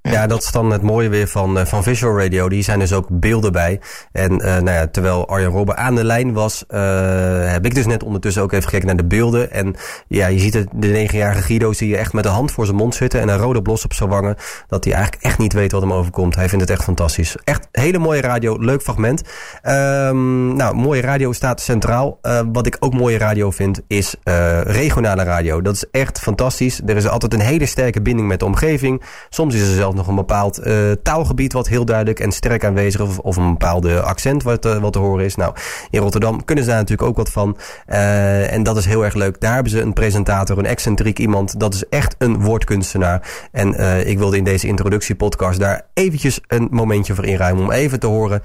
dat 0.04 0.44
is 0.44 0.52
dan 0.52 0.72
het 0.72 0.82
mooie 0.82 1.10
weer 1.10 1.28
van, 1.28 1.60
eh, 1.60 1.66
van 1.66 1.84
Visual 1.84 2.20
Radio. 2.20 2.50
Die 2.50 2.63
zijn 2.63 2.80
dus 2.80 2.94
ook 2.94 3.08
beelden 3.10 3.52
bij. 3.52 3.80
En 4.12 4.42
eh, 4.42 4.52
nou 4.52 4.72
ja, 4.78 4.88
terwijl 4.88 5.28
Arjen 5.28 5.50
Robben 5.50 5.78
aan 5.78 5.96
de 5.96 6.04
lijn 6.04 6.34
was, 6.34 6.63
eh, 6.68 7.52
heb 7.52 7.66
ik 7.66 7.76
dus 7.76 7.86
net 7.86 8.04
ondertussen 8.04 8.42
ook 8.42 8.52
even 8.52 8.63
gekeken 8.63 8.88
naar 8.88 8.96
de 8.96 9.06
beelden. 9.06 9.52
En 9.52 9.76
ja, 10.08 10.28
je 10.28 10.39
ziet 10.39 10.54
het, 10.54 10.68
de 10.74 10.88
negenjarige 10.88 11.42
Guido 11.42 11.74
zie 11.74 11.89
je 11.89 11.98
echt 11.98 12.13
met 12.13 12.24
de 12.24 12.30
hand 12.30 12.52
voor 12.52 12.66
zijn 12.66 12.78
mond 12.78 12.96
zitten 12.96 13.22
en 13.22 13.28
een 13.28 13.38
rode 13.38 13.62
blos 13.62 13.84
op 13.84 13.94
zijn 13.94 14.10
wangen. 14.10 14.36
Dat 14.68 14.84
hij 14.84 14.94
eigenlijk 14.94 15.24
echt 15.24 15.38
niet 15.38 15.54
weet 15.54 15.72
wat 15.72 15.82
hem 15.82 15.94
overkomt. 15.94 16.36
Hij 16.36 16.50
vindt 16.50 16.63
het 16.63 16.74
echt 16.74 16.84
fantastisch. 16.84 17.36
Echt 17.44 17.68
hele 17.72 17.98
mooie 17.98 18.22
radio, 18.22 18.58
leuk 18.60 18.82
fragment. 18.82 19.22
Ehm, 19.62 20.56
nou, 20.56 20.76
mooie 20.76 21.02
radio 21.02 21.32
staat 21.32 21.62
centraal. 21.62 22.20
Wat 22.52 22.68
ik 22.68 22.78
ook 22.80 22.94
mooie 22.94 23.18
radio 23.18 23.52
vind, 23.52 23.82
is 23.88 24.16
regionale 24.63 25.24
radio. 25.24 25.62
Dat 25.62 25.76
is 25.76 25.86
echt 25.92 26.20
fantastisch. 26.20 26.82
Er 26.86 26.96
is 26.96 27.08
altijd 27.08 27.34
een 27.34 27.39
hele 27.39 27.66
sterke 27.66 28.02
binding 28.02 28.28
met 28.28 28.39
de 28.39 28.46
omgeving. 28.46 29.04
Soms 29.30 29.56
is 29.56 29.62
er 29.62 29.76
zelfs 29.76 29.93
nog 29.94 30.08
een 30.08 30.16
bepaald 30.16 30.58
eh, 30.58 30.76
taalgebied 31.04 31.54
wat 31.54 31.68
heel 31.68 31.86
duidelijk 31.86 32.20
en 32.20 32.32
sterk 32.32 32.66
aanwezig 32.66 33.02
is. 33.02 33.08
Of, 33.08 33.20
of 33.20 33.38
een 33.38 33.52
bepaalde 33.52 34.02
accent 34.02 34.44
wat, 34.44 34.66
eh, 34.66 34.78
wat 34.78 34.94
te 34.94 35.00
horen 35.00 35.26
is. 35.26 35.36
Nou, 35.36 35.56
in 35.90 36.00
Rotterdam 36.00 36.46
kunnen 36.46 36.64
ze 36.64 36.70
daar 36.70 36.80
natuurlijk 36.80 37.10
ook 37.10 37.18
wat 37.18 37.30
van. 37.30 37.58
Eh, 37.86 38.54
en 38.54 38.64
dat 38.64 38.78
is 38.78 38.86
heel 38.86 39.04
erg 39.04 39.14
leuk. 39.14 39.40
Daar 39.40 39.54
hebben 39.54 39.72
ze 39.72 39.82
een 39.82 39.94
presentator, 39.94 40.58
een 40.58 40.66
excentriek 40.66 41.20
iemand. 41.20 41.60
Dat 41.60 41.74
is 41.74 41.90
echt 41.90 42.16
een 42.18 42.42
woordkunstenaar. 42.42 43.48
En 43.52 44.08
ik 44.08 44.18
wilde 44.18 44.38
in 44.38 44.44
deze 44.44 44.68
introductiepodcast 44.68 45.60
daar 45.60 45.86
eventjes 45.94 46.40
een 46.48 46.68
momentje 46.72 47.16
voor 47.16 47.26
inruimen. 47.26 47.64
Om 47.64 47.72
even 47.72 48.00
te 48.00 48.08
horen 48.08 48.42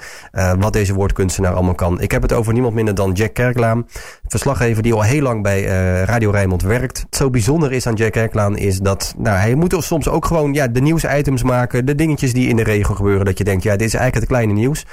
wat 0.59 0.73
deze 0.73 0.95
woordkunstenaar 0.95 1.53
allemaal 1.53 1.75
kan. 1.75 2.01
Ik 2.01 2.11
heb 2.11 2.23
het 2.23 2.33
over 2.33 2.53
niemand 2.53 2.75
minder 2.75 2.95
dan 2.95 3.13
Jack 3.13 3.35
Kerklaan. 3.35 3.87
Verslaggever 4.27 4.83
die 4.83 4.95
al 4.95 5.03
heel 5.03 5.23
lang 5.23 5.43
bij 5.43 5.63
Radio 6.05 6.31
Rijnmond 6.31 6.63
werkt. 6.63 6.99
Het 6.99 7.17
zo 7.17 7.31
bijzonder 7.31 7.73
is 7.73 7.87
aan 7.87 7.95
Jack 7.95 8.13
Kerklaan 8.13 8.57
is 8.57 8.79
dat 8.79 9.15
nou, 9.19 9.37
hij 9.37 9.55
moet 9.55 9.77
soms 9.79 10.09
ook 10.09 10.25
gewoon 10.25 10.53
ja, 10.53 10.69
de 10.69 10.81
nieuwsitems 10.81 11.38
maken. 11.43 11.87
De 11.87 11.95
dingetjes 11.95 12.33
die 12.33 12.49
in 12.49 12.57
de 12.57 12.63
regio 12.63 12.95
gebeuren. 12.95 13.25
Dat 13.25 13.39
je 13.39 13.45
denkt, 13.45 13.63
ja, 13.63 13.77
dit 13.77 13.87
is 13.87 13.95
eigenlijk 13.95 14.15
het 14.15 14.37
kleine 14.37 14.53
nieuws. 14.53 14.85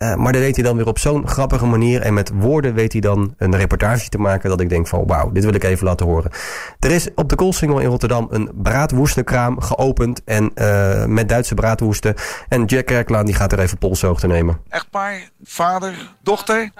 Eh, 0.00 0.14
maar 0.14 0.32
dat 0.32 0.42
weet 0.42 0.54
hij 0.54 0.64
dan 0.64 0.76
weer 0.76 0.86
op 0.86 0.98
zo'n 0.98 1.28
grappige 1.28 1.66
manier. 1.66 2.00
En 2.00 2.14
met 2.14 2.30
woorden 2.34 2.74
weet 2.74 2.92
hij 2.92 3.00
dan 3.00 3.34
een 3.38 3.56
reportage 3.56 4.08
te 4.08 4.18
maken. 4.18 4.50
Dat 4.50 4.60
ik 4.60 4.68
denk 4.68 4.86
van 4.86 5.06
wauw, 5.06 5.32
dit 5.32 5.44
wil 5.44 5.54
ik 5.54 5.64
even 5.64 5.86
laten 5.86 6.06
horen. 6.06 6.30
Er 6.78 6.90
is 6.90 7.08
op 7.14 7.28
de 7.28 7.34
Koolsingel 7.34 7.78
in 7.78 7.88
Rotterdam 7.88 8.26
een 8.30 8.50
braadwoestenkraam 8.54 9.60
geopend. 9.60 10.24
En 10.24 10.50
eh, 10.54 11.04
met 11.04 11.28
Duitse 11.28 11.54
braadwoesten. 11.54 12.14
En 12.48 12.64
Jack 12.64 12.86
Kerklaan 12.86 13.26
die 13.26 13.34
gaat 13.34 13.52
er 13.52 13.58
even 13.58 13.78
polshoogte 13.78 14.26
nemen. 14.26 14.58
Echtpaar, 14.68 15.30
vader, 15.42 15.94
dochter. 16.22 16.70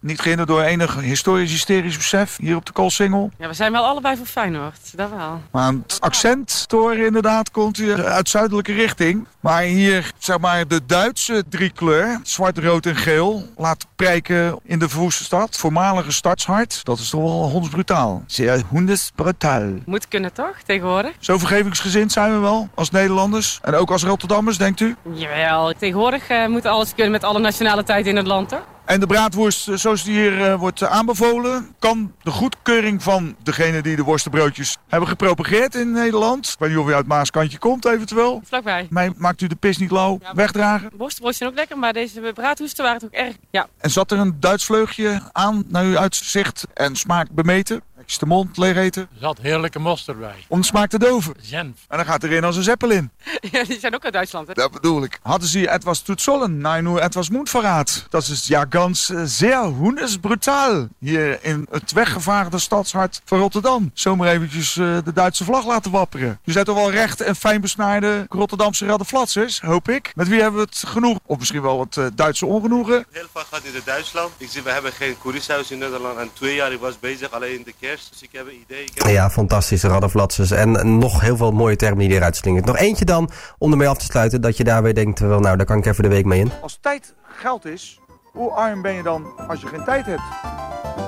Niet 0.00 0.20
gehinderd 0.20 0.48
door 0.48 0.62
enig 0.62 1.00
historisch 1.00 1.50
hysterisch 1.50 1.96
besef 1.96 2.36
hier 2.36 2.56
op 2.56 2.66
de 2.66 2.72
Koolsingel. 2.72 3.30
Ja, 3.38 3.48
we 3.48 3.54
zijn 3.54 3.72
wel 3.72 3.84
allebei 3.84 4.16
voor 4.16 4.26
Feyenoord, 4.26 4.96
dat 4.96 5.10
wel. 5.10 5.40
Maar 5.50 5.72
het 5.72 6.00
accent 6.00 6.68
te 6.68 6.76
horen 6.76 7.06
inderdaad 7.06 7.50
komt 7.50 7.76
hier 7.76 8.06
uit 8.06 8.28
zuidelijke 8.28 8.72
richting. 8.72 9.26
Maar 9.40 9.62
hier, 9.62 10.12
zeg 10.18 10.38
maar, 10.38 10.68
de 10.68 10.80
Duitse 10.86 11.44
driekleur, 11.48 12.20
zwart, 12.22 12.58
rood 12.58 12.68
en 12.78 12.96
geel, 12.96 13.42
laat 13.56 13.86
prijken 13.96 14.58
in 14.62 14.78
de 14.78 14.88
verwoeste 14.88 15.24
stad. 15.24 15.56
Voormalige 15.56 16.12
stadshart, 16.12 16.84
dat 16.84 16.98
is 16.98 17.10
toch 17.10 17.20
wel 17.20 17.50
hondsbrutaal. 17.50 18.22
Zeer 18.26 18.62
hondsbrutaal. 18.68 19.70
Moet 19.84 20.08
kunnen 20.08 20.32
toch, 20.32 20.56
tegenwoordig? 20.66 21.12
Zo 21.18 21.38
vergevingsgezind 21.38 22.12
zijn 22.12 22.32
we 22.32 22.38
wel, 22.38 22.68
als 22.74 22.90
Nederlanders. 22.90 23.58
En 23.62 23.74
ook 23.74 23.90
als 23.90 24.04
Rotterdammers, 24.04 24.58
denkt 24.58 24.80
u? 24.80 24.96
Jawel, 25.12 25.72
tegenwoordig 25.78 26.28
eh, 26.28 26.46
moet 26.46 26.66
alles 26.66 26.94
kunnen 26.94 27.12
met 27.12 27.24
alle 27.24 27.38
nationaliteiten 27.38 28.10
in 28.10 28.16
het 28.16 28.26
land, 28.26 28.48
toch? 28.48 28.64
En 28.90 29.00
de 29.00 29.06
braadworst, 29.06 29.68
eh, 29.68 29.74
zoals 29.76 30.04
die 30.04 30.14
hier 30.14 30.44
eh, 30.44 30.58
wordt 30.58 30.82
eh, 30.82 30.90
aanbevolen, 30.90 31.74
kan 31.78 32.14
de 32.22 32.30
goedkeuring 32.30 33.02
van 33.02 33.36
degene 33.42 33.82
die 33.82 33.96
de 33.96 34.02
worstenbroodjes 34.02 34.76
hebben 34.88 35.08
gepropageerd 35.08 35.74
in 35.74 35.90
Nederland. 35.90 36.48
Ik 36.48 36.58
weet 36.58 36.68
niet 36.68 36.78
of 36.78 36.88
u 36.88 36.94
uit 36.94 37.06
Maaskantje 37.06 37.58
komt 37.58 37.84
eventueel. 37.84 38.42
Vlakbij. 38.44 38.86
Mij 38.90 39.12
maakt 39.16 39.40
u 39.40 39.46
de 39.46 39.54
pis 39.54 39.78
niet 39.78 39.90
lauw. 39.90 40.18
Wegdragen. 40.34 40.90
Worstenbroodjes 40.96 41.36
zijn 41.36 41.50
ook 41.50 41.56
lekker, 41.56 41.78
maar 41.78 41.92
deze 41.92 42.30
braadhoesten 42.34 42.84
waren 42.84 43.00
toch 43.00 43.10
erg... 43.10 43.36
Ja, 43.50 43.66
En 43.78 43.90
zat 43.90 44.10
er 44.10 44.18
een 44.18 44.40
Duits 44.40 44.64
vleugje 44.64 45.20
aan 45.32 45.64
naar 45.68 45.84
uw 45.84 45.98
uitzicht 45.98 46.66
en 46.74 46.96
smaak 46.96 47.30
bemeten? 47.30 47.82
Is 48.06 48.18
de 48.18 48.26
mond 48.26 48.56
leeg 48.56 48.76
eten? 48.76 49.02
Er 49.02 49.20
zat 49.20 49.38
heerlijke 49.38 49.78
mosterd 49.78 50.18
bij. 50.18 50.44
Om 50.48 50.60
de 50.60 50.66
smaak 50.66 50.90
te 50.90 50.98
doven. 50.98 51.34
Zenf. 51.40 51.76
En 51.88 51.96
dan 51.96 52.06
gaat 52.06 52.22
erin 52.22 52.44
als 52.44 52.56
een 52.56 52.62
zeppelin. 52.62 53.10
Ja, 53.50 53.64
die 53.64 53.80
zijn 53.80 53.94
ook 53.94 54.04
uit 54.04 54.12
Duitsland, 54.12 54.48
hè? 54.48 54.54
Dat 54.54 54.70
bedoel 54.70 55.02
ik. 55.02 55.18
Hadden 55.22 55.48
ze 55.48 55.68
etwas 55.68 56.02
zu 56.04 56.12
zollen? 56.16 56.58
Nein, 56.58 56.84
nur 56.84 56.98
etwas 56.98 57.30
Mundverrat. 57.30 58.06
Dat 58.10 58.26
is 58.26 58.46
ja 58.46 58.66
ganz 58.70 59.10
eh, 59.10 59.22
zeer 59.24 59.62
hundesbrutaal. 59.64 60.88
Hier 60.98 61.44
in 61.44 61.66
het 61.70 61.92
weggevaarde 61.92 62.58
stadshart 62.58 63.20
van 63.24 63.38
Rotterdam. 63.38 63.90
Zomaar 63.94 64.28
eventjes 64.28 64.76
eh, 64.76 64.98
de 65.04 65.12
Duitse 65.12 65.44
vlag 65.44 65.66
laten 65.66 65.90
wapperen. 65.90 66.40
U 66.44 66.52
zijn 66.52 66.64
toch 66.64 66.76
wel 66.76 66.90
recht 66.90 67.20
en 67.20 67.36
fijn 67.36 67.60
besnaarde 67.60 68.26
Rotterdamse 68.28 68.86
raddenflatsers, 68.86 69.60
hoop 69.60 69.88
ik. 69.88 70.12
Met 70.14 70.28
wie 70.28 70.40
hebben 70.40 70.60
we 70.60 70.66
het 70.66 70.82
genoeg? 70.86 71.18
Of 71.26 71.38
misschien 71.38 71.62
wel 71.62 71.76
wat 71.76 71.96
eh, 71.96 72.06
Duitse 72.14 72.46
ongenoegen? 72.46 73.06
Heel 73.10 73.26
vaak 73.32 73.46
gaat 73.50 73.64
in 73.64 73.80
Duitsland. 73.84 74.32
Ik 74.36 74.48
zie, 74.48 74.62
we 74.62 74.70
hebben 74.70 74.92
geen 74.92 75.18
koerieshuis 75.18 75.70
in 75.70 75.78
Nederland. 75.78 76.18
En 76.18 76.30
twee 76.32 76.54
jaar 76.54 76.72
ik 76.72 76.80
was 76.80 76.98
bezig 76.98 77.30
alleen 77.30 77.54
in 77.58 77.62
de 77.64 77.74
kerst. 77.80 77.99
Dus 78.08 78.22
ik 78.22 78.28
heb 78.32 78.46
een 78.46 78.60
idee. 78.60 78.84
Ik 78.84 78.90
heb... 78.94 79.06
Ja, 79.06 79.30
fantastische 79.30 79.88
raddenflatsers. 79.88 80.50
En 80.50 80.98
nog 80.98 81.20
heel 81.20 81.36
veel 81.36 81.52
mooie 81.52 81.76
termen 81.76 82.08
die 82.08 82.16
eruit 82.16 82.36
slingert. 82.36 82.64
Nog 82.64 82.76
eentje 82.76 83.04
dan, 83.04 83.30
om 83.58 83.70
ermee 83.70 83.88
af 83.88 83.98
te 83.98 84.04
sluiten. 84.04 84.40
Dat 84.40 84.56
je 84.56 84.64
daar 84.64 84.82
weer 84.82 84.94
denkt, 84.94 85.18
wel, 85.18 85.40
nou, 85.40 85.56
daar 85.56 85.66
kan 85.66 85.78
ik 85.78 85.86
even 85.86 86.02
de 86.02 86.08
week 86.08 86.24
mee 86.24 86.40
in. 86.40 86.50
Als 86.62 86.78
tijd 86.80 87.14
geld 87.22 87.64
is, 87.64 88.00
hoe 88.32 88.50
arm 88.50 88.82
ben 88.82 88.94
je 88.94 89.02
dan 89.02 89.36
als 89.48 89.60
je 89.60 89.66
geen 89.66 89.84
tijd 89.84 90.06
hebt? 90.06 90.22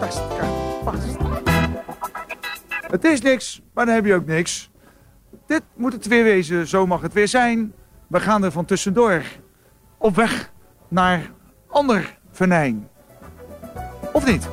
Dat 0.00 0.08
is-. 0.08 0.20
Het 2.90 3.04
is 3.04 3.20
niks, 3.20 3.62
maar 3.74 3.86
dan 3.86 3.94
heb 3.94 4.04
je 4.04 4.14
ook 4.14 4.26
niks. 4.26 4.70
Dit 5.46 5.62
moet 5.74 5.92
het 5.92 6.06
weer 6.06 6.24
wezen, 6.24 6.68
zo 6.68 6.86
mag 6.86 7.00
het 7.00 7.12
weer 7.12 7.28
zijn. 7.28 7.72
We 8.06 8.20
gaan 8.20 8.44
er 8.44 8.52
van 8.52 8.64
tussendoor 8.64 9.22
op 9.98 10.16
weg 10.16 10.52
naar 10.88 11.30
ander 11.68 12.18
venijn. 12.32 12.88
Of 14.12 14.26
niet? 14.26 14.48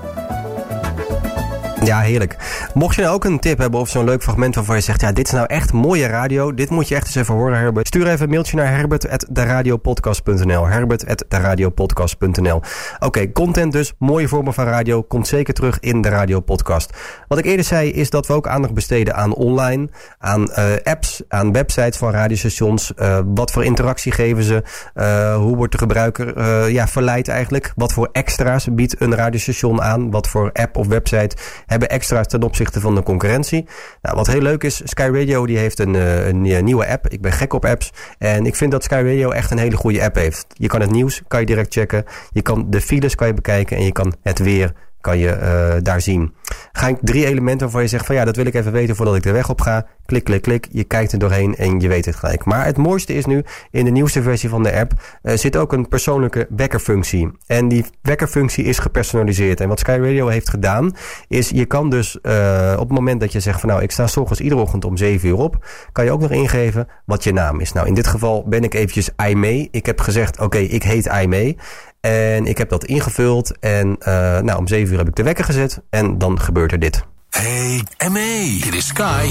Ja, 1.84 2.00
heerlijk. 2.00 2.36
Mocht 2.74 2.96
je 2.96 3.02
nou 3.02 3.14
ook 3.14 3.26
een 3.26 3.40
tip 3.40 3.58
hebben 3.58 3.80
of 3.80 3.90
zo'n 3.90 4.06
leuk 4.06 4.24
fragment 4.24 4.56
waarvan 4.56 4.76
je 4.76 4.82
zegt... 4.82 5.02
ja, 5.02 5.12
dit 5.12 5.26
is 5.26 5.32
nou 5.32 5.46
echt 5.48 5.74
mooie 5.74 6.08
radio. 6.08 6.54
Dit 6.54 6.70
moet 6.70 6.88
je 6.88 6.96
echt 6.96 7.06
eens 7.06 7.16
even 7.16 7.34
horen, 7.34 7.58
Herbert. 7.58 7.88
Stuur 7.88 8.08
even 8.08 8.24
een 8.24 8.30
mailtje 8.30 8.56
naar 8.56 8.76
herbert.deradiopodcast.nl 8.76 10.68
herbert.deradiopodcast.nl 10.68 12.62
Oké, 13.00 13.32
content 13.32 13.72
dus. 13.72 13.94
Mooie 13.98 14.28
vormen 14.28 14.54
van 14.54 14.66
radio. 14.66 15.02
Komt 15.02 15.28
zeker 15.28 15.54
terug 15.54 15.80
in 15.80 16.02
de 16.02 16.10
radiopodcast. 16.10 16.94
Wat 17.28 17.38
ik 17.38 17.46
eerder 17.46 17.66
zei 17.66 17.92
is 17.92 18.10
dat 18.10 18.28
we 18.28 18.34
ook 18.34 18.48
aandacht 18.48 18.74
besteden 18.74 19.16
aan 19.16 19.34
online. 19.34 19.90
Aan 20.18 20.52
eh, 20.52 20.66
apps, 20.84 21.24
aan 21.28 21.52
websites 21.52 21.98
van 21.98 22.12
radiostations. 22.12 22.94
Eh, 22.94 23.20
wat 23.26 23.52
voor 23.52 23.64
interactie 23.66 24.12
geven 24.12 24.44
ze? 24.44 24.64
Eh, 24.94 25.36
hoe 25.36 25.56
wordt 25.56 25.72
de 25.72 25.78
gebruiker 25.78 26.28
ja, 26.70 26.88
verleid 26.88 27.28
eigenlijk? 27.28 27.74
Wat 27.76 27.94
voor 27.94 28.10
extra's 28.12 28.68
biedt 28.72 29.02
een 29.02 29.16
radiostation 29.16 29.82
aan? 29.82 30.12
Wat 30.12 30.28
voor 30.28 30.52
app 30.54 30.78
of 30.78 30.88
website 30.88 31.36
hebben 31.70 31.90
extra's 31.90 32.28
ten 32.28 32.44
opzichte 32.44 32.80
van 32.80 32.96
de 32.96 33.04
concurrentie. 33.04 33.66
Nou, 34.02 34.16
wat 34.16 34.28
heel 34.28 34.42
leuk 34.42 34.64
is, 34.64 34.82
Sky 34.84 35.10
Radio 35.14 35.46
die 35.46 35.58
heeft 35.58 35.80
een, 35.80 35.96
eh, 35.96 36.28
een 36.28 36.46
eh, 36.46 36.62
nieuwe 36.62 36.88
app. 36.88 37.08
Ik 37.08 37.22
ben 37.22 37.32
gek 37.32 37.54
op 37.54 37.66
apps. 37.66 37.92
En 38.18 38.46
ik 38.46 38.56
vind 38.56 38.72
dat 38.72 38.84
Sky 38.84 39.02
Radio 39.06 39.32
echt 39.32 39.52
een 39.52 39.58
hele 39.58 39.78
goede 39.78 40.04
app 40.04 40.16
heeft. 40.16 40.46
Je 40.54 40.68
kan 40.68 40.82
het 40.82 40.92
nieuws 40.92 41.22
kan 41.28 41.40
je 41.40 41.46
direct 41.46 41.74
checken. 41.74 42.04
Je 42.32 42.42
kan 42.42 42.66
de 42.70 42.82
files 42.82 43.16
kan 43.16 43.28
je 43.28 43.34
bekijken 43.34 43.78
en 43.78 43.84
je 43.84 43.92
kan 43.92 44.16
het 44.22 44.40
weer 44.40 44.74
kan 45.02 45.18
je 45.18 45.38
uh, 45.42 45.82
daar 45.84 46.02
zien. 46.02 46.34
Ga 46.72 46.88
ik 46.88 46.98
drie 47.02 47.26
elementen 47.26 47.60
waarvan 47.60 47.82
je 47.82 47.88
zegt 47.88 48.06
van 48.06 48.16
ja, 48.16 48.26
dat 48.26 48.36
wil 48.36 48.46
ik 48.46 48.54
even 48.54 48.72
weten 48.72 48.96
voordat 48.96 49.16
ik 49.16 49.24
de 49.24 49.32
weg 49.32 49.50
op 49.50 49.62
ga. 49.62 49.86
Klik, 50.06 50.24
klik, 50.24 50.42
klik. 50.42 50.68
Je 50.72 50.84
kijkt 50.84 51.12
er 51.12 51.20
doorheen 51.20 51.56
en 51.56 51.80
je 51.80 51.88
weet 51.88 52.06
het 52.06 52.16
gelijk. 52.16 52.46
Maar 52.46 52.66
het 52.66 52.78
mooiste 52.78 53.14
is 53.14 53.26
nu, 53.26 53.44
in 53.72 53.86
de 53.86 53.92
nieuwste 53.92 54.22
versie 54.22 54.50
van 54.50 54.64
de 54.64 54.74
app 54.74 54.92
uh, 55.24 55.34
zit 55.36 55.58
ook 55.58 55.74
een 55.74 55.88
persoonlijke 55.88 56.48
wekkerfunctie. 56.50 57.32
En 57.46 57.68
die 57.68 57.86
wekkerfunctie 58.02 58.64
is 58.64 58.80
gepersonaliseerd. 58.80 59.62
En 59.62 59.68
wat 59.68 59.80
Sky 59.80 59.98
Radio 60.02 60.28
heeft 60.28 60.50
gedaan, 60.50 60.96
is 61.28 61.50
je 61.50 61.66
kan 61.66 61.90
dus 61.90 62.20
uh, 62.22 62.74
op 62.74 62.88
het 62.90 62.98
moment 62.98 63.20
dat 63.20 63.32
je 63.32 63.40
zegt 63.40 63.60
van 63.60 63.70
nou, 63.70 63.82
ik 63.82 63.92
sta 63.92 64.08
s 64.08 64.18
iedere 64.18 64.62
ochtend 64.62 64.86
om 64.86 64.98
7 64.98 65.30
uur 65.30 65.38
op, 65.38 65.66
kan 65.92 66.06
je 66.06 66.12
ook 66.12 66.22
nog 66.22 66.32
ingeven 66.32 66.88
wat 67.06 67.24
je 67.24 67.34
naam 67.34 67.60
is. 67.60 67.72
Nou, 67.72 67.88
in 67.88 67.94
dit 67.94 68.08
geval 68.08 68.48
ben 68.48 68.64
ik 68.64 68.74
eventjes 68.74 69.10
Aimee. 69.16 69.68
Ik 69.72 69.86
heb 69.86 70.00
gezegd, 70.00 70.40
oké, 70.40 70.58
ik 70.58 70.84
heet 70.84 71.08
Aimee. 71.08 71.58
En 72.02 72.46
ik 72.46 72.58
heb 72.58 72.70
dat 72.70 72.86
ingevuld. 72.86 73.58
En 73.60 73.96
uh, 74.00 74.06
nou, 74.40 74.58
om 74.58 74.68
7 74.68 74.92
uur 74.92 74.98
heb 74.98 75.08
ik 75.08 75.16
de 75.16 75.24
wekker 75.24 75.46
gezet. 75.46 75.82
En 75.90 76.18
dan 76.18 76.40
gebeurt 76.40 76.72
er 76.72 76.80
dit. 76.80 77.04
Hey, 77.30 77.84
ME, 78.10 78.60
dit 78.64 78.74
is 78.74 78.88
Sky. 78.88 79.28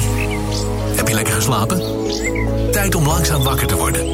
Heb 0.96 1.08
je 1.08 1.14
lekker 1.14 1.34
geslapen? 1.34 1.82
Tijd 2.70 2.94
om 2.94 3.06
langzaam 3.06 3.42
wakker 3.42 3.66
te 3.66 3.76
worden. 3.76 4.06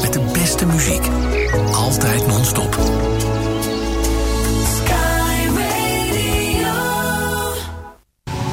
Met 0.00 0.12
de 0.12 0.20
beste 0.32 0.66
muziek. 0.66 1.06
Altijd 1.72 2.26
non-stop. 2.26 2.74
Sky 4.76 5.46
Radio. 5.46 6.74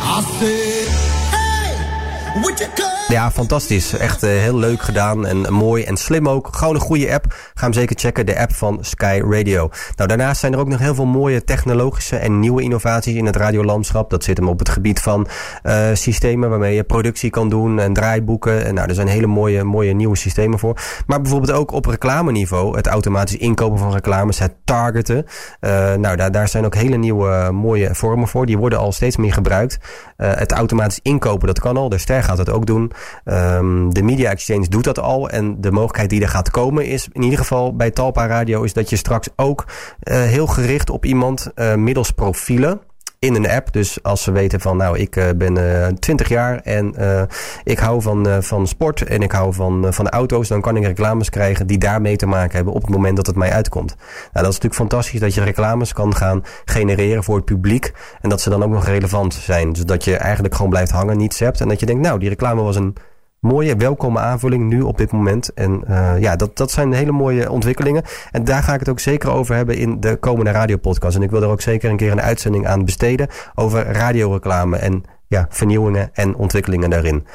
I 0.02 0.22
said, 0.40 0.88
hey, 1.32 2.42
would 2.42 2.60
you 2.60 2.70
come? 2.76 3.05
Ja, 3.08 3.32
fantastisch. 3.32 3.98
Echt 3.98 4.24
uh, 4.24 4.30
heel 4.30 4.58
leuk 4.58 4.82
gedaan 4.82 5.26
en 5.26 5.54
mooi 5.54 5.84
en 5.84 5.98
slim 5.98 6.30
ook. 6.30 6.56
Gewoon 6.56 6.76
een 6.76 6.82
goede 6.82 7.14
app. 7.14 7.26
Ga 7.54 7.64
hem 7.64 7.74
zeker 7.74 7.96
checken, 8.00 8.26
de 8.26 8.40
app 8.40 8.54
van 8.54 8.78
Sky 8.82 9.22
Radio. 9.30 9.70
Nou, 9.96 10.10
daarnaast 10.10 10.40
zijn 10.40 10.54
er 10.54 10.60
ook 10.60 10.68
nog 10.68 10.80
heel 10.80 10.96
veel 10.96 11.06
mooie 11.06 11.44
technologische 11.44 12.16
en 12.16 12.40
nieuwe 12.40 12.62
innovaties 12.62 13.16
in 13.16 13.26
het 13.26 13.36
radiolandschap. 13.36 14.10
Dat 14.10 14.24
zit 14.24 14.38
hem 14.38 14.48
op 14.48 14.60
het 14.60 14.70
gebied 14.70 15.00
van 15.00 15.28
uh, 15.64 15.88
systemen 15.94 16.50
waarmee 16.50 16.76
je 16.76 16.84
productie 16.84 17.30
kan 17.30 17.50
doen 17.50 17.80
en 17.80 17.94
draaiboeken. 17.94 18.66
En 18.66 18.74
nou, 18.74 18.90
er 18.90 18.96
zijn 18.96 19.08
hele 19.08 19.28
mooie, 19.28 19.64
mooie 19.64 19.94
nieuwe 19.94 20.18
systemen 20.18 20.60
voor. 20.60 20.78
Maar 21.08 21.22
bijvoorbeeld 21.22 21.58
ook 21.58 21.72
op 21.72 21.86
reclameniveau. 21.86 22.76
Het 22.76 22.88
automatisch 22.88 23.38
inkopen 23.38 23.80
van 23.80 23.94
reclames, 23.94 24.40
het 24.40 24.54
targeten. 24.64 25.26
Uh, 25.62 25.94
nou, 25.94 26.16
daar, 26.16 26.32
daar 26.32 26.48
zijn 26.48 26.66
ook 26.66 26.76
hele 26.76 26.98
nieuwe 26.98 27.50
mooie 27.52 27.90
vormen 27.96 28.28
voor. 28.28 28.46
Die 28.46 28.58
worden 28.58 28.80
al 28.80 28.92
steeds 28.92 29.18
meer 29.18 29.34
gebruikt. 29.34 29.78
het 30.18 30.52
automatisch 30.52 31.00
inkopen, 31.02 31.48
dat 31.48 31.60
kan 31.60 31.78
al. 31.78 31.90
De 31.90 31.98
Ster 31.98 32.24
gaat 32.24 32.38
het 32.38 32.50
ook 32.50 32.66
doen. 32.66 32.94
Um, 33.26 33.94
de 33.94 34.04
Media 34.04 34.32
Exchange 34.32 34.68
doet 34.68 34.84
dat 34.84 35.00
al. 35.00 35.30
En 35.30 35.62
de 35.62 35.72
mogelijkheid 35.72 36.10
die 36.10 36.22
er 36.22 36.30
gaat 36.30 36.52
komen 36.52 36.86
is, 36.86 37.08
in 37.12 37.22
ieder 37.22 37.40
geval 37.40 37.76
bij 37.76 37.92
Talpa 37.92 38.28
Radio, 38.28 38.64
is 38.64 38.74
dat 38.74 38.90
je 38.90 38.96
straks 38.96 39.28
ook 39.36 39.66
uh, 39.68 40.22
heel 40.22 40.48
gericht 40.48 40.90
op 40.90 41.06
iemand 41.06 41.52
uh, 41.56 41.76
middels 41.76 42.12
profielen 42.12 42.82
in 43.26 43.36
een 43.36 43.50
app. 43.50 43.74
Dus 43.74 44.04
als 44.04 44.24
ze 44.24 44.32
weten 44.32 44.62
van 44.62 44.78
nou, 44.78 45.00
ik 45.00 45.16
uh, 45.16 45.26
ben 45.36 45.58
uh, 45.58 45.88
20 45.88 46.30
jaar 46.30 46.60
en 46.60 46.94
uh, 47.00 47.22
ik 47.64 47.80
hou 47.80 48.02
van, 48.02 48.44
van 48.44 48.68
sport 48.68 49.02
en 49.02 49.22
ik 49.22 49.32
hou 49.32 49.54
van, 49.54 49.94
van 49.94 50.10
auto's, 50.10 50.48
dan 50.48 50.62
kan 50.62 50.78
ik 50.78 50.84
reclames 50.84 51.30
krijgen 51.30 51.68
die 51.68 51.78
daarmee 51.78 52.16
te 52.16 52.26
maken 52.26 52.56
hebben 52.56 52.74
op 52.74 52.82
het 52.82 52.92
moment 52.92 53.16
dat 53.16 53.26
het 53.26 53.36
mij 53.36 53.52
uitkomt. 53.52 53.96
Nou, 53.98 54.46
dat 54.46 54.48
is 54.48 54.60
natuurlijk 54.62 54.76
fantastisch 54.76 55.20
dat 55.20 55.34
je 55.34 55.44
reclames 55.44 55.94
kan 55.94 56.16
gaan 56.16 56.44
genereren 56.66 57.24
voor 57.24 57.36
het 57.36 57.46
publiek 57.46 57.94
en 58.22 58.30
dat 58.30 58.42
ze 58.42 58.50
dan 58.50 58.64
ook 58.64 58.72
nog 58.72 58.86
relevant 58.86 59.34
zijn. 59.34 59.74
Dus 59.74 59.86
dat 59.86 60.04
je 60.04 60.18
eigenlijk 60.18 60.56
gewoon 60.56 60.70
blijft 60.70 60.92
hangen, 60.92 61.18
niets 61.18 61.40
hebt 61.40 61.62
en 61.62 61.68
dat 61.68 61.80
je 61.80 61.86
denkt, 61.86 62.02
nou, 62.02 62.20
die 62.20 62.30
reclame 62.30 62.62
was 62.62 62.76
een 62.76 62.96
mooie, 63.40 63.76
welkome 63.76 64.20
aanvulling 64.20 64.64
nu 64.64 64.82
op 64.82 64.98
dit 64.98 65.12
moment. 65.12 65.54
En 65.54 65.84
uh, 65.90 66.20
ja, 66.20 66.36
dat, 66.36 66.58
dat 66.58 66.72
zijn 66.72 66.94
hele 66.94 67.12
mooie 67.12 67.52
ontwikkelingen. 67.52 68.04
En 68.32 68.44
daar 68.44 68.64
ga 68.64 68.74
ik 68.74 68.80
het 68.80 68.90
ook 68.90 69.00
zeker 69.00 69.30
over 69.30 69.56
hebben 69.56 69.78
in 69.78 70.00
de 70.00 70.16
komende 70.16 70.52
radiopodcast. 70.52 71.16
En 71.16 71.22
ik 71.22 71.32
wil 71.32 71.42
er 71.42 71.50
ook 71.50 71.62
zeker 71.62 71.90
een 71.90 71.98
keer 71.98 72.12
een 72.12 72.22
uitzending 72.22 72.68
aan 72.68 72.86
besteden 72.86 73.28
over 73.56 73.86
radioreclame 73.86 74.78
en 74.78 75.04
ja, 75.28 75.46
vernieuwingen 75.50 76.10
en 76.14 76.36
ontwikkelingen 76.36 76.90
daarin. 76.90 77.28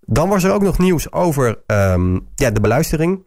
Dan 0.00 0.28
was 0.28 0.44
er 0.44 0.52
ook 0.52 0.62
nog 0.62 0.78
nieuws 0.78 1.12
over 1.12 1.62
um, 1.66 2.28
ja, 2.34 2.50
de 2.50 2.60
beluistering. 2.60 3.26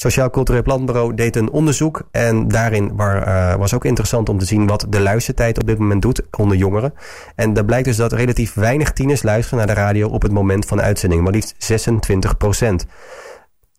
Sociaal 0.00 0.30
Cultureel 0.30 0.62
Planbureau 0.62 1.14
deed 1.14 1.36
een 1.36 1.50
onderzoek. 1.50 2.08
En 2.10 2.48
daarin 2.48 2.96
war, 2.96 3.28
uh, 3.28 3.54
was 3.54 3.74
ook 3.74 3.84
interessant 3.84 4.28
om 4.28 4.38
te 4.38 4.44
zien 4.44 4.66
wat 4.66 4.86
de 4.88 5.00
luistertijd 5.00 5.58
op 5.58 5.66
dit 5.66 5.78
moment 5.78 6.02
doet 6.02 6.22
onder 6.36 6.56
jongeren. 6.56 6.94
En 7.34 7.52
daar 7.52 7.64
blijkt 7.64 7.84
dus 7.84 7.96
dat 7.96 8.12
relatief 8.12 8.54
weinig 8.54 8.92
tieners 8.92 9.22
luisteren 9.22 9.58
naar 9.58 9.74
de 9.74 9.80
radio 9.80 10.08
op 10.08 10.22
het 10.22 10.32
moment 10.32 10.66
van 10.66 10.80
uitzending. 10.80 11.22
Maar 11.22 11.32
liefst 11.32 11.54
26 11.58 12.36
procent. 12.36 12.86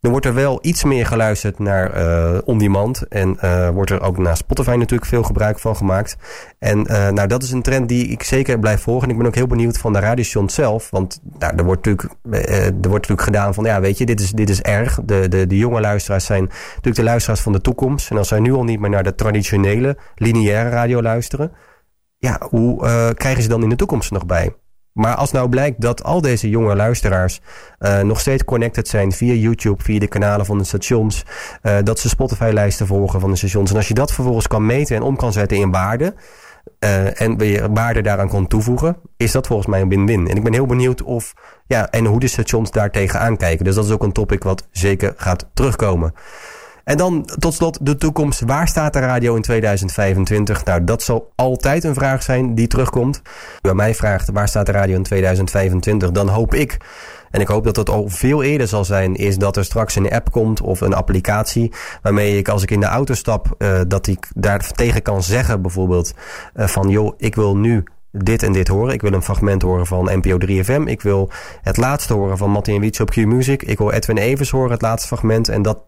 Dan 0.00 0.10
wordt 0.10 0.26
er 0.26 0.34
wel 0.34 0.58
iets 0.62 0.84
meer 0.84 1.06
geluisterd 1.06 1.58
naar 1.58 1.96
uh, 1.96 2.38
on-demand. 2.44 3.08
En 3.08 3.36
uh, 3.44 3.68
wordt 3.68 3.90
er 3.90 4.00
ook 4.00 4.18
naar 4.18 4.36
Spotify 4.36 4.74
natuurlijk 4.78 5.10
veel 5.10 5.22
gebruik 5.22 5.58
van 5.58 5.76
gemaakt. 5.76 6.16
En 6.58 6.78
uh, 6.78 7.08
nou, 7.08 7.28
dat 7.28 7.42
is 7.42 7.50
een 7.50 7.62
trend 7.62 7.88
die 7.88 8.06
ik 8.06 8.22
zeker 8.22 8.58
blijf 8.58 8.82
volgen. 8.82 9.04
En 9.04 9.10
ik 9.10 9.18
ben 9.18 9.26
ook 9.26 9.34
heel 9.34 9.46
benieuwd 9.46 9.78
van 9.78 9.92
de 9.92 9.98
radiostation 9.98 10.50
zelf. 10.50 10.90
Want 10.90 11.20
nou, 11.38 11.56
er, 11.56 11.64
wordt 11.64 11.84
natuurlijk, 11.84 12.14
er 12.62 12.72
wordt 12.72 13.08
natuurlijk 13.08 13.22
gedaan 13.22 13.54
van... 13.54 13.64
ja, 13.64 13.80
weet 13.80 13.98
je, 13.98 14.06
dit 14.06 14.20
is, 14.20 14.30
dit 14.30 14.50
is 14.50 14.62
erg. 14.62 15.00
De, 15.04 15.28
de, 15.28 15.46
de 15.46 15.56
jonge 15.56 15.80
luisteraars 15.80 16.24
zijn 16.24 16.44
natuurlijk 16.68 16.96
de 16.96 17.02
luisteraars 17.02 17.40
van 17.40 17.52
de 17.52 17.60
toekomst. 17.60 18.10
En 18.10 18.16
als 18.16 18.28
zij 18.28 18.40
nu 18.40 18.52
al 18.52 18.64
niet 18.64 18.80
meer 18.80 18.90
naar 18.90 19.04
de 19.04 19.14
traditionele, 19.14 19.96
lineaire 20.14 20.70
radio 20.70 21.02
luisteren... 21.02 21.52
ja, 22.18 22.40
hoe 22.50 22.84
krijgen 23.14 23.42
ze 23.42 23.48
dan 23.48 23.62
in 23.62 23.68
de 23.68 23.76
toekomst 23.76 24.10
nog 24.10 24.26
bij? 24.26 24.54
Maar 24.92 25.14
als 25.14 25.32
nou 25.32 25.48
blijkt 25.48 25.80
dat 25.80 26.02
al 26.04 26.20
deze 26.20 26.48
jonge 26.48 26.76
luisteraars 26.76 27.40
uh, 27.78 28.00
nog 28.00 28.20
steeds 28.20 28.44
connected 28.44 28.88
zijn 28.88 29.12
via 29.12 29.32
YouTube, 29.32 29.82
via 29.82 29.98
de 29.98 30.08
kanalen 30.08 30.46
van 30.46 30.58
de 30.58 30.64
stations, 30.64 31.24
uh, 31.62 31.76
dat 31.82 31.98
ze 31.98 32.08
Spotify-lijsten 32.08 32.86
volgen 32.86 33.20
van 33.20 33.30
de 33.30 33.36
stations. 33.36 33.70
En 33.70 33.76
als 33.76 33.88
je 33.88 33.94
dat 33.94 34.12
vervolgens 34.12 34.46
kan 34.46 34.66
meten 34.66 34.96
en 34.96 35.02
om 35.02 35.16
kan 35.16 35.32
zetten 35.32 35.56
in 35.56 35.70
waarde, 35.70 36.14
uh, 36.84 37.20
en 37.20 37.38
weer 37.38 37.72
waarde 37.72 38.02
daaraan 38.02 38.28
kan 38.28 38.46
toevoegen, 38.46 38.96
is 39.16 39.32
dat 39.32 39.46
volgens 39.46 39.68
mij 39.68 39.80
een 39.80 39.88
win-win. 39.88 40.28
En 40.28 40.36
ik 40.36 40.42
ben 40.42 40.52
heel 40.52 40.66
benieuwd 40.66 41.02
of, 41.02 41.34
ja, 41.66 41.90
en 41.90 42.04
hoe 42.04 42.20
de 42.20 42.28
stations 42.28 42.70
daar 42.70 42.90
tegenaan 42.90 43.36
kijken. 43.36 43.64
Dus 43.64 43.74
dat 43.74 43.84
is 43.84 43.90
ook 43.90 44.02
een 44.02 44.12
topic 44.12 44.42
wat 44.42 44.68
zeker 44.70 45.12
gaat 45.16 45.46
terugkomen. 45.54 46.14
En 46.90 46.96
dan 46.96 47.24
tot 47.38 47.54
slot 47.54 47.78
de 47.86 47.96
toekomst. 47.96 48.40
Waar 48.40 48.68
staat 48.68 48.92
de 48.92 48.98
radio 48.98 49.34
in 49.34 49.42
2025? 49.42 50.64
Nou, 50.64 50.84
dat 50.84 51.02
zal 51.02 51.32
altijd 51.34 51.84
een 51.84 51.94
vraag 51.94 52.22
zijn 52.22 52.54
die 52.54 52.66
terugkomt. 52.66 53.22
Bij 53.60 53.74
mij 53.74 53.94
vraagt 53.94 54.30
waar 54.32 54.48
staat 54.48 54.66
de 54.66 54.72
radio 54.72 54.96
in 54.96 55.02
2025? 55.02 56.10
Dan 56.10 56.28
hoop 56.28 56.54
ik, 56.54 56.76
en 57.30 57.40
ik 57.40 57.48
hoop 57.48 57.64
dat 57.64 57.74
dat 57.74 57.88
al 57.88 58.08
veel 58.08 58.42
eerder 58.42 58.68
zal 58.68 58.84
zijn, 58.84 59.14
is 59.14 59.36
dat 59.36 59.56
er 59.56 59.64
straks 59.64 59.96
een 59.96 60.10
app 60.10 60.30
komt 60.30 60.60
of 60.60 60.80
een 60.80 60.94
applicatie. 60.94 61.72
Waarmee 62.02 62.38
ik 62.38 62.48
als 62.48 62.62
ik 62.62 62.70
in 62.70 62.80
de 62.80 62.86
auto 62.86 63.14
stap, 63.14 63.54
uh, 63.58 63.80
dat 63.88 64.06
ik 64.06 64.28
daar 64.34 64.70
tegen 64.70 65.02
kan 65.02 65.22
zeggen 65.22 65.62
bijvoorbeeld 65.62 66.14
uh, 66.54 66.66
van 66.66 66.88
joh, 66.88 67.14
ik 67.16 67.34
wil 67.34 67.56
nu 67.56 67.84
dit 68.12 68.42
en 68.42 68.52
dit 68.52 68.68
horen. 68.68 68.94
Ik 68.94 69.02
wil 69.02 69.12
een 69.12 69.22
fragment 69.22 69.62
horen 69.62 69.86
van 69.86 70.10
NPO 70.12 70.38
3FM. 70.46 70.82
Ik 70.84 71.02
wil 71.02 71.30
het 71.62 71.76
laatste 71.76 72.14
horen 72.14 72.38
van 72.38 72.50
Mattie 72.50 72.74
en 72.74 72.80
Wietse 72.80 73.02
op 73.02 73.10
Q-Music. 73.10 73.62
Ik 73.62 73.78
wil 73.78 73.92
Edwin 73.92 74.16
Evers 74.16 74.50
horen, 74.50 74.70
het 74.70 74.82
laatste 74.82 75.08
fragment. 75.08 75.48
En 75.48 75.62
dat 75.62 75.78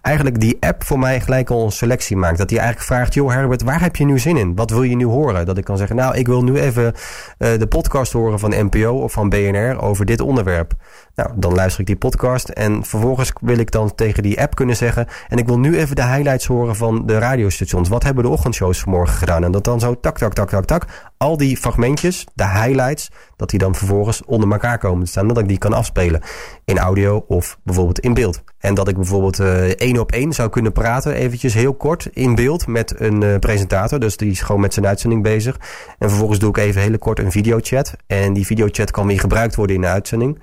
eigenlijk 0.00 0.40
die 0.40 0.56
app 0.60 0.84
voor 0.84 0.98
mij 0.98 1.20
gelijk 1.20 1.50
al 1.50 1.64
een 1.64 1.72
selectie 1.72 2.16
maakt. 2.16 2.38
Dat 2.38 2.48
die 2.48 2.58
eigenlijk 2.58 2.88
vraagt, 2.88 3.14
joh 3.14 3.30
Herbert, 3.30 3.62
waar 3.62 3.80
heb 3.80 3.96
je 3.96 4.04
nu 4.04 4.18
zin 4.18 4.36
in? 4.36 4.54
Wat 4.54 4.70
wil 4.70 4.82
je 4.82 4.96
nu 4.96 5.04
horen? 5.04 5.46
Dat 5.46 5.58
ik 5.58 5.64
kan 5.64 5.76
zeggen, 5.76 5.96
nou, 5.96 6.16
ik 6.16 6.26
wil 6.26 6.44
nu 6.44 6.58
even 6.58 6.84
uh, 6.84 7.58
de 7.58 7.66
podcast 7.66 8.12
horen 8.12 8.38
van 8.38 8.50
NPO 8.50 8.92
of 8.92 9.12
van 9.12 9.28
BNR 9.28 9.80
over 9.80 10.04
dit 10.04 10.20
onderwerp. 10.20 10.72
Nou, 11.18 11.30
dan 11.34 11.54
luister 11.54 11.80
ik 11.80 11.86
die 11.86 11.96
podcast 11.96 12.48
en 12.48 12.84
vervolgens 12.84 13.32
wil 13.40 13.58
ik 13.58 13.70
dan 13.70 13.94
tegen 13.94 14.22
die 14.22 14.40
app 14.40 14.54
kunnen 14.54 14.76
zeggen... 14.76 15.06
en 15.28 15.38
ik 15.38 15.46
wil 15.46 15.58
nu 15.58 15.78
even 15.78 15.96
de 15.96 16.04
highlights 16.04 16.46
horen 16.46 16.76
van 16.76 17.06
de 17.06 17.18
radiostations. 17.18 17.88
Wat 17.88 18.02
hebben 18.02 18.24
de 18.24 18.30
ochtendshows 18.30 18.80
vanmorgen 18.80 19.16
gedaan? 19.16 19.44
En 19.44 19.52
dat 19.52 19.64
dan 19.64 19.80
zo 19.80 20.00
tak, 20.00 20.18
tak, 20.18 20.32
tak, 20.32 20.48
tak, 20.48 20.64
tak. 20.64 20.84
Al 21.16 21.36
die 21.36 21.56
fragmentjes, 21.56 22.26
de 22.34 22.48
highlights, 22.48 23.10
dat 23.36 23.50
die 23.50 23.58
dan 23.58 23.74
vervolgens 23.74 24.24
onder 24.24 24.52
elkaar 24.52 24.78
komen 24.78 25.04
te 25.04 25.10
staan. 25.10 25.28
Dat 25.28 25.38
ik 25.38 25.48
die 25.48 25.58
kan 25.58 25.72
afspelen 25.72 26.20
in 26.64 26.78
audio 26.78 27.24
of 27.28 27.58
bijvoorbeeld 27.62 27.98
in 27.98 28.14
beeld. 28.14 28.42
En 28.58 28.74
dat 28.74 28.88
ik 28.88 28.96
bijvoorbeeld 28.96 29.40
uh, 29.40 29.64
één 29.64 29.98
op 29.98 30.12
één 30.12 30.32
zou 30.32 30.48
kunnen 30.48 30.72
praten, 30.72 31.14
eventjes 31.14 31.54
heel 31.54 31.74
kort 31.74 32.08
in 32.12 32.34
beeld 32.34 32.66
met 32.66 33.00
een 33.00 33.22
uh, 33.22 33.38
presentator. 33.38 34.00
Dus 34.00 34.16
die 34.16 34.30
is 34.30 34.40
gewoon 34.40 34.60
met 34.60 34.74
zijn 34.74 34.86
uitzending 34.86 35.22
bezig. 35.22 35.56
En 35.98 36.08
vervolgens 36.08 36.38
doe 36.38 36.48
ik 36.48 36.56
even 36.56 36.82
heel 36.82 36.98
kort 36.98 37.18
een 37.18 37.32
videochat. 37.32 37.96
En 38.06 38.32
die 38.32 38.46
videochat 38.46 38.90
kan 38.90 39.06
weer 39.06 39.20
gebruikt 39.20 39.54
worden 39.54 39.76
in 39.76 39.82
de 39.82 39.88
uitzending. 39.88 40.38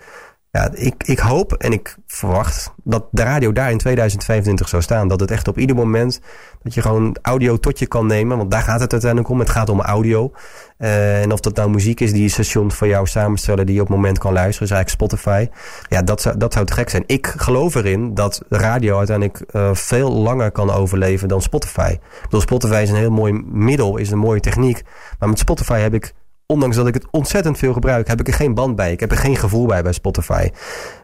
Ja, 0.55 0.69
ik, 0.73 1.03
ik 1.05 1.19
hoop 1.19 1.53
en 1.53 1.71
ik 1.71 1.97
verwacht 2.07 2.73
dat 2.83 3.05
de 3.11 3.23
radio 3.23 3.51
daar 3.51 3.71
in 3.71 3.77
2025 3.77 4.67
zou 4.67 4.81
staan. 4.81 5.07
Dat 5.07 5.19
het 5.19 5.31
echt 5.31 5.47
op 5.47 5.57
ieder 5.57 5.75
moment 5.75 6.19
dat 6.63 6.73
je 6.73 6.81
gewoon 6.81 7.17
audio 7.21 7.57
tot 7.57 7.79
je 7.79 7.85
kan 7.85 8.05
nemen. 8.05 8.37
Want 8.37 8.51
daar 8.51 8.61
gaat 8.61 8.79
het 8.79 8.91
uiteindelijk 8.91 9.31
om. 9.31 9.39
Het 9.39 9.49
gaat 9.49 9.69
om 9.69 9.81
audio. 9.81 10.31
Uh, 10.77 11.21
en 11.21 11.31
of 11.31 11.39
dat 11.39 11.55
nou 11.55 11.69
muziek 11.69 11.99
is 11.99 12.11
die 12.11 12.29
station 12.29 12.71
voor 12.71 12.87
jou 12.87 13.07
samenstellen 13.07 13.65
die 13.65 13.75
je 13.75 13.81
op 13.81 13.87
het 13.87 13.95
moment 13.95 14.17
kan 14.17 14.33
luisteren. 14.33 14.67
Is 14.67 14.73
eigenlijk 14.73 15.11
Spotify. 15.11 15.47
Ja, 15.89 16.01
dat 16.01 16.21
zou, 16.21 16.37
dat 16.37 16.53
zou 16.53 16.65
te 16.65 16.73
gek 16.73 16.89
zijn. 16.89 17.03
Ik 17.05 17.33
geloof 17.37 17.75
erin 17.75 18.13
dat 18.13 18.41
radio 18.49 18.97
uiteindelijk 18.97 19.43
uh, 19.51 19.69
veel 19.73 20.11
langer 20.11 20.51
kan 20.51 20.71
overleven 20.71 21.27
dan 21.27 21.41
Spotify. 21.41 21.97
Bedoel, 22.21 22.41
Spotify 22.41 22.79
is 22.83 22.89
een 22.89 22.95
heel 22.95 23.11
mooi 23.11 23.33
middel, 23.45 23.97
is 23.97 24.11
een 24.11 24.17
mooie 24.17 24.39
techniek. 24.39 24.81
Maar 25.19 25.29
met 25.29 25.39
Spotify 25.39 25.79
heb 25.79 25.93
ik 25.93 26.13
ondanks 26.47 26.75
dat 26.75 26.87
ik 26.87 26.93
het 26.93 27.07
ontzettend 27.11 27.57
veel 27.57 27.73
gebruik, 27.73 28.07
heb 28.07 28.19
ik 28.19 28.27
er 28.27 28.33
geen 28.33 28.53
band 28.53 28.75
bij. 28.75 28.91
Ik 28.91 28.99
heb 28.99 29.11
er 29.11 29.17
geen 29.17 29.35
gevoel 29.35 29.65
bij 29.65 29.83
bij 29.83 29.91
Spotify. 29.91 30.49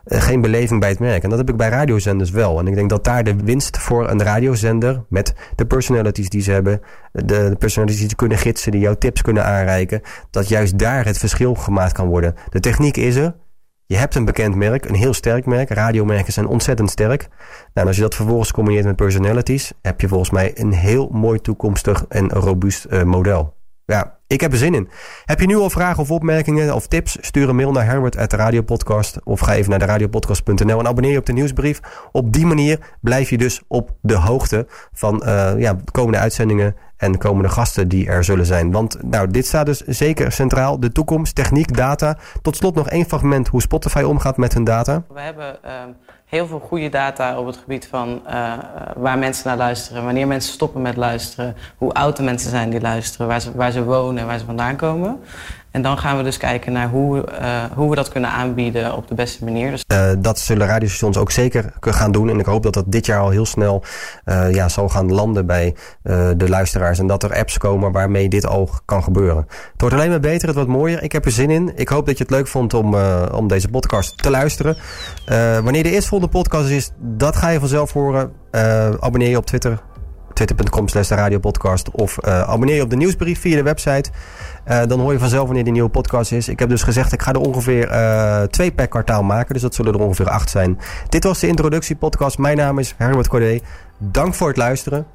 Eh, 0.04 0.22
geen 0.22 0.42
beleving 0.42 0.80
bij 0.80 0.90
het 0.90 1.00
merk. 1.00 1.24
En 1.24 1.30
dat 1.30 1.38
heb 1.38 1.50
ik 1.50 1.58
bij 1.58 1.70
radiozenders 1.70 2.30
wel. 2.30 2.60
En 2.60 2.68
ik 2.68 2.76
denk 2.76 2.90
dat 2.90 3.04
daar 3.04 3.24
de 3.24 3.36
winst 3.36 3.78
voor 3.78 4.10
een 4.10 4.24
radiozender, 4.24 5.06
met 5.10 5.34
de 5.56 5.66
personalities 5.66 6.30
die 6.30 6.42
ze 6.42 6.52
hebben, 6.52 6.82
de, 7.12 7.56
personalities 7.60 8.08
die 8.08 8.16
kunnen 8.16 8.38
gidsen, 8.38 8.72
die 8.72 8.82
jouw 8.82 8.96
tips 8.96 9.22
kunnen 9.22 9.46
aanreiken, 9.46 10.02
dat 10.30 10.48
juist 10.48 10.78
daar 10.78 11.06
het 11.06 11.18
verschil 11.18 11.56
gemaakt 11.56 11.94
kan 11.94 12.08
worden. 12.08 12.36
De 12.50 12.60
techniek 12.60 12.98
is 12.98 13.16
er. 13.16 13.36
Je 13.86 13.98
hebt 13.98 14.16
een 14.16 14.26
bekend 14.26 14.56
merk, 14.56 14.86
een 14.86 14.96
heel 14.96 15.14
sterk 15.14 15.46
merk. 15.46 15.70
Radiomerken 15.70 16.34
zijn 16.34 16.48
ontzettend 16.48 16.90
sterk. 16.90 17.28
Nou, 17.30 17.30
en 17.74 17.88
als 17.88 17.96
je 17.96 18.02
dat 18.02 18.16
vervolgens 18.16 18.52
combineert 18.52 18.86
met 18.86 18.96
personalities, 18.96 19.74
heb 19.82 20.02
je 20.02 20.08
volgens 20.08 20.30
mij 20.30 20.52
een 20.54 20.72
heel 20.72 21.10
mooi 21.12 21.40
toekomstig 21.40 22.06
en 22.08 22.30
robuust 22.30 22.86
eh, 22.86 23.04
model. 23.04 23.54
Ja, 23.86 24.20
ik 24.32 24.42
heb 24.42 24.52
er 24.52 24.58
zin 24.58 24.74
in. 24.74 24.90
Heb 25.26 25.40
je 25.40 25.46
nu 25.46 25.56
al 25.56 25.70
vragen 25.70 26.04
of 26.04 26.12
opmerkingen 26.12 26.76
of 26.76 26.88
tips? 26.88 27.18
Stuur 27.22 27.50
een 27.50 27.56
mail 27.56 27.72
naar 27.72 27.86
Herbert 27.86 28.16
of 29.24 29.40
ga 29.40 29.54
even 29.54 29.70
naar 29.70 29.80
de 29.80 29.86
radiopodcast.nl 29.86 30.80
en 30.80 30.88
abonneer 30.88 31.12
je 31.12 31.18
op 31.18 31.26
de 31.26 31.34
nieuwsbrief. 31.34 31.80
Op 32.12 32.34
die 32.34 32.46
manier 32.46 32.80
blijf 33.02 33.30
je 33.30 33.38
dus 33.38 33.62
op 33.68 33.92
de 34.02 34.16
hoogte 34.16 34.68
van 34.94 35.24
uh, 35.26 35.52
ja, 35.58 35.74
de 35.74 35.92
komende 35.92 36.18
uitzendingen 36.18 36.76
en 37.02 37.12
de 37.12 37.18
komende 37.18 37.50
gasten 37.50 37.88
die 37.88 38.08
er 38.08 38.24
zullen 38.24 38.46
zijn. 38.46 38.72
Want 38.72 38.98
nou, 39.04 39.32
dit 39.32 39.46
staat 39.46 39.66
dus 39.66 39.80
zeker 39.80 40.32
centraal. 40.32 40.80
De 40.80 40.92
toekomst, 40.92 41.36
techniek, 41.36 41.78
data. 41.78 42.18
Tot 42.42 42.56
slot 42.56 42.76
nog 42.76 42.90
één 42.90 43.06
fragment 43.06 43.48
hoe 43.48 43.62
Spotify 43.62 44.02
omgaat 44.02 44.38
met 44.38 44.54
hun 44.54 44.64
data. 44.64 45.04
We 45.14 45.22
hebben 45.22 45.58
uh, 45.66 45.72
heel 46.26 46.48
veel 46.48 46.60
goede 46.60 46.90
data 46.90 47.40
op 47.40 47.46
het 47.46 47.58
gebied 47.58 47.88
van 47.88 48.22
uh, 48.28 48.54
waar 48.96 49.18
mensen 49.18 49.48
naar 49.48 49.58
luisteren. 49.58 50.04
Wanneer 50.04 50.28
mensen 50.28 50.54
stoppen 50.54 50.82
met 50.82 50.96
luisteren. 50.96 51.56
Hoe 51.78 51.94
oud 51.94 52.18
de 52.18 52.24
mensen 52.24 52.50
zijn 52.50 52.70
die 52.70 52.82
luisteren. 52.82 53.28
Waar 53.28 53.42
ze, 53.42 53.52
waar 53.56 53.72
ze 53.72 53.84
wonen, 53.84 54.26
waar 54.26 54.40
ze 54.40 54.46
vandaan 54.46 54.76
komen. 54.76 55.20
En 55.72 55.82
dan 55.82 55.98
gaan 55.98 56.18
we 56.18 56.24
dus 56.24 56.38
kijken 56.38 56.74
naar 56.74 56.90
hoe, 56.90 57.26
uh, 57.42 57.64
hoe 57.74 57.90
we 57.90 57.96
dat 57.96 58.10
kunnen 58.10 58.30
aanbieden 58.30 58.96
op 58.96 59.08
de 59.08 59.16
beste 59.16 59.44
manier. 59.44 59.72
Dus... 59.72 59.84
Uh, 59.94 60.12
dat 60.20 60.40
zullen 60.40 60.68
radiostations 60.68 61.18
ook 61.18 61.32
zeker 61.32 61.74
gaan 61.80 62.12
doen. 62.12 62.30
En 62.30 62.40
ik 62.40 62.46
hoop 62.46 62.64
dat 62.64 62.74
dat 62.74 62.92
dit 62.92 63.06
jaar 63.06 63.20
al 63.20 63.30
heel 63.30 63.46
snel 63.46 63.84
uh, 64.26 64.54
ja, 64.54 64.70
zal 64.70 64.90
gaan 64.90 65.14
landen 65.14 65.46
bij 65.46 65.76
de 66.36 66.50
luisteraars. 66.50 67.00
En 67.00 67.08
dat 67.08 67.24
er 67.24 67.36
apps 67.36 67.58
komen 67.58 67.92
waarmee 67.92 68.30
dit 68.30 68.46
al 68.46 68.70
kan 68.86 69.04
gebeuren. 69.04 69.46
Het 69.72 69.82
wordt 69.82 69.96
alleen 69.96 70.10
maar 70.10 70.20
beter, 70.20 70.48
het 70.48 70.56
wordt 70.56 70.70
mooier. 70.72 71.04
Ik 71.04 71.12
heb 71.12 71.26
er 71.26 71.32
zin 71.32 71.50
in. 71.50 71.72
Ik 71.76 71.90
hoop 71.90 72.06
dat 72.06 72.18
je 72.18 72.24
het 72.24 72.34
leuk 72.34 72.48
vond 72.48 72.74
om, 72.74 72.96
om 73.32 73.48
deze 73.48 73.68
podcast 73.68 74.18
te 74.18 74.30
luisteren. 74.30 74.78
wanneer 75.64 75.84
de 75.84 75.92
eerstvolgende 75.92 76.34
podcast 76.34 76.70
is, 76.70 76.92
dat 76.98 77.36
ga 77.36 77.50
je 77.50 77.60
vanzelf 77.60 77.94
horen. 77.94 78.32
abonneer 79.00 79.30
je 79.30 79.38
op 79.38 79.46
Twitter 79.46 79.82
twitter.com 80.34 80.88
slash 80.88 81.08
de 81.08 81.16
radiopodcast. 81.16 81.92
Of 81.92 82.18
uh, 82.26 82.42
abonneer 82.42 82.76
je 82.76 82.82
op 82.82 82.90
de 82.90 82.96
nieuwsbrief 82.96 83.40
via 83.40 83.56
de 83.56 83.64
website. 83.64 84.10
Uh, 84.68 84.82
dan 84.86 85.00
hoor 85.00 85.12
je 85.12 85.20
vanzelf 85.20 85.46
wanneer 85.46 85.64
die 85.64 85.74
nieuwe 85.74 85.90
podcast 85.90 86.32
is. 86.32 86.48
Ik 86.48 86.60
heb 86.60 86.70
dus 86.70 86.84
gezegd, 86.84 87.14
ik 87.14 87.22
ga 87.22 87.32
er 87.32 87.40
ongeveer 87.40 87.92
uh, 87.92 88.42
twee 88.42 88.72
per 88.72 88.88
kwartaal 88.88 89.24
maken. 89.24 89.54
Dus 89.54 89.62
dat 89.62 89.76
zullen 89.76 89.94
er 89.94 90.00
ongeveer 90.00 90.30
acht 90.30 90.50
zijn. 90.50 90.80
Dit 91.10 91.24
was 91.24 91.40
de 91.40 91.48
introductiepodcast. 91.48 92.38
Mijn 92.38 92.58
naam 92.58 92.80
is 92.80 92.94
Herbert 92.98 93.28
Cordé. 93.28 93.60
Dank 93.98 94.34
voor 94.34 94.48
het 94.48 94.58
luisteren. 94.58 95.06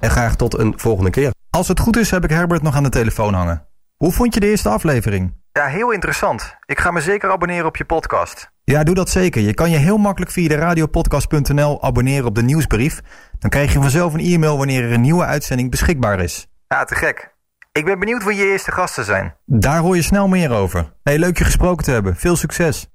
En 0.00 0.10
graag 0.10 0.36
tot 0.36 0.58
een 0.58 0.74
volgende 0.76 1.10
keer. 1.10 1.30
Als 1.50 1.68
het 1.68 1.80
goed 1.80 1.96
is, 1.96 2.10
heb 2.10 2.24
ik 2.24 2.30
Herbert 2.30 2.62
nog 2.62 2.74
aan 2.74 2.82
de 2.82 2.88
telefoon 2.88 3.34
hangen. 3.34 3.66
Hoe 3.96 4.12
vond 4.12 4.34
je 4.34 4.40
de 4.40 4.48
eerste 4.48 4.68
aflevering? 4.68 5.34
Ja, 5.52 5.66
heel 5.66 5.90
interessant. 5.90 6.56
Ik 6.66 6.80
ga 6.80 6.90
me 6.90 7.00
zeker 7.00 7.30
abonneren 7.30 7.66
op 7.66 7.76
je 7.76 7.84
podcast. 7.84 8.50
Ja, 8.72 8.82
doe 8.84 8.94
dat 8.94 9.10
zeker. 9.10 9.42
Je 9.42 9.54
kan 9.54 9.70
je 9.70 9.76
heel 9.76 9.96
makkelijk 9.96 10.30
via 10.30 10.48
de 10.48 10.54
radiopodcast.nl 10.54 11.82
abonneren 11.82 12.26
op 12.26 12.34
de 12.34 12.42
nieuwsbrief. 12.42 13.00
Dan 13.38 13.50
krijg 13.50 13.72
je 13.72 13.80
vanzelf 13.80 14.14
een 14.14 14.20
e-mail 14.20 14.58
wanneer 14.58 14.84
er 14.84 14.92
een 14.92 15.00
nieuwe 15.00 15.24
uitzending 15.24 15.70
beschikbaar 15.70 16.20
is. 16.20 16.46
Ja, 16.68 16.84
te 16.84 16.94
gek. 16.94 17.34
Ik 17.72 17.84
ben 17.84 17.98
benieuwd 17.98 18.24
wie 18.24 18.36
je 18.36 18.44
eerste 18.44 18.72
gasten 18.72 19.04
zijn. 19.04 19.34
Daar 19.44 19.78
hoor 19.78 19.96
je 19.96 20.02
snel 20.02 20.28
meer 20.28 20.50
over. 20.50 20.92
Hey, 21.02 21.18
leuk 21.18 21.38
je 21.38 21.44
gesproken 21.44 21.84
te 21.84 21.90
hebben. 21.90 22.16
Veel 22.16 22.36
succes. 22.36 22.88